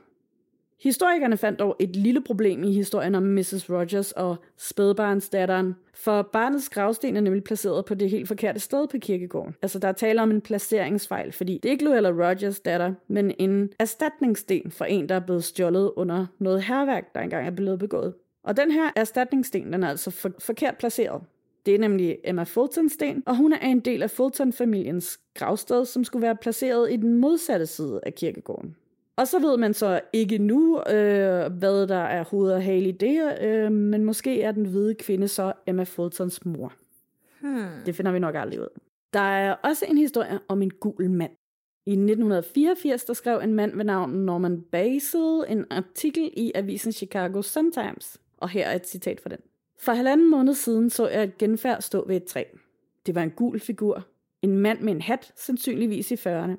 Historikerne 0.83 1.37
fandt 1.37 1.59
dog 1.59 1.77
et 1.79 1.97
lille 1.97 2.21
problem 2.21 2.65
i 2.65 2.73
historien 2.73 3.15
om 3.15 3.23
Mrs. 3.23 3.71
Rogers 3.71 4.13
og 4.13 4.37
spædbarnsdatteren, 4.57 5.75
for 5.95 6.23
barnets 6.23 6.69
gravsten 6.69 7.17
er 7.17 7.21
nemlig 7.21 7.45
placeret 7.45 7.85
på 7.85 7.95
det 7.95 8.11
helt 8.11 8.29
forkerte 8.29 8.61
sted 8.61 8.89
på 8.89 8.97
kirkegården. 9.01 9.55
Altså 9.63 9.79
der 9.79 9.89
er 9.89 9.93
tale 9.93 10.23
om 10.23 10.31
en 10.31 10.41
placeringsfejl, 10.41 11.33
fordi 11.33 11.59
det 11.63 11.69
er 11.69 11.73
ikke 11.73 11.85
Luella 11.85 12.11
Rogers 12.11 12.61
datter, 12.61 12.95
men 13.09 13.33
en 13.39 13.73
erstatningssten 13.79 14.71
for 14.71 14.85
en, 14.85 15.09
der 15.09 15.15
er 15.15 15.21
blevet 15.21 15.45
stjålet 15.45 15.93
under 15.97 16.27
noget 16.39 16.63
herværk, 16.63 17.15
der 17.15 17.21
engang 17.21 17.47
er 17.47 17.51
blevet 17.51 17.79
begået. 17.79 18.15
Og 18.43 18.57
den 18.57 18.71
her 18.71 18.91
erstatningssten, 18.97 19.73
den 19.73 19.83
er 19.83 19.89
altså 19.89 20.11
for, 20.11 20.31
forkert 20.39 20.77
placeret. 20.79 21.23
Det 21.69 21.75
er 21.75 21.79
nemlig 21.79 22.19
Emma 22.25 22.43
Fulton 22.43 22.89
sten, 22.89 23.23
og 23.27 23.37
hun 23.37 23.53
er 23.53 23.59
en 23.59 23.81
del 23.81 24.03
af 24.03 24.11
Fulton-familiens 24.11 25.21
gravsted, 25.35 25.85
som 25.85 26.05
skulle 26.05 26.23
være 26.23 26.37
placeret 26.37 26.93
i 26.93 26.97
den 26.97 27.15
modsatte 27.15 27.67
side 27.67 28.01
af 28.03 28.15
kirkegården. 28.15 28.77
Og 29.17 29.29
så 29.29 29.39
ved 29.39 29.57
man 29.57 29.75
så 29.75 30.01
ikke 30.13 30.39
nu, 30.39 30.79
øh, 30.79 31.53
hvad 31.53 31.87
der 31.87 31.99
er 31.99 32.25
hoved 32.25 32.53
og 32.53 32.63
hale 32.63 32.89
i 32.89 32.93
det, 32.93 33.39
øh, 33.43 33.73
men 33.73 34.05
måske 34.05 34.43
er 34.43 34.53
den 34.53 34.67
hvide 34.67 34.95
kvinde 34.95 35.29
så 35.29 35.53
Emma 35.67 35.83
Fultons 35.83 36.45
mor. 36.45 36.73
Hmm. 37.41 37.85
Det 37.87 37.95
finder 37.95 38.13
vi 38.13 38.19
nok 38.19 38.35
aldrig 38.35 38.61
ud. 38.61 38.69
Der 39.13 39.21
er 39.21 39.55
også 39.55 39.85
en 39.89 39.99
historie 39.99 40.39
om 40.49 40.63
en 40.63 40.71
gul 40.71 41.11
mand. 41.11 41.33
I 41.87 41.93
1984 41.93 43.05
der 43.05 43.15
skrev 43.15 43.41
en 43.41 43.55
mand 43.55 43.77
ved 43.77 43.85
navn 43.85 44.11
Norman 44.11 44.61
Basil 44.73 45.45
en 45.49 45.65
artikel 45.71 46.31
i 46.37 46.53
avisen 46.55 46.93
Chicago 46.93 47.43
Sun-Times. 47.43 48.17
Og 48.37 48.49
her 48.49 48.67
er 48.67 48.77
et 48.77 48.89
citat 48.89 49.21
fra 49.21 49.31
den. 49.31 49.39
For 49.81 49.93
halvanden 49.93 50.31
måned 50.31 50.55
siden 50.55 50.91
så 50.91 51.09
jeg 51.09 51.25
et 51.25 51.39
genfærd 51.39 51.83
stå 51.83 52.05
ved 52.07 52.17
et 52.17 52.25
træ. 52.25 52.45
Det 53.07 53.15
var 53.15 53.23
en 53.23 53.31
gul 53.31 53.61
figur. 53.61 54.07
En 54.43 54.59
mand 54.59 54.81
med 54.81 54.93
en 54.93 55.03
hat, 55.03 55.33
sandsynligvis 55.37 56.11
i 56.11 56.15
40'erne. 56.15 56.57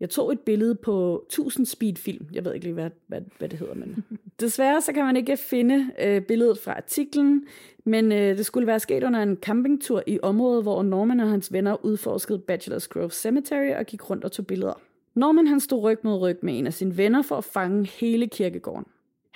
Jeg 0.00 0.10
tog 0.10 0.32
et 0.32 0.40
billede 0.40 0.74
på 0.74 1.24
1000 1.26 1.66
speed 1.66 1.96
film. 1.96 2.26
Jeg 2.32 2.44
ved 2.44 2.54
ikke 2.54 2.66
lige, 2.66 2.74
hvad, 2.74 2.90
hvad, 3.06 3.20
hvad 3.38 3.48
det 3.48 3.58
hedder, 3.58 3.74
men 3.74 4.04
desværre 4.40 4.80
så 4.80 4.92
kan 4.92 5.04
man 5.04 5.16
ikke 5.16 5.36
finde 5.36 5.90
øh, 6.00 6.22
billedet 6.22 6.58
fra 6.58 6.72
artiklen, 6.72 7.46
men 7.84 8.12
øh, 8.12 8.38
det 8.38 8.46
skulle 8.46 8.66
være 8.66 8.80
sket 8.80 9.02
under 9.02 9.22
en 9.22 9.36
campingtur 9.36 10.02
i 10.06 10.18
området, 10.22 10.62
hvor 10.62 10.82
Norman 10.82 11.20
og 11.20 11.30
hans 11.30 11.52
venner 11.52 11.84
udforskede 11.84 12.42
Bachelor's 12.50 12.88
Grove 12.88 13.10
Cemetery 13.10 13.70
og 13.78 13.86
gik 13.86 14.10
rundt 14.10 14.24
og 14.24 14.32
tog 14.32 14.46
billeder. 14.46 14.80
Norman 15.14 15.46
han 15.46 15.60
stod 15.60 15.82
ryg 15.82 15.98
mod 16.02 16.20
ryg 16.20 16.38
med 16.42 16.58
en 16.58 16.66
af 16.66 16.74
sine 16.74 16.96
venner 16.96 17.22
for 17.22 17.36
at 17.36 17.44
fange 17.44 17.86
hele 17.86 18.26
kirkegården. 18.26 18.86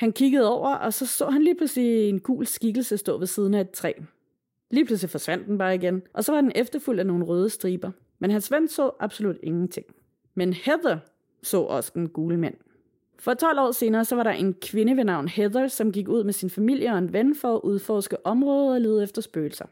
Han 0.03 0.13
kiggede 0.13 0.49
over, 0.51 0.75
og 0.75 0.93
så 0.93 1.07
så 1.07 1.31
han 1.31 1.43
lige 1.43 1.55
pludselig 1.55 2.09
en 2.09 2.21
gul 2.21 2.47
skikkelse 2.47 2.97
stå 2.97 3.19
ved 3.19 3.27
siden 3.27 3.55
af 3.55 3.61
et 3.61 3.71
træ. 3.71 3.93
Lige 4.71 4.85
pludselig 4.85 5.11
forsvandt 5.11 5.47
den 5.47 5.59
bare 5.59 5.75
igen, 5.75 6.03
og 6.13 6.25
så 6.25 6.33
var 6.33 6.41
den 6.41 6.53
efterfulgt 6.55 7.01
af 7.01 7.07
nogle 7.07 7.25
røde 7.25 7.51
striber. 7.51 7.91
Men 8.19 8.31
hans 8.31 8.51
ven 8.51 8.69
så 8.69 8.91
absolut 9.01 9.37
ingenting. 9.43 9.87
Men 10.35 10.53
Heather 10.53 10.99
så 11.43 11.61
også 11.61 11.93
den 11.95 12.09
gule 12.09 12.37
mand. 12.37 12.55
For 13.19 13.35
12 13.35 13.59
år 13.59 13.73
senere, 13.73 14.05
så 14.05 14.17
var 14.17 14.23
der 14.23 14.31
en 14.31 14.55
kvinde 14.55 14.97
ved 14.97 15.05
navn 15.05 15.29
Heather, 15.29 15.69
som 15.69 15.93
gik 15.93 16.09
ud 16.09 16.25
med 16.25 16.33
sin 16.33 16.51
familie 16.51 16.93
og 16.93 16.99
en 16.99 17.13
ven 17.13 17.35
for 17.35 17.57
at 17.57 17.61
udforske 17.65 18.27
området 18.27 18.75
og 18.75 18.81
lede 18.81 19.03
efter 19.03 19.23
spøgelser. 19.23 19.67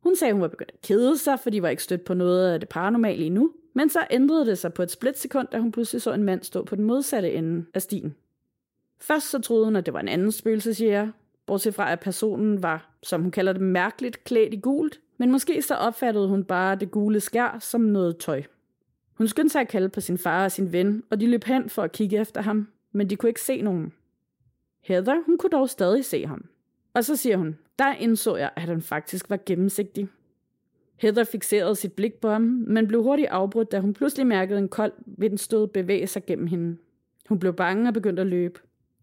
Hun 0.00 0.16
sagde, 0.16 0.32
hun 0.32 0.42
var 0.42 0.48
begyndt 0.48 0.72
at 0.74 0.80
kede 0.80 1.18
sig, 1.18 1.40
for 1.40 1.50
de 1.50 1.62
var 1.62 1.68
ikke 1.68 1.82
stødt 1.82 2.04
på 2.04 2.14
noget 2.14 2.52
af 2.52 2.60
det 2.60 2.68
paranormale 2.68 3.24
endnu. 3.24 3.52
Men 3.74 3.90
så 3.90 4.06
ændrede 4.10 4.46
det 4.46 4.58
sig 4.58 4.72
på 4.72 4.82
et 4.82 4.90
splitsekund, 4.90 5.48
da 5.52 5.58
hun 5.58 5.72
pludselig 5.72 6.02
så 6.02 6.12
en 6.12 6.22
mand 6.22 6.42
stå 6.42 6.64
på 6.64 6.76
den 6.76 6.84
modsatte 6.84 7.32
ende 7.32 7.64
af 7.74 7.82
stien. 7.82 8.14
Først 9.00 9.30
så 9.30 9.38
troede 9.38 9.64
hun, 9.64 9.76
at 9.76 9.86
det 9.86 9.94
var 9.94 10.00
en 10.00 10.08
anden 10.08 10.32
spøgelsesjæger, 10.32 11.08
bortset 11.46 11.74
fra 11.74 11.92
at 11.92 12.00
personen 12.00 12.62
var, 12.62 12.90
som 13.02 13.22
hun 13.22 13.30
kalder 13.30 13.52
det, 13.52 13.62
mærkeligt 13.62 14.24
klædt 14.24 14.54
i 14.54 14.60
gult, 14.60 15.00
men 15.16 15.30
måske 15.30 15.62
så 15.62 15.74
opfattede 15.74 16.28
hun 16.28 16.44
bare 16.44 16.76
det 16.76 16.90
gule 16.90 17.20
skær 17.20 17.58
som 17.60 17.80
noget 17.80 18.16
tøj. 18.16 18.42
Hun 19.14 19.28
skyndte 19.28 19.52
sig 19.52 19.60
at 19.60 19.68
kalde 19.68 19.88
på 19.88 20.00
sin 20.00 20.18
far 20.18 20.44
og 20.44 20.52
sin 20.52 20.72
ven, 20.72 21.02
og 21.10 21.20
de 21.20 21.26
løb 21.26 21.44
hen 21.44 21.68
for 21.68 21.82
at 21.82 21.92
kigge 21.92 22.20
efter 22.20 22.40
ham, 22.42 22.68
men 22.92 23.10
de 23.10 23.16
kunne 23.16 23.30
ikke 23.30 23.40
se 23.40 23.62
nogen. 23.62 23.92
Heather, 24.82 25.22
hun 25.26 25.38
kunne 25.38 25.50
dog 25.50 25.68
stadig 25.68 26.04
se 26.04 26.26
ham. 26.26 26.44
Og 26.94 27.04
så 27.04 27.16
siger 27.16 27.36
hun, 27.36 27.58
der 27.78 27.94
indså 27.94 28.36
jeg, 28.36 28.50
at 28.56 28.62
han 28.62 28.82
faktisk 28.82 29.30
var 29.30 29.38
gennemsigtig. 29.46 30.08
Heather 30.96 31.24
fixerede 31.24 31.76
sit 31.76 31.92
blik 31.92 32.14
på 32.14 32.28
ham, 32.28 32.42
men 32.42 32.88
blev 32.88 33.02
hurtigt 33.02 33.28
afbrudt, 33.28 33.72
da 33.72 33.80
hun 33.80 33.94
pludselig 33.94 34.26
mærkede 34.26 34.58
en 34.58 34.68
kold 34.68 34.92
vindstød 35.06 35.66
bevæge 35.66 36.06
sig 36.06 36.26
gennem 36.26 36.46
hende. 36.46 36.76
Hun 37.28 37.38
blev 37.38 37.52
bange 37.52 37.88
og 37.88 37.94
begyndte 37.94 38.20
at 38.20 38.26
løbe. 38.26 38.60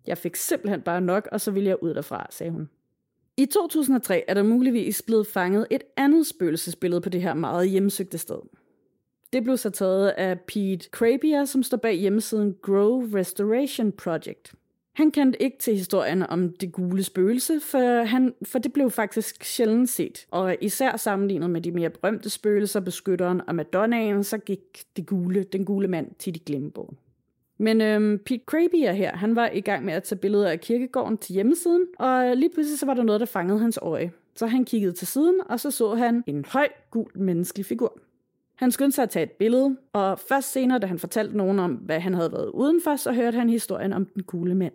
Jeg 0.07 0.17
fik 0.17 0.35
simpelthen 0.35 0.81
bare 0.81 1.01
nok, 1.01 1.27
og 1.31 1.41
så 1.41 1.51
ville 1.51 1.69
jeg 1.69 1.83
ud 1.83 1.93
derfra, 1.93 2.27
sagde 2.29 2.51
hun. 2.51 2.69
I 3.37 3.45
2003 3.45 4.23
er 4.27 4.33
der 4.33 4.43
muligvis 4.43 5.01
blevet 5.01 5.27
fanget 5.27 5.67
et 5.71 5.83
andet 5.97 6.27
spøgelsesbillede 6.27 7.01
på 7.01 7.09
det 7.09 7.21
her 7.21 7.33
meget 7.33 7.69
hjemsøgte 7.69 8.17
sted. 8.17 8.39
Det 9.33 9.43
blev 9.43 9.57
så 9.57 9.69
taget 9.69 10.09
af 10.09 10.39
Pete 10.39 10.89
Krabier, 10.89 11.45
som 11.45 11.63
står 11.63 11.77
bag 11.77 11.93
hjemmesiden 11.93 12.55
Grove 12.61 13.09
Restoration 13.19 13.91
Project. 13.91 14.53
Han 14.93 15.11
kendte 15.11 15.41
ikke 15.41 15.57
til 15.57 15.77
historien 15.77 16.23
om 16.23 16.49
det 16.49 16.71
gule 16.71 17.03
spøgelse, 17.03 17.59
for, 17.59 18.03
han, 18.03 18.33
for 18.43 18.59
det 18.59 18.73
blev 18.73 18.91
faktisk 18.91 19.43
sjældent 19.43 19.89
set. 19.89 20.27
Og 20.31 20.55
især 20.61 20.97
sammenlignet 20.97 21.49
med 21.49 21.61
de 21.61 21.71
mere 21.71 21.89
berømte 21.89 22.29
spøgelser, 22.29 22.79
beskytteren 22.79 23.41
og 23.47 23.55
Madonnaen, 23.55 24.23
så 24.23 24.37
gik 24.37 24.59
det 24.95 25.05
gule, 25.05 25.43
den 25.43 25.65
gule 25.65 25.87
mand 25.87 26.11
til 26.19 26.35
de 26.35 26.39
glemmebogen. 26.39 26.97
Men 27.57 27.81
øhm, 27.81 28.19
Pete 28.25 28.43
Krabier 28.45 28.91
her, 28.91 29.15
han 29.15 29.35
var 29.35 29.49
i 29.53 29.61
gang 29.61 29.85
med 29.85 29.93
at 29.93 30.03
tage 30.03 30.19
billeder 30.19 30.49
af 30.49 30.59
kirkegården 30.59 31.17
til 31.17 31.33
hjemmesiden, 31.33 31.85
og 31.99 32.37
lige 32.37 32.49
pludselig 32.53 32.79
så 32.79 32.85
var 32.85 32.93
der 32.93 33.03
noget, 33.03 33.19
der 33.19 33.25
fangede 33.25 33.59
hans 33.59 33.79
øje. 33.81 34.11
Så 34.35 34.47
han 34.47 34.65
kiggede 34.65 34.93
til 34.93 35.07
siden, 35.07 35.41
og 35.49 35.59
så 35.59 35.71
så 35.71 35.95
han 35.95 36.23
en 36.27 36.45
høj, 36.47 36.67
gul 36.91 37.11
menneskelig 37.15 37.65
figur. 37.65 37.99
Han 38.55 38.71
skyndte 38.71 38.95
sig 38.95 39.03
at 39.03 39.09
tage 39.09 39.23
et 39.23 39.31
billede, 39.31 39.77
og 39.93 40.19
først 40.19 40.51
senere, 40.51 40.79
da 40.79 40.87
han 40.87 40.99
fortalte 40.99 41.37
nogen 41.37 41.59
om, 41.59 41.71
hvad 41.71 41.99
han 41.99 42.13
havde 42.13 42.31
været 42.31 42.49
udenfor, 42.49 42.95
så 42.95 43.11
hørte 43.11 43.37
han 43.37 43.49
historien 43.49 43.93
om 43.93 44.05
den 44.05 44.23
gule 44.23 44.55
mand. 44.55 44.73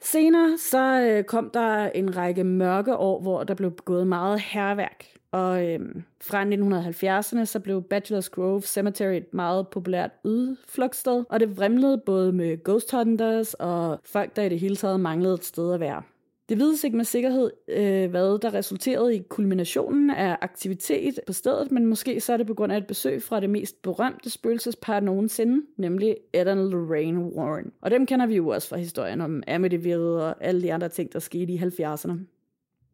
Senere 0.00 0.58
så 0.58 1.00
øh, 1.00 1.24
kom 1.24 1.50
der 1.54 1.90
en 1.90 2.16
række 2.16 2.44
mørke 2.44 2.96
år, 2.96 3.20
hvor 3.20 3.44
der 3.44 3.54
blev 3.54 3.70
begået 3.70 4.06
meget 4.06 4.40
herværk. 4.40 5.04
Og 5.32 5.66
øhm, 5.66 6.02
fra 6.20 6.44
1970'erne 6.44 7.44
så 7.44 7.60
blev 7.60 7.84
Bachelor's 7.94 8.28
Grove 8.30 8.62
Cemetery 8.62 9.16
et 9.16 9.34
meget 9.34 9.68
populært 9.68 10.10
udflugtssted, 10.24 11.24
og 11.28 11.40
det 11.40 11.56
vrimlede 11.56 12.02
både 12.06 12.32
med 12.32 12.64
ghost 12.64 12.92
hunters 12.92 13.54
og 13.54 14.00
folk, 14.04 14.36
der 14.36 14.42
i 14.42 14.48
det 14.48 14.60
hele 14.60 14.76
taget 14.76 15.00
manglede 15.00 15.34
et 15.34 15.44
sted 15.44 15.74
at 15.74 15.80
være. 15.80 16.02
Det 16.48 16.58
vides 16.58 16.84
ikke 16.84 16.96
med 16.96 17.04
sikkerhed, 17.04 17.50
øh, 17.68 18.10
hvad 18.10 18.38
der 18.38 18.54
resulterede 18.54 19.16
i 19.16 19.22
kulminationen 19.28 20.10
af 20.10 20.36
aktivitet 20.40 21.20
på 21.26 21.32
stedet, 21.32 21.72
men 21.72 21.86
måske 21.86 22.20
så 22.20 22.32
er 22.32 22.36
det 22.36 22.46
på 22.46 22.54
grund 22.54 22.72
af 22.72 22.76
et 22.76 22.86
besøg 22.86 23.22
fra 23.22 23.40
det 23.40 23.50
mest 23.50 23.82
berømte 23.82 24.30
spøgelsespar 24.30 25.00
nogensinde, 25.00 25.66
nemlig 25.76 26.16
Ed 26.32 26.46
og 26.46 26.56
Lorraine 26.56 27.20
Warren. 27.20 27.72
Og 27.80 27.90
dem 27.90 28.06
kender 28.06 28.26
vi 28.26 28.36
jo 28.36 28.48
også 28.48 28.68
fra 28.68 28.76
historien 28.76 29.20
om 29.20 29.42
Amityville 29.46 30.22
og 30.22 30.44
alle 30.44 30.62
de 30.62 30.72
andre 30.74 30.88
ting, 30.88 31.12
der 31.12 31.18
skete 31.18 31.52
i 31.52 31.58
70'erne. 31.58 32.37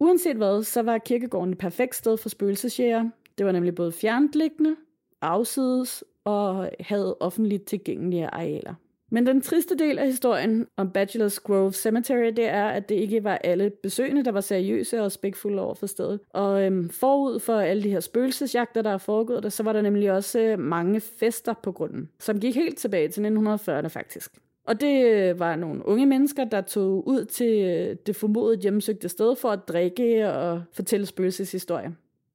Uanset 0.04 0.36
hvad, 0.36 0.62
så 0.62 0.82
var 0.82 0.98
kirkegården 0.98 1.52
et 1.52 1.58
perfekt 1.58 1.94
sted 1.94 2.16
for 2.16 2.28
spøgelsesjæger. 2.28 3.10
Det 3.38 3.46
var 3.46 3.52
nemlig 3.52 3.74
både 3.74 3.92
fjernliggende, 3.92 4.76
afsides 5.22 6.04
og 6.24 6.70
havde 6.80 7.16
offentligt 7.20 7.64
tilgængelige 7.64 8.26
arealer. 8.26 8.74
Men 9.10 9.26
den 9.26 9.40
triste 9.40 9.76
del 9.76 9.98
af 9.98 10.06
historien 10.06 10.66
om 10.76 10.92
Bachelor's 10.98 11.38
Grove 11.44 11.72
Cemetery, 11.72 12.26
det 12.26 12.44
er, 12.44 12.66
at 12.66 12.88
det 12.88 12.94
ikke 12.94 13.24
var 13.24 13.36
alle 13.36 13.70
besøgende, 13.70 14.24
der 14.24 14.32
var 14.32 14.40
seriøse 14.40 15.02
og 15.02 15.12
spækfulde 15.12 15.62
over 15.62 15.74
for 15.74 15.86
stedet. 15.86 16.20
Og 16.30 16.64
øhm, 16.64 16.90
forud 16.90 17.40
for 17.40 17.54
alle 17.54 17.82
de 17.82 17.90
her 17.90 18.00
spøgelsesjagter, 18.00 18.82
der 18.82 18.90
er 18.90 18.98
foregået 18.98 19.42
der, 19.42 19.48
så 19.48 19.62
var 19.62 19.72
der 19.72 19.82
nemlig 19.82 20.12
også 20.12 20.40
øh, 20.40 20.58
mange 20.58 21.00
fester 21.00 21.54
på 21.62 21.72
grunden, 21.72 22.08
som 22.20 22.40
gik 22.40 22.54
helt 22.54 22.78
tilbage 22.78 23.08
til 23.08 23.20
1940'erne 23.20 23.86
faktisk. 23.86 24.32
Og 24.66 24.80
det 24.80 25.04
øh, 25.06 25.38
var 25.38 25.56
nogle 25.56 25.86
unge 25.88 26.06
mennesker, 26.06 26.44
der 26.44 26.60
tog 26.60 27.08
ud 27.08 27.24
til 27.24 27.64
øh, 27.64 27.96
det 28.06 28.16
formodede 28.16 28.62
hjemsøgte 28.62 29.08
sted 29.08 29.36
for 29.36 29.50
at 29.50 29.68
drikke 29.68 30.32
og 30.32 30.62
fortælle 30.72 31.06
spøgelseshistorier. 31.06 31.90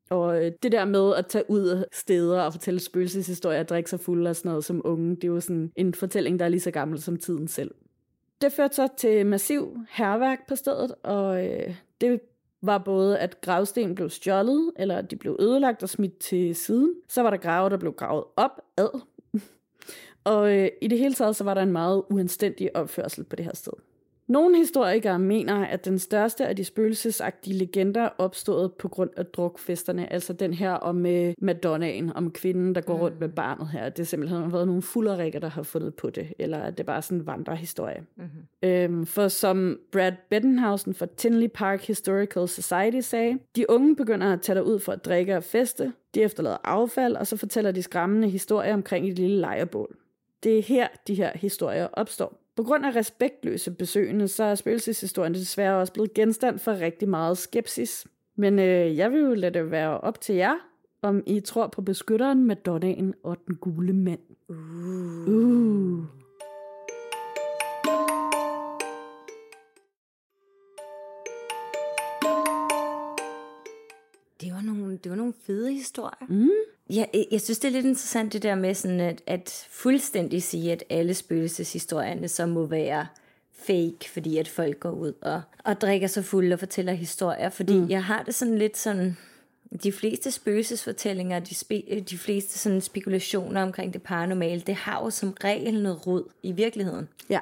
Og 0.09 0.45
øh, 0.45 0.51
det 0.63 0.71
der 0.71 0.85
med 0.85 1.15
at 1.15 1.27
tage 1.27 1.43
ud 1.47 1.67
af 1.67 1.85
steder 1.91 2.41
og 2.41 2.53
fortælle 2.53 2.79
spøgelseshistorier 2.79 3.59
og 3.59 3.69
drikke 3.69 3.89
sig 3.89 3.99
fuld 3.99 4.27
og 4.27 4.35
sådan 4.35 4.49
noget 4.49 4.65
som 4.65 4.81
unge, 4.85 5.15
det 5.15 5.23
er 5.23 5.27
jo 5.27 5.39
sådan 5.39 5.71
en 5.75 5.93
fortælling, 5.93 6.39
der 6.39 6.45
er 6.45 6.49
lige 6.49 6.61
så 6.61 6.71
gammel 6.71 7.01
som 7.01 7.17
tiden 7.17 7.47
selv. 7.47 7.71
Det 8.41 8.51
førte 8.51 8.75
så 8.75 8.87
til 8.97 9.25
massiv 9.25 9.77
herværk 9.89 10.47
på 10.47 10.55
stedet, 10.55 10.95
og 11.03 11.43
det 12.01 12.19
var 12.61 12.77
både, 12.77 13.19
at 13.19 13.41
gravsten 13.41 13.95
blev 13.95 14.09
stjålet, 14.09 14.71
eller 14.75 14.97
at 14.97 15.11
de 15.11 15.15
blev 15.15 15.37
ødelagt 15.39 15.83
og 15.83 15.89
smidt 15.89 16.19
til 16.19 16.55
siden. 16.55 16.95
Så 17.07 17.21
var 17.21 17.29
der 17.29 17.37
grave, 17.37 17.69
der 17.69 17.77
blev 17.77 17.93
gravet 17.93 18.23
op 18.35 18.61
ad 18.77 19.01
og 20.23 20.55
øh, 20.57 20.69
i 20.81 20.87
det 20.87 20.99
hele 20.99 21.13
taget, 21.13 21.35
så 21.35 21.43
var 21.43 21.53
der 21.53 21.61
en 21.61 21.71
meget 21.71 22.03
uanstændig 22.09 22.75
opførsel 22.75 23.23
på 23.23 23.35
det 23.35 23.45
her 23.45 23.55
sted. 23.55 23.73
Nogle 24.29 24.57
historikere 24.57 25.19
mener, 25.19 25.65
at 25.65 25.85
den 25.85 25.99
største 25.99 26.47
af 26.47 26.55
de 26.55 26.63
spøgelsesagtige 26.63 27.57
legender 27.57 28.09
opstod 28.17 28.69
på 28.69 28.87
grund 28.87 29.09
af 29.17 29.25
drukfesterne, 29.25 30.13
altså 30.13 30.33
den 30.33 30.53
her 30.53 30.71
om 30.71 31.05
øh, 31.05 31.33
Madonnaen, 31.37 32.15
om 32.15 32.31
kvinden, 32.31 32.75
der 32.75 32.81
går 32.81 32.95
mm. 32.95 33.01
rundt 33.01 33.19
med 33.19 33.29
barnet 33.29 33.67
her. 33.67 33.89
Det 33.89 33.99
er 33.99 34.05
simpelthen 34.05 34.53
været 34.53 34.67
nogle 34.67 34.81
fulderikker, 34.81 35.39
der 35.39 35.49
har 35.49 35.63
fundet 35.63 35.95
på 35.95 36.09
det, 36.09 36.33
eller 36.39 36.59
at 36.59 36.77
det 36.77 36.85
bare 36.85 37.01
sådan 37.01 37.17
en 37.17 37.27
vandrehistorie. 37.27 38.03
Mm-hmm. 38.15 38.69
Øhm, 38.69 39.05
for 39.05 39.27
som 39.27 39.79
Brad 39.91 40.13
Bettenhausen 40.29 40.93
fra 40.93 41.07
Tinley 41.17 41.47
Park 41.47 41.87
Historical 41.87 42.47
Society 42.47 42.99
sagde, 42.99 43.37
de 43.55 43.69
unge 43.69 43.95
begynder 43.95 44.33
at 44.33 44.41
tage 44.41 44.63
ud 44.63 44.79
for 44.79 44.91
at 44.91 45.05
drikke 45.05 45.37
og 45.37 45.43
feste, 45.43 45.93
de 46.15 46.21
efterlader 46.21 46.57
affald, 46.63 47.15
og 47.15 47.27
så 47.27 47.37
fortæller 47.37 47.71
de 47.71 47.81
skræmmende 47.81 48.29
historier 48.29 48.73
omkring 48.73 49.07
et 49.07 49.19
lille 49.19 49.39
lejrebål. 49.39 49.95
Det 50.43 50.59
er 50.59 50.63
her, 50.63 50.87
de 51.07 51.15
her 51.15 51.31
historier 51.35 51.87
opstår. 51.93 52.41
På 52.55 52.63
grund 52.63 52.85
af 52.85 52.95
respektløse 52.95 53.71
besøgende, 53.71 54.27
så 54.27 54.43
er 54.43 54.55
spøgelseshistorien 54.55 55.33
desværre 55.33 55.79
også 55.79 55.93
blevet 55.93 56.13
genstand 56.13 56.59
for 56.59 56.79
rigtig 56.79 57.09
meget 57.09 57.37
skepsis. 57.37 58.07
Men 58.35 58.59
øh, 58.59 58.97
jeg 58.97 59.11
vil 59.11 59.19
jo 59.19 59.33
lade 59.33 59.59
det 59.59 59.71
være 59.71 59.99
op 59.99 60.21
til 60.21 60.35
jer, 60.35 60.55
om 61.01 61.23
I 61.25 61.39
tror 61.39 61.67
på 61.67 61.81
beskytteren, 61.81 62.45
Madonnaen 62.45 63.13
og 63.23 63.37
den 63.47 63.55
gule 63.55 63.93
mand. 63.93 64.19
Uh. 64.49 65.27
Uh. 65.27 66.05
Det 74.41 74.53
var 74.53 74.61
nogle, 74.61 74.97
det 74.97 75.09
var 75.09 75.15
nogle 75.15 75.33
fede 75.45 75.73
historier. 75.73 76.27
Mm. 76.29 76.49
Ja, 76.89 77.05
jeg, 77.13 77.25
jeg 77.31 77.41
synes, 77.41 77.59
det 77.59 77.67
er 77.67 77.71
lidt 77.71 77.85
interessant 77.85 78.33
det 78.33 78.43
der 78.43 78.55
med 78.55 78.73
sådan 78.73 78.99
at, 78.99 79.21
at 79.27 79.67
fuldstændig 79.69 80.43
sige, 80.43 80.71
at 80.71 80.83
alle 80.89 81.13
spøgelseshistorierne 81.13 82.27
så 82.27 82.45
må 82.45 82.65
være 82.65 83.07
fake, 83.53 84.09
fordi 84.13 84.37
at 84.37 84.47
folk 84.47 84.79
går 84.79 84.91
ud 84.91 85.13
og, 85.21 85.41
og 85.63 85.81
drikker 85.81 86.07
sig 86.07 86.25
fuld 86.25 86.53
og 86.53 86.59
fortæller 86.59 86.93
historier. 86.93 87.49
Fordi 87.49 87.79
mm. 87.79 87.89
jeg 87.89 88.03
har 88.03 88.23
det 88.23 88.35
sådan 88.35 88.57
lidt 88.57 88.77
sådan, 88.77 89.17
de 89.83 89.91
fleste 89.91 90.31
spøgelsesfortællinger, 90.31 91.39
de, 91.39 91.55
spe, 91.55 92.03
de 92.09 92.17
fleste 92.17 92.59
sådan 92.59 92.81
spekulationer 92.81 93.63
omkring 93.63 93.93
det 93.93 94.01
paranormale, 94.01 94.61
det 94.61 94.75
har 94.75 95.03
jo 95.03 95.09
som 95.09 95.35
regel 95.43 95.83
noget 95.83 96.07
rod 96.07 96.23
i 96.43 96.51
virkeligheden. 96.51 97.07
Ja. 97.29 97.39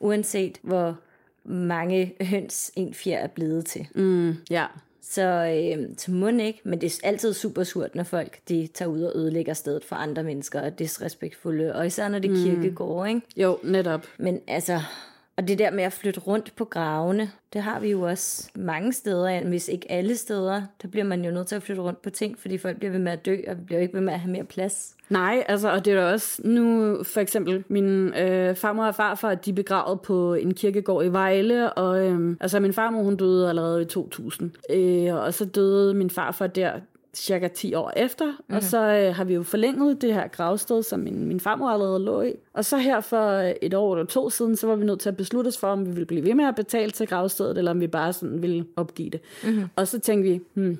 Uanset 0.00 0.58
hvor 0.62 0.98
mange 1.44 2.14
høns 2.20 2.72
en 2.76 2.94
fjer 2.94 3.18
er 3.18 3.26
blevet 3.26 3.66
til. 3.66 3.88
Mm, 3.94 4.36
ja. 4.50 4.66
Så, 5.00 5.22
øh, 5.22 5.88
så 5.96 6.10
må 6.10 6.28
ikke, 6.28 6.60
men 6.64 6.80
det 6.80 6.86
er 7.02 7.06
altid 7.06 7.34
super 7.34 7.64
surt, 7.64 7.94
når 7.94 8.04
folk 8.04 8.38
de 8.48 8.68
tager 8.74 8.88
ud 8.88 9.02
og 9.02 9.16
ødelægger 9.16 9.54
stedet 9.54 9.84
for 9.84 9.96
andre 9.96 10.22
mennesker 10.22 10.60
og 10.60 10.66
er 10.66 10.70
disrespektfulde, 10.70 11.74
og 11.74 11.86
især 11.86 12.08
når 12.08 12.18
det 12.18 12.30
er 12.30 12.44
kirkegård, 12.44 13.08
ikke? 13.08 13.20
Jo, 13.36 13.58
netop. 13.62 14.06
Men 14.18 14.40
altså, 14.46 14.80
og 15.38 15.48
det 15.48 15.58
der 15.58 15.70
med 15.70 15.84
at 15.84 15.92
flytte 15.92 16.20
rundt 16.20 16.52
på 16.56 16.64
gravene, 16.64 17.30
det 17.52 17.62
har 17.62 17.80
vi 17.80 17.90
jo 17.90 18.02
også 18.02 18.50
mange 18.54 18.92
steder, 18.92 19.44
hvis 19.48 19.68
ikke 19.68 19.92
alle 19.92 20.16
steder. 20.16 20.62
Der 20.82 20.88
bliver 20.88 21.04
man 21.04 21.24
jo 21.24 21.30
nødt 21.30 21.46
til 21.46 21.56
at 21.56 21.62
flytte 21.62 21.82
rundt 21.82 22.02
på 22.02 22.10
ting, 22.10 22.38
fordi 22.38 22.58
folk 22.58 22.76
bliver 22.76 22.92
ved 22.92 22.98
med 22.98 23.12
at 23.12 23.26
dø, 23.26 23.36
og 23.48 23.56
bliver 23.66 23.80
ikke 23.80 23.94
ved 23.94 24.00
med 24.00 24.12
at 24.12 24.20
have 24.20 24.32
mere 24.32 24.44
plads. 24.44 24.94
Nej, 25.08 25.44
altså, 25.48 25.72
og 25.72 25.84
det 25.84 25.92
er 25.92 26.00
da 26.00 26.12
også 26.12 26.42
nu, 26.44 26.96
for 27.04 27.20
eksempel, 27.20 27.64
min 27.68 28.14
øh, 28.14 28.54
farmor 28.54 28.86
og 28.86 28.94
farfar, 28.94 29.34
de 29.34 29.50
er 29.50 29.54
begravet 29.54 30.00
på 30.00 30.34
en 30.34 30.54
kirkegård 30.54 31.04
i 31.04 31.08
Vejle, 31.08 31.72
og 31.72 32.06
øh, 32.06 32.36
altså 32.40 32.60
min 32.60 32.72
farmor, 32.72 33.02
hun 33.02 33.16
døde 33.16 33.48
allerede 33.48 33.82
i 33.82 33.84
2000, 33.84 34.50
øh, 34.70 35.14
og 35.14 35.34
så 35.34 35.44
døde 35.44 35.94
min 35.94 36.10
farfar 36.10 36.46
der 36.46 36.72
cirka 37.14 37.48
10 37.48 37.74
år 37.74 37.92
efter, 37.96 38.26
mm. 38.26 38.56
og 38.56 38.62
så 38.62 38.78
øh, 38.78 39.14
har 39.14 39.24
vi 39.24 39.34
jo 39.34 39.42
forlænget 39.42 40.02
det 40.02 40.14
her 40.14 40.28
gravsted, 40.28 40.82
som 40.82 41.00
min, 41.00 41.24
min 41.24 41.40
farmor 41.40 41.70
allerede 41.70 42.04
lå 42.04 42.22
i. 42.22 42.32
Og 42.52 42.64
så 42.64 42.76
her 42.76 43.00
for 43.00 43.52
et 43.62 43.74
år 43.74 43.94
eller 43.94 44.06
to 44.06 44.30
siden, 44.30 44.56
så 44.56 44.66
var 44.66 44.76
vi 44.76 44.84
nødt 44.84 45.00
til 45.00 45.08
at 45.08 45.16
beslutte 45.16 45.48
os 45.48 45.58
for, 45.58 45.68
om 45.68 45.86
vi 45.86 45.90
ville 45.90 46.06
blive 46.06 46.24
ved 46.24 46.34
med 46.34 46.44
at 46.44 46.54
betale 46.54 46.90
til 46.90 47.06
gravstedet, 47.06 47.58
eller 47.58 47.70
om 47.70 47.80
vi 47.80 47.86
bare 47.86 48.12
sådan 48.12 48.42
ville 48.42 48.66
opgive 48.76 49.10
det. 49.10 49.20
Mm-hmm. 49.44 49.64
Og 49.76 49.88
så 49.88 49.98
tænkte 49.98 50.30
vi, 50.30 50.40
hmm, 50.54 50.78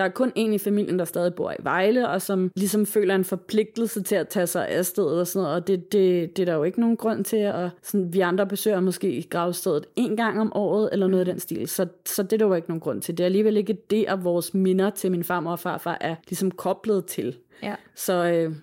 der 0.00 0.06
er 0.06 0.10
kun 0.10 0.32
en 0.34 0.52
i 0.52 0.58
familien, 0.58 0.98
der 0.98 1.04
stadig 1.04 1.34
bor 1.34 1.50
i 1.50 1.62
Vejle, 1.62 2.08
og 2.08 2.22
som 2.22 2.50
ligesom 2.56 2.86
føler 2.86 3.14
en 3.14 3.24
forpligtelse 3.24 4.02
til 4.02 4.14
at 4.14 4.28
tage 4.28 4.46
sig 4.46 4.68
af 4.68 4.86
stedet 4.86 5.20
og 5.20 5.26
sådan 5.26 5.42
noget, 5.42 5.56
og 5.56 5.66
det, 5.66 5.92
det, 5.92 6.36
det 6.36 6.42
er 6.42 6.46
der 6.46 6.54
jo 6.54 6.64
ikke 6.64 6.80
nogen 6.80 6.96
grund 6.96 7.24
til, 7.24 7.46
og 7.46 7.70
sådan, 7.82 8.12
vi 8.12 8.20
andre 8.20 8.46
besøger 8.46 8.80
måske 8.80 9.26
gravstedet 9.30 9.86
en 9.96 10.16
gang 10.16 10.40
om 10.40 10.52
året, 10.54 10.88
eller 10.92 11.06
noget 11.06 11.20
af 11.20 11.32
den 11.32 11.40
stil, 11.40 11.68
så, 11.68 11.86
så 12.06 12.22
det 12.22 12.32
er 12.32 12.36
der 12.36 12.46
jo 12.46 12.54
ikke 12.54 12.68
nogen 12.68 12.80
grund 12.80 13.02
til. 13.02 13.18
Det 13.18 13.24
er 13.24 13.26
alligevel 13.26 13.56
ikke 13.56 13.78
det, 13.90 14.04
at 14.08 14.24
vores 14.24 14.54
minder 14.54 14.90
til 14.90 15.10
min 15.10 15.24
farmor 15.24 15.52
og 15.52 15.58
farfar 15.58 15.98
er 16.00 16.14
ligesom 16.28 16.50
koblet 16.50 17.04
til. 17.04 17.36
Ja. 17.62 17.74
Så, 17.94 18.24
øh, 18.24 18.54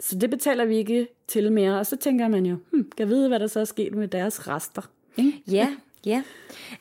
så 0.00 0.18
det 0.18 0.30
betaler 0.30 0.64
vi 0.64 0.76
ikke 0.76 1.08
til 1.26 1.52
mere, 1.52 1.78
og 1.78 1.86
så 1.86 1.96
tænker 1.96 2.28
man 2.28 2.46
jo, 2.46 2.56
hmm, 2.70 2.90
kan 2.96 3.08
vide, 3.08 3.28
hvad 3.28 3.38
der 3.38 3.46
så 3.46 3.60
er 3.60 3.64
sket 3.64 3.94
med 3.94 4.08
deres 4.08 4.48
rester. 4.48 4.82
Ikke? 5.16 5.32
Ja, 5.50 5.68
Ja, 6.06 6.22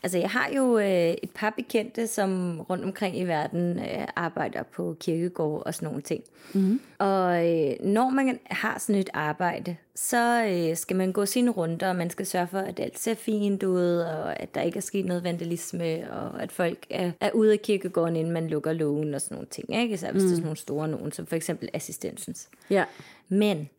altså 0.03 0.17
jeg 0.17 0.29
har 0.29 0.49
jo 0.55 0.79
øh, 0.79 1.15
et 1.23 1.29
par 1.35 1.49
bekendte, 1.49 2.07
som 2.07 2.61
rundt 2.61 2.83
omkring 2.83 3.19
i 3.19 3.23
verden 3.23 3.79
øh, 3.79 4.07
arbejder 4.15 4.63
på 4.63 4.95
kirkegård 4.99 5.63
og 5.65 5.73
sådan 5.73 5.87
nogle 5.87 6.01
ting. 6.01 6.23
Mm-hmm. 6.53 6.81
Og 6.99 7.47
øh, 7.47 7.75
når 7.79 8.09
man 8.09 8.39
har 8.45 8.79
sådan 8.79 9.01
et 9.01 9.09
arbejde, 9.13 9.75
så 9.95 10.45
øh, 10.45 10.77
skal 10.77 10.95
man 10.95 11.11
gå 11.11 11.25
sine 11.25 11.51
runder, 11.51 11.89
og 11.89 11.95
man 11.95 12.09
skal 12.09 12.25
sørge 12.25 12.47
for, 12.47 12.59
at 12.59 12.79
alt 12.79 12.99
ser 12.99 13.15
fint 13.15 13.63
ud, 13.63 13.97
og 13.97 14.39
at 14.39 14.55
der 14.55 14.61
ikke 14.61 14.77
er 14.77 14.81
sket 14.81 15.05
noget 15.05 15.23
vandalisme, 15.23 16.11
og 16.11 16.43
at 16.43 16.51
folk 16.51 16.85
er, 16.89 17.11
er 17.21 17.31
ude 17.31 17.53
af 17.53 17.61
kirkegården, 17.61 18.15
inden 18.15 18.33
man 18.33 18.47
lukker 18.47 18.73
lågen 18.73 19.13
og 19.13 19.21
sådan 19.21 19.35
nogle 19.35 19.47
ting. 19.51 19.81
Ikke? 19.81 19.97
Så 19.97 20.11
hvis 20.11 20.23
mm. 20.23 20.27
det 20.27 20.31
er 20.31 20.35
sådan 20.35 20.43
nogle 20.43 20.57
store 20.57 20.87
nogen, 20.87 21.11
som 21.11 21.25
for 21.25 21.35
eksempel 21.35 21.69
assistensens. 21.73 22.49
Ja. 22.69 22.83
Men 23.29 23.69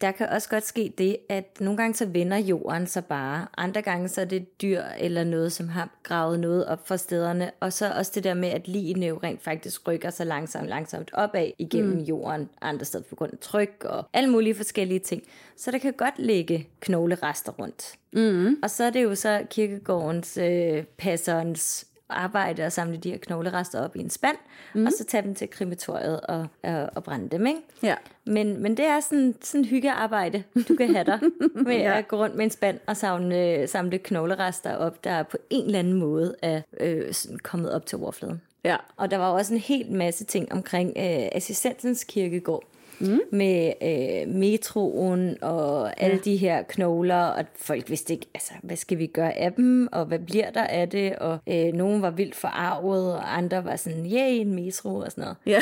der 0.00 0.12
kan 0.12 0.28
også 0.28 0.48
godt 0.48 0.66
ske 0.66 0.92
det, 0.98 1.16
at 1.28 1.60
nogle 1.60 1.76
gange 1.76 1.94
så 1.94 2.06
vender 2.06 2.36
jorden 2.36 2.86
sig 2.86 3.04
bare. 3.04 3.46
Andre 3.56 3.82
gange 3.82 4.08
så 4.08 4.20
er 4.20 4.24
det 4.24 4.62
dyr 4.62 4.82
eller 4.98 5.24
noget, 5.24 5.52
som 5.52 5.68
har 5.68 5.88
gravet 6.02 6.40
noget 6.40 6.66
op 6.66 6.88
fra 6.88 6.96
stederne. 6.96 7.50
Og 7.60 7.72
så 7.72 7.92
også 7.92 8.12
det 8.14 8.24
der 8.24 8.34
med, 8.34 8.48
at 8.48 8.68
ligene 8.68 9.06
jo 9.06 9.20
rent 9.22 9.42
faktisk 9.42 9.88
rykker 9.88 10.10
sig 10.10 10.26
langsomt, 10.26 10.68
langsomt 10.68 11.10
opad 11.12 11.50
igennem 11.58 11.96
mm. 11.96 12.02
jorden. 12.02 12.48
Andre 12.60 12.84
steder 12.84 13.04
på 13.04 13.14
grund 13.14 13.32
af 13.32 13.38
tryk 13.38 13.84
og 13.84 14.08
alle 14.12 14.30
mulige 14.30 14.54
forskellige 14.54 15.00
ting. 15.00 15.22
Så 15.56 15.70
der 15.70 15.78
kan 15.78 15.92
godt 15.92 16.14
ligge 16.18 16.68
knoglerester 16.80 17.52
rundt. 17.52 17.94
Mm. 18.12 18.56
Og 18.62 18.70
så 18.70 18.84
er 18.84 18.90
det 18.90 19.02
jo 19.02 19.14
så 19.14 19.46
kirkegårdens, 19.50 20.36
øh, 20.36 20.84
passerens 20.98 21.87
arbejde 22.08 22.66
og 22.66 22.72
samle 22.72 22.96
de 22.96 23.10
her 23.10 23.18
knoglerester 23.18 23.84
op 23.84 23.96
i 23.96 24.00
en 24.00 24.10
spand, 24.10 24.36
mm. 24.74 24.86
og 24.86 24.92
så 24.98 25.04
tage 25.04 25.22
dem 25.22 25.34
til 25.34 25.50
krematoriet 25.50 26.20
og, 26.20 26.46
og, 26.62 26.90
og 26.94 27.04
brænde 27.04 27.28
dem, 27.28 27.46
ikke? 27.46 27.60
Ja. 27.82 27.94
Men, 28.24 28.62
men 28.62 28.76
det 28.76 28.84
er 28.84 29.00
sådan, 29.00 29.34
sådan 29.40 29.64
hyggearbejde, 29.64 30.42
du 30.68 30.76
kan 30.76 30.94
have 30.94 31.04
dig 31.04 31.20
med 31.66 31.76
ja. 31.76 31.98
at 31.98 32.08
gå 32.08 32.16
rundt 32.16 32.36
med 32.36 32.44
en 32.44 32.50
spand 32.50 32.80
og 32.86 32.96
samle, 32.96 33.66
samle 33.66 33.98
knoglerester 33.98 34.76
op, 34.76 35.04
der 35.04 35.22
på 35.22 35.36
en 35.50 35.66
eller 35.66 35.78
anden 35.78 35.94
måde 35.94 36.36
er 36.42 36.60
øh, 36.80 37.12
sådan 37.12 37.38
kommet 37.38 37.72
op 37.72 37.86
til 37.86 37.98
overfladen. 37.98 38.42
Ja. 38.64 38.76
Og 38.96 39.10
der 39.10 39.16
var 39.16 39.30
også 39.30 39.54
en 39.54 39.60
helt 39.60 39.90
masse 39.90 40.24
ting 40.24 40.52
omkring 40.52 40.88
øh, 40.96 41.28
assistensens 41.32 42.04
kirkegård, 42.04 42.64
mm. 43.00 43.20
med 43.32 43.72
øh, 43.82 44.34
metroen 44.34 45.36
og 45.42 46.00
alle 46.02 46.16
ja. 46.16 46.30
de 46.30 46.36
her 46.36 46.62
knogler, 46.62 47.22
og 47.24 47.44
folk 47.56 47.90
vidste 47.90 48.12
ikke, 48.12 48.26
altså, 48.34 48.52
hvad 48.62 48.76
skal 48.76 48.98
vi 48.98 49.06
gøre 49.06 49.38
af 49.38 49.52
dem, 49.52 49.88
og 49.92 50.04
hvad 50.04 50.18
bliver 50.18 50.50
der 50.50 50.64
af 50.64 50.88
det, 50.88 51.16
og 51.16 51.38
øh, 51.46 51.72
nogen 51.72 52.02
var 52.02 52.10
vildt 52.10 52.34
forarvet, 52.34 53.14
og 53.14 53.36
andre 53.36 53.64
var 53.64 53.76
sådan, 53.76 54.06
ja, 54.06 54.18
yeah, 54.18 54.40
en 54.40 54.54
metro 54.54 54.96
og 54.96 55.10
sådan 55.10 55.22
noget. 55.22 55.36
Ja. 55.46 55.60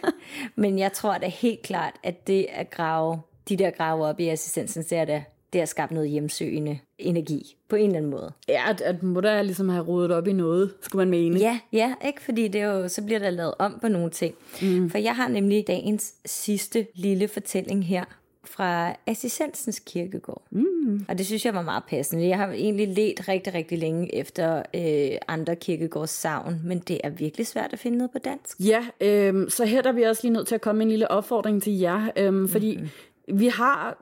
Men 0.62 0.78
jeg 0.78 0.92
tror 0.92 1.18
da 1.18 1.26
helt 1.26 1.62
klart, 1.62 1.94
at 2.02 2.26
det 2.26 2.46
at 2.52 2.70
grave, 2.70 3.20
de 3.48 3.56
der 3.56 3.70
grave 3.70 4.06
op 4.06 4.20
i 4.20 4.28
assistensen, 4.28 4.82
det 4.82 4.92
er 4.92 5.04
da 5.04 5.22
det 5.52 5.60
har 5.60 5.66
skabt 5.66 5.92
noget 5.92 6.10
hjemsøgende 6.10 6.78
energi 6.98 7.56
på 7.68 7.76
en 7.76 7.86
eller 7.86 7.96
anden 7.96 8.10
måde. 8.10 8.32
Ja, 8.48 8.70
at, 8.70 8.80
at 8.80 9.02
må 9.02 9.20
der 9.20 9.42
ligesom 9.42 9.68
have 9.68 9.84
rodet 9.84 10.10
op 10.10 10.26
i 10.28 10.32
noget, 10.32 10.74
skulle 10.80 11.00
man 11.00 11.10
mene. 11.10 11.38
Ja, 11.38 11.58
ja, 11.72 11.94
ikke? 12.06 12.22
Fordi 12.22 12.48
det 12.48 12.64
jo, 12.64 12.88
så 12.88 13.02
bliver 13.04 13.18
der 13.18 13.30
lavet 13.30 13.54
om 13.58 13.78
på 13.80 13.88
nogle 13.88 14.10
ting. 14.10 14.34
Mm. 14.62 14.90
For 14.90 14.98
jeg 14.98 15.16
har 15.16 15.28
nemlig 15.28 15.66
dagens 15.66 16.14
sidste 16.26 16.86
lille 16.94 17.28
fortælling 17.28 17.86
her 17.86 18.04
fra 18.44 18.94
Assistensens 19.06 19.78
Kirkegård. 19.86 20.42
Mm. 20.50 21.06
Og 21.08 21.18
det 21.18 21.26
synes 21.26 21.44
jeg 21.46 21.54
var 21.54 21.62
meget 21.62 21.82
passende. 21.88 22.28
Jeg 22.28 22.36
har 22.36 22.52
egentlig 22.52 22.88
let 22.88 23.28
rigtig, 23.28 23.54
rigtig 23.54 23.78
længe 23.78 24.14
efter 24.14 24.62
øh, 24.74 25.18
andre 25.28 25.56
kirkegårds 25.56 26.10
savn, 26.10 26.60
men 26.64 26.78
det 26.78 27.00
er 27.04 27.10
virkelig 27.10 27.46
svært 27.46 27.72
at 27.72 27.78
finde 27.78 27.98
noget 27.98 28.10
på 28.10 28.18
dansk. 28.18 28.60
Ja, 28.60 28.86
øh, 29.00 29.50
så 29.50 29.64
her 29.64 29.82
er 29.82 29.92
vi 29.92 30.02
også 30.02 30.22
lige 30.24 30.32
nødt 30.32 30.48
til 30.48 30.54
at 30.54 30.60
komme 30.60 30.78
med 30.78 30.86
en 30.86 30.90
lille 30.90 31.10
opfordring 31.10 31.62
til 31.62 31.78
jer, 31.78 32.10
øh, 32.16 32.48
fordi 32.48 32.76
mm-hmm 32.76 32.90
vi 33.34 33.46
har, 33.46 33.98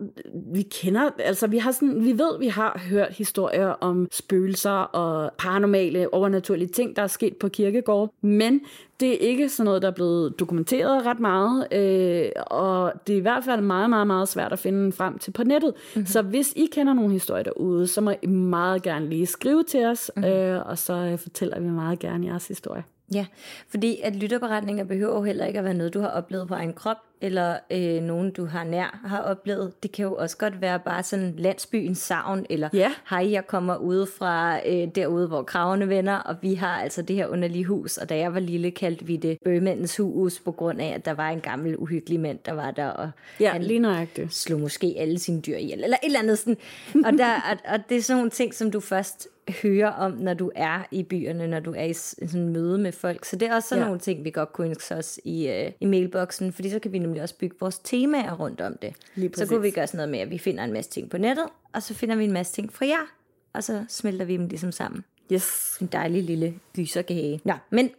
vi 0.53 0.63
kender, 0.63 1.11
altså 1.19 1.47
vi 1.47 1.59
har 1.59 1.73
sådan, 1.73 2.05
vi 2.05 2.13
ved, 2.13 2.39
vi 2.39 2.49
har 2.49 2.81
hørt 2.91 3.13
historier 3.13 3.69
om 3.69 4.09
spøgelser 4.13 4.71
og 4.71 5.33
paranormale, 5.39 6.15
overnaturlige 6.15 6.69
ting, 6.69 6.97
der 6.97 7.03
er 7.03 7.07
sket 7.07 7.37
på 7.37 7.49
kirkegård, 7.49 8.15
men 8.21 8.61
det 9.01 9.13
er 9.13 9.29
ikke 9.29 9.49
sådan 9.49 9.65
noget, 9.65 9.83
der 9.83 9.89
er 9.89 9.93
blevet 9.93 10.41
dokumenteret 10.41 11.07
ret 11.07 11.21
meget, 11.21 11.67
øh, 11.73 12.29
og 12.47 12.93
det 13.07 13.13
er 13.13 13.17
i 13.19 13.21
hvert 13.21 13.45
fald 13.45 13.61
meget, 13.61 13.91
meget, 13.91 14.07
meget 14.07 14.29
svært 14.29 14.53
at 14.53 14.59
finde 14.59 14.93
frem 14.93 15.19
til 15.19 15.31
på 15.31 15.45
nettet. 15.45 15.75
Mm-hmm. 15.75 16.07
Så 16.07 16.23
hvis 16.23 16.53
I 16.57 16.69
kender 16.73 16.93
nogle 16.93 17.13
historier 17.13 17.43
derude, 17.43 17.87
så 17.87 18.01
må 18.01 18.13
I 18.23 18.27
meget 18.27 18.83
gerne 18.83 19.09
lige 19.09 19.27
skrive 19.27 19.63
til 19.63 19.87
os, 19.87 20.11
mm-hmm. 20.17 20.31
øh, 20.31 20.67
og 20.67 20.79
så 20.79 20.93
øh, 20.93 21.19
fortæller 21.19 21.61
vi 21.61 21.69
meget 21.69 21.99
gerne 21.99 22.27
jeres 22.27 22.49
historie. 22.49 22.85
Ja, 23.15 23.27
fordi 23.69 24.01
at 24.03 24.17
lytterberetninger 24.17 24.85
behøver 24.85 25.15
jo 25.15 25.23
heller 25.23 25.47
ikke 25.47 25.59
at 25.59 25.65
være 25.65 25.75
noget, 25.75 25.95
du 25.95 26.01
har 26.01 26.09
oplevet 26.09 26.49
på 26.49 26.55
egen 26.55 26.73
krop, 26.73 26.97
eller 27.21 27.59
øh, 27.71 28.03
nogen, 28.03 28.31
du 28.31 28.47
har 28.47 28.65
nær 28.65 29.01
har 29.05 29.21
oplevet. 29.21 29.83
Det 29.83 29.93
kan 29.93 30.05
jo 30.05 30.15
også 30.15 30.37
godt 30.37 30.61
være 30.61 30.79
bare 30.79 31.03
sådan 31.03 31.35
landsbyens 31.39 31.99
savn, 31.99 32.47
eller 32.51 32.69
ja. 32.73 32.93
hej, 33.11 33.33
jeg 33.33 33.47
kommer 33.47 33.77
ude 33.77 34.07
fra 34.19 34.59
øh, 34.69 34.89
derude, 34.95 35.29
hvor 35.29 35.43
kravene 35.43 35.89
vender, 35.89 36.15
og 36.15 36.37
vi 36.43 36.55
har 36.55 36.81
altså 36.81 37.03
det 37.03 37.17
her 37.17 37.27
underlige 37.27 37.65
hus, 37.65 37.97
og 37.97 38.09
da 38.09 38.17
jeg 38.17 38.35
var 38.35 38.41
lille, 38.41 38.71
kaldte 38.71 39.05
vi 39.05 39.17
det 39.17 39.39
bøgemændens 39.45 39.97
hus, 39.97 40.41
på 40.41 40.53
grund 40.53 40.81
af, 40.81 40.93
at 40.95 41.05
der 41.05 41.15
var 41.15 41.29
en 41.29 41.41
gammel, 41.41 41.77
uhyggelig 41.79 42.21
mand, 42.21 42.39
der 42.47 42.53
var 42.53 42.71
der, 42.71 42.89
og 42.89 43.11
ja, 43.41 43.51
han 43.51 43.63
lige 43.63 43.79
nøjagtigt. 43.79 44.35
slog 44.35 44.61
måske 44.61 44.95
alle 44.99 45.19
sine 45.19 45.41
dyr 45.41 45.57
ihjel, 45.57 45.85
eller 45.85 45.97
et 46.03 46.07
eller 46.07 46.19
andet 46.19 46.39
sådan. 46.39 46.57
og, 47.05 47.13
der, 47.13 47.35
og, 47.35 47.73
og 47.73 47.79
det 47.89 47.97
er 47.97 48.03
sådan 48.03 48.19
nogle 48.19 48.31
ting, 48.31 48.55
som 48.55 48.71
du 48.71 48.81
først 48.81 49.29
hører 49.63 49.91
om, 49.91 50.13
når 50.13 50.35
du 50.35 50.53
er 50.55 50.83
i 50.91 51.03
byerne, 51.03 51.47
når 51.47 51.61
du 51.61 51.75
er 51.77 51.85
i 51.85 51.93
sådan 51.93 52.49
møde 52.49 52.79
med 52.79 52.93
folk. 52.93 53.25
Så 53.25 53.37
det 53.37 53.49
er 53.49 53.55
også 53.55 53.69
sådan 53.69 53.83
ja. 53.83 53.87
nogle 53.87 54.01
ting, 54.01 54.25
vi 54.25 54.31
godt 54.31 54.53
kunne 54.53 54.67
ønske 54.67 54.95
os 54.95 55.21
i, 55.25 55.49
uh, 55.49 55.73
i 55.81 55.87
mailboksen, 55.87 56.53
fordi 56.53 56.71
så 56.71 56.79
kan 56.79 56.93
vi 56.93 56.99
nemlig 56.99 57.23
også 57.23 57.39
bygge 57.39 57.57
vores 57.61 57.79
temaer 57.79 58.33
rundt 58.33 58.61
om 58.61 58.77
det. 58.83 58.95
Så 59.35 59.47
kunne 59.47 59.63
vi 59.63 59.71
gøre 59.71 59.87
sådan 59.87 59.99
noget 59.99 60.11
med, 60.11 60.19
at 60.19 60.31
vi 60.31 60.39
finder 60.39 60.65
en 60.65 60.73
masse 60.73 60.91
ting 60.91 61.11
på 61.11 61.19
nettet, 61.19 61.47
og 61.75 61.83
så 61.83 61.95
finder 61.95 62.17
vi 62.17 62.25
en 62.25 62.33
masse 62.33 62.53
ting 62.53 62.73
fra 62.73 62.87
jer, 62.87 63.07
og 63.53 63.65
så 63.65 63.85
smelter 63.89 64.25
vi 64.25 64.37
dem 64.37 64.47
ligesom 64.47 64.73
sammen. 64.73 65.05
Yes. 65.33 65.79
En 65.81 65.87
dejlig 65.87 66.23
lille 66.23 66.55
gyserkage. 66.75 67.41
Nå, 67.45 67.55
men 67.71 67.91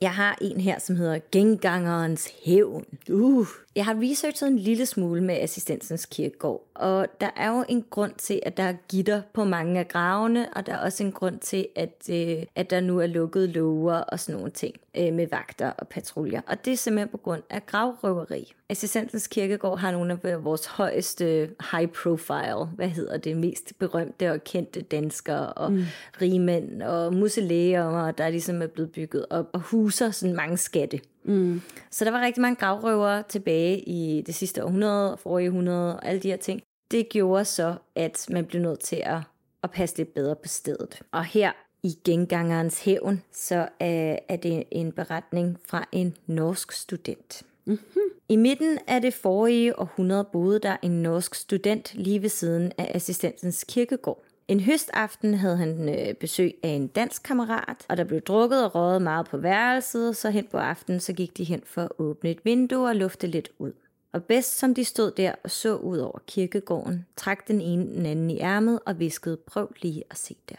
jeg 0.00 0.14
har 0.14 0.38
en 0.40 0.60
her, 0.60 0.78
som 0.78 0.96
hedder 0.96 1.18
Gengangerens 1.32 2.28
Hævn. 2.44 2.84
Uh. 3.10 3.46
Jeg 3.76 3.84
har 3.84 3.96
researchet 4.02 4.48
en 4.48 4.58
lille 4.58 4.86
smule 4.86 5.24
med 5.24 5.34
assistensens 5.34 6.06
kirkegård, 6.06 6.66
og 6.74 7.06
der 7.20 7.30
er 7.36 7.56
jo 7.56 7.64
en 7.68 7.84
grund 7.90 8.12
til, 8.18 8.40
at 8.42 8.56
der 8.56 8.62
er 8.62 8.74
gitter 8.88 9.22
på 9.32 9.44
mange 9.44 9.80
af 9.80 9.88
gravene, 9.88 10.48
og 10.56 10.66
der 10.66 10.72
er 10.72 10.78
også 10.78 11.04
en 11.04 11.12
grund 11.12 11.38
til, 11.38 11.68
at, 11.76 12.08
øh, 12.10 12.42
at 12.54 12.70
der 12.70 12.80
nu 12.80 13.00
er 13.00 13.06
lukket 13.06 13.48
lover 13.48 13.94
og 13.94 14.20
sådan 14.20 14.36
nogle 14.36 14.50
ting 14.50 14.74
øh, 14.96 15.12
med 15.12 15.26
vagter 15.26 15.70
og 15.70 15.88
patruljer. 15.88 16.40
Og 16.46 16.64
det 16.64 16.72
er 16.72 16.76
simpelthen 16.76 17.08
på 17.08 17.16
grund 17.16 17.42
af 17.50 17.66
gravrøveri. 17.66 18.54
Assistensens 18.68 19.26
kirkegård 19.26 19.78
har 19.78 19.92
nogle 19.92 20.18
af 20.24 20.44
vores 20.44 20.66
højeste 20.66 21.50
high 21.72 21.88
profile, 21.88 22.64
hvad 22.74 22.88
hedder 22.88 23.16
det, 23.16 23.36
mest 23.36 23.72
berømte 23.78 24.32
og 24.32 24.44
kendte 24.44 24.82
danskere 24.82 25.52
og 25.52 25.72
mm. 25.72 25.84
rigmænd 26.20 26.82
og 26.82 27.14
muselæer, 27.14 28.10
der 28.10 28.28
ligesom 28.28 28.62
er 28.62 28.66
blevet 28.66 28.92
bygget 28.92 29.26
op 29.30 29.46
og 29.52 29.60
huser 29.60 30.10
sådan 30.10 30.36
mange 30.36 30.56
skatte. 30.56 31.00
Mm. 31.24 31.62
Så 31.90 32.04
der 32.04 32.10
var 32.10 32.20
rigtig 32.20 32.40
mange 32.40 32.56
gravrøvere 32.56 33.22
tilbage 33.28 33.80
i 33.80 34.22
det 34.26 34.34
sidste 34.34 34.64
århundrede, 34.64 35.16
forrige 35.16 35.48
århundrede 35.48 35.96
og 35.96 36.06
alle 36.06 36.20
de 36.20 36.28
her 36.28 36.36
ting. 36.36 36.62
Det 36.90 37.08
gjorde 37.08 37.44
så, 37.44 37.74
at 37.94 38.26
man 38.30 38.44
blev 38.44 38.62
nødt 38.62 38.80
til 38.80 39.02
at, 39.04 39.18
og 39.62 39.70
passe 39.70 39.96
lidt 39.96 40.14
bedre 40.14 40.36
på 40.36 40.48
stedet. 40.48 41.02
Og 41.12 41.24
her 41.24 41.52
i 41.82 41.98
Gengangerens 42.04 42.84
hævn, 42.84 43.22
så 43.32 43.68
er, 43.80 44.18
er 44.28 44.36
det 44.36 44.64
en 44.70 44.92
beretning 44.92 45.58
fra 45.66 45.88
en 45.92 46.16
norsk 46.26 46.72
student. 46.72 47.42
Mm-hmm. 47.64 48.02
I 48.28 48.36
midten 48.36 48.78
af 48.86 49.02
det 49.02 49.14
forrige 49.14 49.78
århundrede 49.78 50.28
boede 50.32 50.58
der 50.58 50.76
en 50.82 51.02
norsk 51.02 51.34
student 51.34 51.94
lige 51.94 52.22
ved 52.22 52.28
siden 52.28 52.72
af 52.78 52.90
assistentens 52.94 53.64
kirkegård. 53.68 54.23
En 54.48 54.60
høstaften 54.60 55.34
havde 55.34 55.56
han 55.56 55.88
øh, 55.88 56.14
besøg 56.14 56.54
af 56.62 56.68
en 56.68 56.86
dansk 56.86 57.22
kammerat, 57.22 57.86
og 57.88 57.96
der 57.96 58.04
blev 58.04 58.20
drukket 58.20 58.64
og 58.64 58.74
røget 58.74 59.02
meget 59.02 59.28
på 59.28 59.36
værelset, 59.36 60.16
så 60.16 60.30
hen 60.30 60.46
på 60.50 60.58
aftenen 60.58 61.00
så 61.00 61.12
gik 61.12 61.36
de 61.36 61.44
hen 61.44 61.62
for 61.66 61.82
at 61.82 61.92
åbne 61.98 62.30
et 62.30 62.44
vindue 62.44 62.88
og 62.88 62.96
lufte 62.96 63.26
lidt 63.26 63.48
ud. 63.58 63.72
Og 64.12 64.24
bedst 64.24 64.58
som 64.58 64.74
de 64.74 64.84
stod 64.84 65.10
der 65.10 65.32
og 65.44 65.50
så 65.50 65.76
ud 65.76 65.98
over 65.98 66.18
kirkegården, 66.26 67.06
trak 67.16 67.48
den 67.48 67.60
ene 67.60 67.94
den 67.94 68.06
anden 68.06 68.30
i 68.30 68.38
ærmet 68.40 68.80
og 68.86 68.98
viskede, 68.98 69.36
prøv 69.36 69.72
lige 69.82 70.02
at 70.10 70.18
se 70.18 70.36
der. 70.48 70.56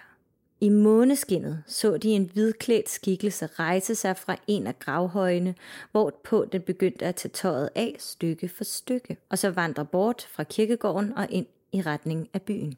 I 0.60 0.70
måneskinnet 0.70 1.64
så 1.68 1.98
de 1.98 2.10
en 2.10 2.30
hvidklædt 2.34 2.90
skikkelse 2.90 3.46
rejse 3.46 3.96
sig 3.96 4.18
fra 4.18 4.36
en 4.48 4.68
af 4.68 4.80
gravhøjene, 4.80 5.56
hvorpå 5.92 6.46
den 6.52 6.62
begyndte 6.62 7.06
at 7.06 7.16
tage 7.16 7.32
tøjet 7.32 7.70
af 7.76 7.96
stykke 8.00 8.50
for 8.50 8.64
stykke, 8.64 9.18
og 9.30 9.38
så 9.38 9.50
vandre 9.50 9.86
bort 9.86 10.28
fra 10.32 10.44
kirkegården 10.44 11.18
og 11.18 11.28
ind 11.30 11.46
i 11.72 11.82
retning 11.82 12.30
af 12.34 12.42
byen. 12.42 12.78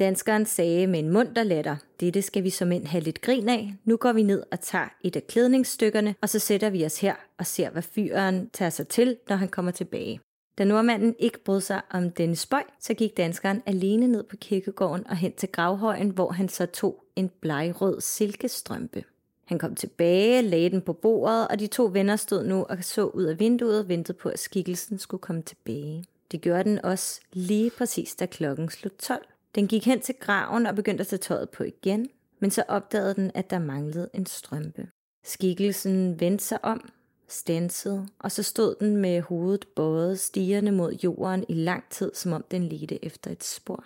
Danskeren 0.00 0.46
sagde 0.46 0.86
med 0.86 0.98
en 0.98 1.10
munter 1.10 1.42
latter, 1.42 1.76
dette 2.00 2.22
skal 2.22 2.44
vi 2.44 2.50
som 2.50 2.72
ind 2.72 2.86
have 2.86 3.04
lidt 3.04 3.20
grin 3.20 3.48
af. 3.48 3.74
Nu 3.84 3.96
går 3.96 4.12
vi 4.12 4.22
ned 4.22 4.42
og 4.52 4.60
tager 4.60 4.88
et 5.00 5.16
af 5.16 5.26
klædningsstykkerne, 5.26 6.14
og 6.20 6.28
så 6.28 6.38
sætter 6.38 6.70
vi 6.70 6.84
os 6.84 7.00
her 7.00 7.14
og 7.38 7.46
ser, 7.46 7.70
hvad 7.70 7.82
fyren 7.82 8.50
tager 8.52 8.70
sig 8.70 8.88
til, 8.88 9.16
når 9.28 9.36
han 9.36 9.48
kommer 9.48 9.70
tilbage. 9.70 10.20
Da 10.58 10.64
nordmanden 10.64 11.14
ikke 11.18 11.44
brød 11.44 11.60
sig 11.60 11.80
om 11.90 12.10
denne 12.10 12.36
spøj, 12.36 12.62
så 12.80 12.94
gik 12.94 13.16
danskeren 13.16 13.62
alene 13.66 14.06
ned 14.06 14.22
på 14.22 14.36
kirkegården 14.36 15.06
og 15.06 15.16
hen 15.16 15.32
til 15.32 15.48
gravhøjen, 15.52 16.10
hvor 16.10 16.30
han 16.30 16.48
så 16.48 16.66
tog 16.66 17.04
en 17.16 17.30
blegrød 17.40 18.00
silkestrømpe. 18.00 19.04
Han 19.44 19.58
kom 19.58 19.74
tilbage, 19.74 20.42
lagde 20.42 20.70
den 20.70 20.82
på 20.82 20.92
bordet, 20.92 21.48
og 21.48 21.60
de 21.60 21.66
to 21.66 21.90
venner 21.92 22.16
stod 22.16 22.44
nu 22.44 22.62
og 22.62 22.76
så 22.80 23.04
ud 23.04 23.24
af 23.24 23.40
vinduet 23.40 23.80
og 23.80 23.88
ventede 23.88 24.18
på, 24.18 24.28
at 24.28 24.38
skikkelsen 24.38 24.98
skulle 24.98 25.20
komme 25.20 25.42
tilbage. 25.42 26.04
Det 26.32 26.40
gjorde 26.40 26.64
den 26.64 26.84
også 26.84 27.20
lige 27.32 27.70
præcis, 27.70 28.14
da 28.14 28.26
klokken 28.26 28.70
slog 28.70 28.98
12. 28.98 29.26
Den 29.54 29.68
gik 29.68 29.84
hen 29.86 30.00
til 30.00 30.14
graven 30.20 30.66
og 30.66 30.74
begyndte 30.74 31.00
at 31.00 31.06
tage 31.06 31.18
tøjet 31.18 31.50
på 31.50 31.62
igen, 31.62 32.08
men 32.38 32.50
så 32.50 32.64
opdagede 32.68 33.14
den, 33.14 33.30
at 33.34 33.50
der 33.50 33.58
manglede 33.58 34.10
en 34.14 34.26
strømpe. 34.26 34.88
Skikkelsen 35.24 36.20
vendte 36.20 36.44
sig 36.44 36.64
om, 36.64 36.90
stansede, 37.28 38.08
og 38.18 38.32
så 38.32 38.42
stod 38.42 38.74
den 38.80 38.96
med 38.96 39.20
hovedet 39.20 39.66
bøjet 39.76 40.20
stigende 40.20 40.72
mod 40.72 40.92
jorden 40.92 41.44
i 41.48 41.54
lang 41.54 41.84
tid, 41.90 42.10
som 42.14 42.32
om 42.32 42.44
den 42.50 42.68
ledte 42.68 43.04
efter 43.04 43.30
et 43.30 43.44
spor. 43.44 43.84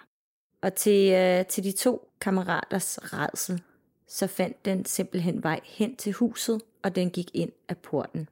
Og 0.63 0.75
til, 0.75 1.13
øh, 1.13 1.47
til 1.47 1.65
de 1.65 1.73
to 1.73 2.11
kammeraters 2.21 2.99
redsel, 3.03 3.63
så 4.07 4.27
fandt 4.27 4.65
den 4.65 4.85
simpelthen 4.85 5.43
vej 5.43 5.61
hen 5.65 5.97
til 5.97 6.13
huset, 6.13 6.63
og 6.83 6.97
den 6.97 7.11
gik 7.11 7.31
ind 7.35 7.53
af 7.69 7.79
porten. 7.79 8.29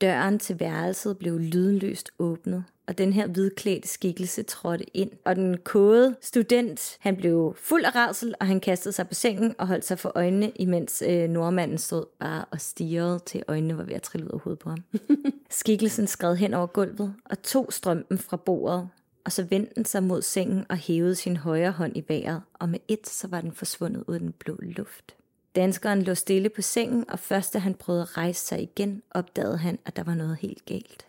Døren 0.00 0.38
til 0.38 0.60
værelset 0.60 1.18
blev 1.18 1.38
lydløst 1.38 2.10
åbnet, 2.18 2.64
og 2.86 2.98
den 2.98 3.12
her 3.12 3.26
hvidklædte 3.26 3.88
skikkelse 3.88 4.42
trådte 4.42 4.96
ind. 4.96 5.10
Og 5.24 5.36
den 5.36 5.56
kode 5.56 6.16
student, 6.20 6.96
han 7.00 7.16
blev 7.16 7.56
fuld 7.58 7.84
af 7.84 7.94
rædsel, 7.94 8.34
og 8.40 8.46
han 8.46 8.60
kastede 8.60 8.92
sig 8.92 9.08
på 9.08 9.14
sengen 9.14 9.54
og 9.58 9.66
holdt 9.66 9.84
sig 9.84 9.98
for 9.98 10.12
øjnene, 10.14 10.50
imens 10.50 11.02
øh, 11.06 11.28
nordmanden 11.28 11.78
stod 11.78 12.04
bare 12.18 12.44
og 12.50 12.60
stirrede 12.60 13.18
til 13.18 13.42
øjnene 13.48 13.78
var 13.78 13.84
ved 13.84 13.94
at 13.94 14.02
trille 14.02 14.26
ud 14.26 14.32
af 14.32 14.40
hovedet 14.40 14.58
på 14.58 14.70
ham. 14.70 14.84
Skikkelsen 15.50 16.06
skred 16.06 16.36
hen 16.36 16.54
over 16.54 16.66
gulvet 16.66 17.14
og 17.24 17.42
tog 17.42 17.72
strømpen 17.72 18.18
fra 18.18 18.36
bordet, 18.36 18.88
og 19.24 19.32
så 19.32 19.42
vendte 19.42 19.74
den 19.74 19.84
sig 19.84 20.02
mod 20.02 20.22
sengen 20.22 20.66
og 20.68 20.76
hævede 20.76 21.14
sin 21.14 21.36
højre 21.36 21.70
hånd 21.70 21.96
i 21.96 22.04
vejret, 22.08 22.42
og 22.54 22.68
med 22.68 22.78
et 22.88 23.08
så 23.08 23.28
var 23.28 23.40
den 23.40 23.52
forsvundet 23.52 24.04
ud 24.06 24.14
af 24.14 24.20
den 24.20 24.32
blå 24.32 24.56
luft. 24.60 25.14
Danskeren 25.56 26.02
lå 26.02 26.14
stille 26.14 26.48
på 26.48 26.62
sengen, 26.62 27.10
og 27.10 27.18
først 27.18 27.54
da 27.54 27.58
han 27.58 27.74
prøvede 27.74 28.02
at 28.02 28.16
rejse 28.16 28.46
sig 28.46 28.62
igen, 28.62 29.02
opdagede 29.10 29.56
han, 29.56 29.78
at 29.84 29.96
der 29.96 30.02
var 30.02 30.14
noget 30.14 30.36
helt 30.36 30.64
galt. 30.64 31.06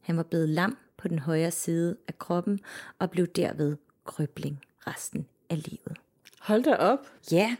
Han 0.00 0.16
var 0.16 0.22
blevet 0.22 0.48
lam 0.48 0.76
på 1.04 1.08
den 1.08 1.18
højre 1.18 1.50
side 1.50 1.96
af 2.08 2.18
kroppen 2.18 2.60
og 2.98 3.10
blev 3.10 3.26
derved 3.26 3.76
krøbling 4.04 4.60
resten 4.86 5.26
af 5.50 5.56
livet. 5.68 5.96
Hold 6.40 6.62
da 6.62 6.74
op. 6.74 6.98
Ja, 7.32 7.56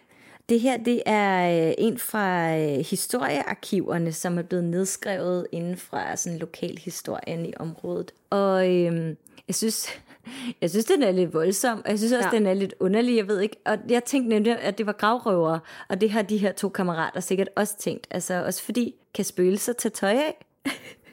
det 0.48 0.60
her 0.60 0.76
det 0.76 1.02
er 1.06 1.66
øh, 1.68 1.74
en 1.78 1.98
fra 1.98 2.56
øh, 2.58 2.78
historiearkiverne, 2.78 4.12
som 4.12 4.38
er 4.38 4.42
blevet 4.42 4.64
nedskrevet 4.64 5.46
inden 5.52 5.76
fra 5.76 6.16
sådan 6.16 6.38
lokalhistorien 6.38 7.46
i 7.46 7.52
området. 7.56 8.12
Og 8.30 8.72
øhm, 8.72 9.16
jeg 9.48 9.54
synes, 9.54 9.88
jeg 10.60 10.70
synes, 10.70 10.84
den 10.84 11.02
er 11.02 11.10
lidt 11.12 11.34
voldsom, 11.34 11.82
og 11.84 11.90
jeg 11.90 11.98
synes 11.98 12.12
også, 12.12 12.28
ja. 12.32 12.36
den 12.36 12.46
er 12.46 12.54
lidt 12.54 12.74
underlig, 12.80 13.16
jeg 13.16 13.28
ved 13.28 13.40
ikke. 13.40 13.56
Og 13.64 13.78
jeg 13.88 14.04
tænkte 14.04 14.28
nemlig, 14.28 14.58
at 14.58 14.78
det 14.78 14.86
var 14.86 14.92
gravrøvere, 14.92 15.60
og 15.88 16.00
det 16.00 16.10
har 16.10 16.22
de 16.22 16.36
her 16.36 16.52
to 16.52 16.68
kammerater 16.68 17.20
sikkert 17.20 17.48
også 17.56 17.78
tænkt. 17.78 18.06
Altså 18.10 18.44
også 18.44 18.62
fordi, 18.62 18.94
kan 19.14 19.24
spøgelser 19.24 19.72
tage 19.72 19.90
tøj 19.90 20.10
af? 20.10 20.46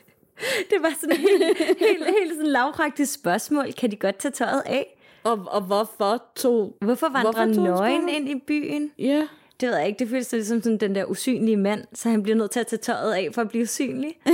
det 0.69 0.77
var 0.81 0.93
sådan 1.01 1.15
et 1.15 1.19
helt, 1.19 1.57
helt, 1.79 2.05
helt 2.05 2.31
sådan 2.35 2.51
lavpraktisk 2.51 3.13
spørgsmål. 3.13 3.71
Kan 3.71 3.91
de 3.91 3.95
godt 3.95 4.17
tage 4.17 4.31
tøjet 4.31 4.63
af? 4.65 4.97
Og, 5.23 5.45
og 5.47 5.61
hvorfor 5.61 6.23
to... 6.35 6.77
Hvorfor 6.81 7.09
vandrer 7.09 7.45
nøgen 7.45 8.09
ind 8.09 8.29
i 8.29 8.35
byen? 8.47 8.91
Ja. 8.99 9.03
Yeah. 9.03 9.27
Det 9.61 9.69
ved 9.69 9.77
jeg 9.77 9.87
ikke. 9.87 9.99
Det 9.99 10.09
føles 10.09 10.31
ligesom 10.31 10.61
sådan 10.61 10.77
den 10.77 10.95
der 10.95 11.05
usynlige 11.05 11.57
mand, 11.57 11.83
så 11.93 12.09
han 12.09 12.23
bliver 12.23 12.35
nødt 12.35 12.51
til 12.51 12.59
at 12.59 12.67
tage 12.67 12.79
tøjet 12.79 13.13
af 13.13 13.29
for 13.33 13.41
at 13.41 13.49
blive 13.49 13.63
usynlig. 13.63 14.19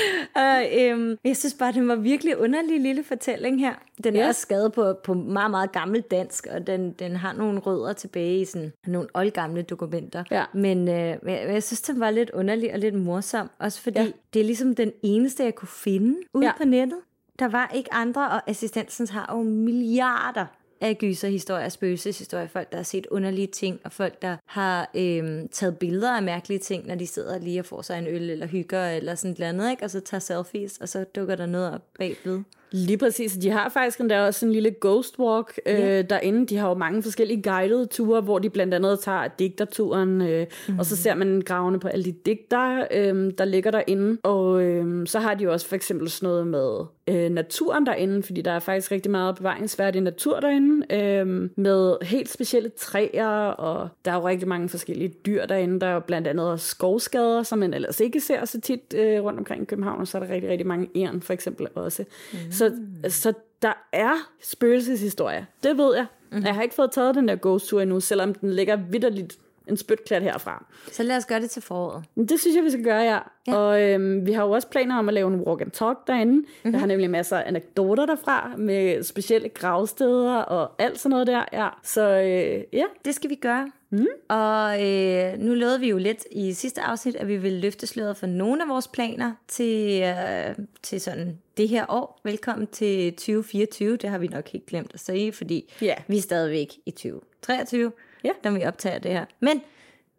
og, 0.42 0.78
øhm, 0.78 1.18
jeg 1.24 1.36
synes 1.36 1.54
bare, 1.54 1.72
det 1.72 1.88
var 1.88 1.96
virkelig 1.96 2.38
underlig 2.38 2.80
lille 2.80 3.04
fortælling 3.04 3.60
her. 3.60 3.74
Den 4.04 4.16
er 4.16 4.28
også 4.28 4.40
skrevet 4.40 4.72
på, 4.72 4.94
på 5.04 5.14
meget, 5.14 5.50
meget 5.50 5.72
gammel 5.72 6.00
dansk, 6.00 6.46
og 6.46 6.66
den, 6.66 6.92
den 6.92 7.16
har 7.16 7.32
nogle 7.32 7.58
rødder 7.58 7.92
tilbage 7.92 8.40
i 8.40 8.44
sådan, 8.44 8.72
nogle 8.86 9.08
oldgamle 9.14 9.62
dokumenter. 9.62 10.24
Ja. 10.30 10.44
Men 10.54 10.88
øh, 10.88 10.94
jeg, 10.94 11.18
jeg 11.26 11.62
synes, 11.62 11.80
den 11.80 12.00
var 12.00 12.10
lidt 12.10 12.30
underlig 12.30 12.72
og 12.72 12.78
lidt 12.78 12.94
morsom, 12.94 13.50
også 13.58 13.80
fordi 13.80 14.00
ja. 14.00 14.10
det 14.34 14.40
er 14.40 14.44
ligesom 14.44 14.74
den 14.74 14.92
eneste, 15.02 15.44
jeg 15.44 15.54
kunne 15.54 15.68
finde 15.68 16.16
ude 16.34 16.46
ja. 16.46 16.52
på 16.56 16.64
nettet. 16.64 16.98
Der 17.38 17.48
var 17.48 17.72
ikke 17.74 17.94
andre, 17.94 18.28
og 18.28 18.50
assistensens 18.50 19.10
har 19.10 19.36
jo 19.36 19.42
milliarder 19.42 20.46
af 20.82 20.98
gyserhistorier, 20.98 21.68
spøgelseshistorier, 21.68 22.46
folk, 22.46 22.70
der 22.70 22.76
har 22.76 22.84
set 22.84 23.06
underlige 23.10 23.46
ting, 23.46 23.80
og 23.84 23.92
folk, 23.92 24.22
der 24.22 24.36
har 24.46 24.90
øhm, 24.94 25.48
taget 25.48 25.78
billeder 25.78 26.16
af 26.16 26.22
mærkelige 26.22 26.58
ting, 26.58 26.86
når 26.86 26.94
de 26.94 27.06
sidder 27.06 27.38
lige 27.38 27.60
og 27.60 27.66
får 27.66 27.82
sig 27.82 27.98
en 27.98 28.06
øl 28.06 28.30
eller 28.30 28.46
hygger 28.46 28.90
eller 28.90 29.14
sådan 29.14 29.36
noget 29.38 29.48
andet, 29.48 29.70
ikke? 29.70 29.84
og 29.84 29.90
så 29.90 30.00
tager 30.00 30.20
selfies, 30.20 30.78
og 30.78 30.88
så 30.88 31.04
dukker 31.04 31.36
der 31.36 31.46
noget 31.46 31.74
op 31.74 31.82
bagved. 31.98 32.42
Lige 32.72 32.98
præcis. 32.98 33.32
De 33.32 33.50
har 33.50 33.68
faktisk 33.68 34.00
endda 34.00 34.26
også 34.26 34.46
en 34.46 34.52
lille 34.52 34.74
ghost 34.80 35.18
walk 35.18 35.58
øh, 35.66 35.78
yeah. 35.78 36.10
derinde. 36.10 36.46
De 36.46 36.56
har 36.56 36.68
jo 36.68 36.74
mange 36.74 37.02
forskellige 37.02 37.42
guidede 37.42 37.86
ture, 37.86 38.20
hvor 38.20 38.38
de 38.38 38.50
blandt 38.50 38.74
andet 38.74 39.00
tager 39.00 39.28
digterturen, 39.38 40.22
øh, 40.22 40.40
mm-hmm. 40.40 40.78
og 40.78 40.86
så 40.86 40.96
ser 40.96 41.14
man 41.14 41.42
gravene 41.46 41.80
på 41.80 41.88
alle 41.88 42.04
de 42.04 42.12
digter, 42.12 42.86
øh, 42.90 43.32
der 43.38 43.44
ligger 43.44 43.70
derinde. 43.70 44.18
Og 44.22 44.62
øh, 44.62 45.06
så 45.06 45.18
har 45.18 45.34
de 45.34 45.44
jo 45.44 45.52
også 45.52 45.66
for 45.66 45.76
eksempel 45.76 46.10
sådan 46.10 46.28
noget 46.28 46.46
med 46.46 46.84
øh, 47.08 47.30
naturen 47.30 47.86
derinde, 47.86 48.22
fordi 48.22 48.42
der 48.42 48.50
er 48.50 48.58
faktisk 48.58 48.92
rigtig 48.92 49.10
meget 49.10 49.36
bevaringsværdig 49.36 50.00
natur 50.00 50.40
derinde, 50.40 50.94
øh, 50.94 51.50
med 51.56 51.96
helt 52.02 52.28
specielle 52.28 52.68
træer, 52.68 53.28
og 53.46 53.88
der 54.04 54.10
er 54.10 54.14
jo 54.14 54.28
rigtig 54.28 54.48
mange 54.48 54.68
forskellige 54.68 55.08
dyr 55.26 55.46
derinde. 55.46 55.80
Der 55.80 55.86
er 55.86 55.94
jo 55.94 56.00
blandt 56.00 56.28
andet 56.28 56.60
skovskader, 56.60 57.42
som 57.42 57.58
man 57.58 57.74
ellers 57.74 58.00
ikke 58.00 58.20
ser 58.20 58.44
så 58.44 58.60
tit 58.60 58.94
øh, 58.96 59.22
rundt 59.22 59.38
omkring 59.38 59.62
i 59.62 59.66
København, 59.66 60.00
og 60.00 60.08
så 60.08 60.18
er 60.18 60.22
der 60.22 60.34
rigtig, 60.34 60.50
rigtig 60.50 60.66
mange 60.66 60.88
æren 60.96 61.22
for 61.22 61.32
eksempel 61.32 61.66
også. 61.74 62.04
Mm. 62.32 62.38
Så, 62.50 62.72
så 63.08 63.32
der 63.62 63.72
er 63.92 64.12
spøgelseshistorie. 64.42 65.46
Det 65.62 65.78
ved 65.78 65.94
jeg. 65.94 66.06
Mm-hmm. 66.30 66.46
Jeg 66.46 66.54
har 66.54 66.62
ikke 66.62 66.74
fået 66.74 66.90
taget 66.90 67.14
den 67.14 67.28
der 67.28 67.36
ghost 67.42 67.68
tour 67.68 67.80
endnu, 67.80 68.00
selvom 68.00 68.34
den 68.34 68.50
ligger 68.50 68.76
vidderligt 68.76 69.38
en 69.68 69.76
spytklat 69.76 70.22
herfra. 70.22 70.64
Så 70.92 71.02
lad 71.02 71.16
os 71.16 71.26
gøre 71.26 71.40
det 71.40 71.50
til 71.50 71.62
foråret. 71.62 72.04
Det 72.16 72.40
synes 72.40 72.56
jeg, 72.56 72.64
vi 72.64 72.70
skal 72.70 72.84
gøre, 72.84 73.02
ja. 73.02 73.18
ja. 73.46 73.56
Og 73.56 73.82
øhm, 73.82 74.26
vi 74.26 74.32
har 74.32 74.44
jo 74.44 74.50
også 74.50 74.68
planer 74.68 74.98
om 74.98 75.08
at 75.08 75.14
lave 75.14 75.34
en 75.34 75.40
walk 75.40 75.60
and 75.60 75.70
talk 75.70 75.98
derinde. 76.06 76.32
Mm-hmm. 76.32 76.72
Jeg 76.72 76.80
har 76.80 76.86
nemlig 76.86 77.10
masser 77.10 77.36
af 77.36 77.48
anekdoter 77.48 78.06
derfra, 78.06 78.52
med 78.56 79.02
specielle 79.02 79.48
gravsteder 79.48 80.36
og 80.36 80.70
alt 80.78 81.00
sådan 81.00 81.10
noget 81.10 81.26
der. 81.26 81.44
Ja. 81.52 81.68
Så 81.82 82.02
øh, 82.02 82.64
ja. 82.72 82.84
Det 83.04 83.14
skal 83.14 83.30
vi 83.30 83.34
gøre. 83.34 83.70
Mm. 83.92 84.06
Og 84.28 84.86
øh, 84.86 85.38
nu 85.38 85.54
lovede 85.54 85.80
vi 85.80 85.88
jo 85.88 85.98
lidt 85.98 86.24
i 86.30 86.52
sidste 86.52 86.80
afsnit, 86.80 87.16
at 87.16 87.28
vi 87.28 87.36
vil 87.36 87.52
løfte 87.52 87.86
sløret 87.86 88.16
for 88.16 88.26
nogle 88.26 88.62
af 88.62 88.68
vores 88.68 88.88
planer 88.88 89.32
til, 89.48 90.02
øh, 90.02 90.66
til 90.82 91.00
sådan 91.00 91.38
det 91.56 91.68
her 91.68 91.86
år. 91.88 92.20
Velkommen 92.24 92.66
til 92.66 93.12
2024. 93.12 93.96
Det 93.96 94.10
har 94.10 94.18
vi 94.18 94.26
nok 94.26 94.48
helt 94.48 94.66
glemt 94.66 94.90
at 94.94 95.00
sige, 95.00 95.32
fordi 95.32 95.72
yeah. 95.82 95.96
vi 96.08 96.18
er 96.18 96.22
stadigvæk 96.22 96.68
i 96.86 96.90
2023, 96.90 97.92
yeah. 98.26 98.36
når 98.44 98.50
vi 98.50 98.64
optager 98.64 98.98
det 98.98 99.10
her. 99.10 99.24
Men 99.40 99.60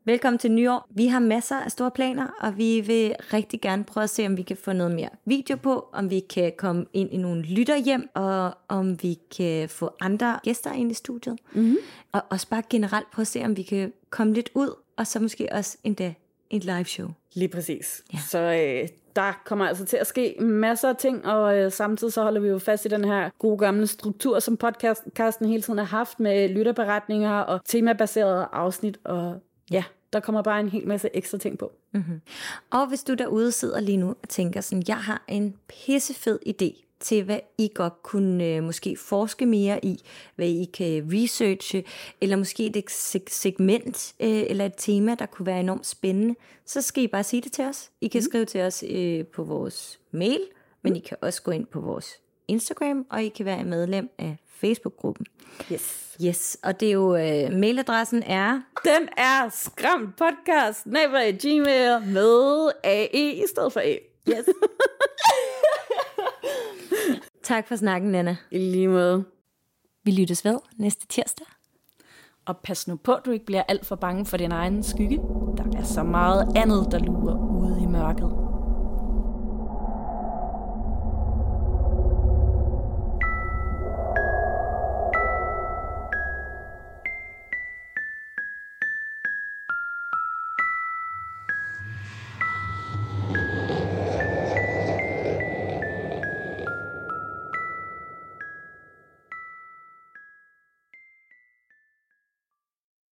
Velkommen 0.06 0.38
til 0.38 0.52
nyår. 0.52 0.88
Vi 0.90 1.08
har 1.08 1.20
masser 1.20 1.60
af 1.60 1.72
store 1.72 1.92
planer, 1.92 2.28
og 2.40 2.58
vi 2.58 2.82
vil 2.82 3.16
rigtig 3.34 3.62
gerne 3.62 3.84
prøve 3.84 4.04
at 4.04 4.10
se, 4.10 4.26
om 4.26 4.38
vi 4.38 4.42
kan 4.42 4.58
få 4.58 4.74
noget 4.74 4.96
mere 4.96 5.10
video 5.26 5.56
på, 5.56 5.90
om 5.94 6.10
vi 6.10 6.20
kan 6.20 6.54
komme 6.58 6.86
ind 6.94 7.14
i 7.14 7.18
nogle 7.18 7.42
lytter 7.42 7.78
hjem, 7.78 8.10
og 8.14 8.54
om 8.68 9.04
vi 9.04 9.18
kan 9.38 9.70
få 9.70 9.96
andre 10.02 10.40
gæster 10.44 10.74
ind 10.74 10.92
i 10.92 10.94
studiet. 10.94 11.40
Mm-hmm. 11.54 11.78
Og 12.12 12.22
også 12.30 12.50
bare 12.50 12.64
generelt 12.70 13.12
prøve 13.12 13.24
at 13.24 13.28
se, 13.28 13.44
om 13.46 13.58
vi 13.58 13.64
kan 13.64 13.94
komme 14.10 14.34
lidt 14.34 14.50
ud, 14.54 14.76
og 14.98 15.08
så 15.08 15.20
måske 15.20 15.48
også 15.52 15.78
endda 15.84 16.14
et 16.50 16.64
live 16.64 16.86
show. 16.86 17.10
Lige 17.34 17.48
præcis. 17.48 18.04
Ja. 18.14 18.20
Så 18.30 18.40
øh, 18.40 18.90
der 19.16 19.42
kommer 19.46 19.68
altså 19.68 19.86
til 19.86 19.98
at 19.98 20.08
ske 20.08 20.36
masser 20.40 20.90
af 20.90 20.96
ting, 20.96 21.26
og 21.26 21.58
øh, 21.58 21.72
samtidig 21.72 22.14
så 22.14 22.24
holder 22.24 22.42
vi 22.42 22.48
jo 22.48 22.60
fast 22.60 22.86
i 22.86 22.88
den 22.88 23.06
her 23.06 23.30
gode 23.40 23.58
gamle 23.58 23.88
struktur, 23.88 24.40
som 24.40 24.58
podcasten 24.58 25.48
hele 25.48 25.62
tiden 25.62 25.80
har 25.80 25.86
haft 25.86 26.20
med 26.20 26.50
lytterberetninger 26.50 27.40
og 27.40 27.62
temabaserede 27.66 28.48
afsnit, 28.52 29.00
og 29.04 29.40
ja, 29.72 29.84
der 30.14 30.20
kommer 30.20 30.42
bare 30.42 30.60
en 30.60 30.70
hel 30.70 30.88
masse 30.88 31.10
ekstra 31.14 31.38
ting 31.38 31.58
på. 31.58 31.72
Mm-hmm. 31.94 32.22
Og 32.72 32.88
hvis 32.88 33.04
du 33.04 33.14
derude 33.14 33.52
sidder 33.52 33.80
lige 33.80 33.98
nu 33.98 34.10
og 34.10 34.30
tænker 34.30 34.62
sådan, 34.62 34.84
jeg 34.88 34.98
har 34.98 35.24
en 35.28 35.56
pissefed 35.68 36.40
idé 36.48 36.83
til, 37.04 37.24
hvad 37.24 37.40
I 37.58 37.72
godt 37.76 38.04
kunne 38.04 38.46
øh, 38.46 38.64
måske 38.64 38.98
forske 38.98 39.46
mere 39.46 39.86
i, 39.86 40.04
hvad 40.36 40.48
I 40.48 40.70
kan 40.74 41.10
researche, 41.14 41.84
eller 42.22 42.36
måske 42.36 42.66
et 42.66 42.92
segment 43.30 44.14
øh, 44.20 44.44
eller 44.50 44.66
et 44.66 44.74
tema, 44.78 45.16
der 45.20 45.26
kunne 45.26 45.46
være 45.46 45.60
enormt 45.60 45.86
spændende, 45.86 46.36
så 46.66 46.82
skal 46.82 47.04
I 47.04 47.08
bare 47.08 47.24
sige 47.24 47.42
det 47.42 47.52
til 47.52 47.66
os. 47.66 47.92
I 48.02 48.08
kan 48.08 48.20
mm. 48.20 48.30
skrive 48.30 48.46
til 48.46 48.62
os 48.62 48.84
øh, 48.90 49.26
på 49.26 49.44
vores 49.44 50.00
mail, 50.12 50.42
men 50.82 50.94
mm. 50.94 50.98
I 50.98 51.00
kan 51.00 51.18
også 51.22 51.42
gå 51.42 51.52
ind 51.52 51.66
på 51.66 51.80
vores 51.80 52.20
Instagram, 52.48 53.06
og 53.10 53.24
I 53.24 53.30
kan 53.30 53.46
være 53.46 53.64
medlem 53.64 54.10
af 54.18 54.38
Facebook-gruppen. 54.48 55.26
Yes. 55.72 56.18
Yes, 56.26 56.58
og 56.64 56.80
det 56.80 56.88
er 56.88 56.94
jo, 56.94 57.16
øh, 57.16 57.54
mailadressen 57.54 58.24
er... 58.24 58.62
Den 58.84 59.10
er 59.18 59.50
skræmt 59.50 60.16
podcast, 60.16 60.84
gmail 60.84 62.02
med 62.14 62.72
AE 62.84 63.34
i 63.34 63.44
stedet 63.50 63.74
for 63.74 63.80
A. 63.80 63.96
Yes. 64.30 64.46
tak 67.44 67.68
for 67.68 67.76
snakken, 67.76 68.12
Nana. 68.12 68.38
I 68.52 68.58
lige 68.58 68.88
måde. 68.88 69.26
Vi 70.04 70.12
lyttes 70.12 70.46
ved 70.46 70.60
næste 70.78 71.08
tirsdag. 71.08 71.48
Og 72.46 72.58
pas 72.58 72.88
nu 72.88 72.96
på, 72.96 73.14
at 73.14 73.26
du 73.26 73.32
ikke 73.32 73.46
bliver 73.46 73.64
alt 73.68 73.86
for 73.86 73.96
bange 73.96 74.26
for 74.26 74.38
din 74.38 74.52
egen 74.52 74.84
skygge. 74.84 75.18
Der 75.58 75.78
er 75.78 75.84
så 75.84 76.04
meget 76.04 76.58
andet, 76.58 76.88
der 76.92 77.00
lurer 77.00 77.38
ude 77.60 77.84
i 77.84 77.86
mørket. 77.86 78.43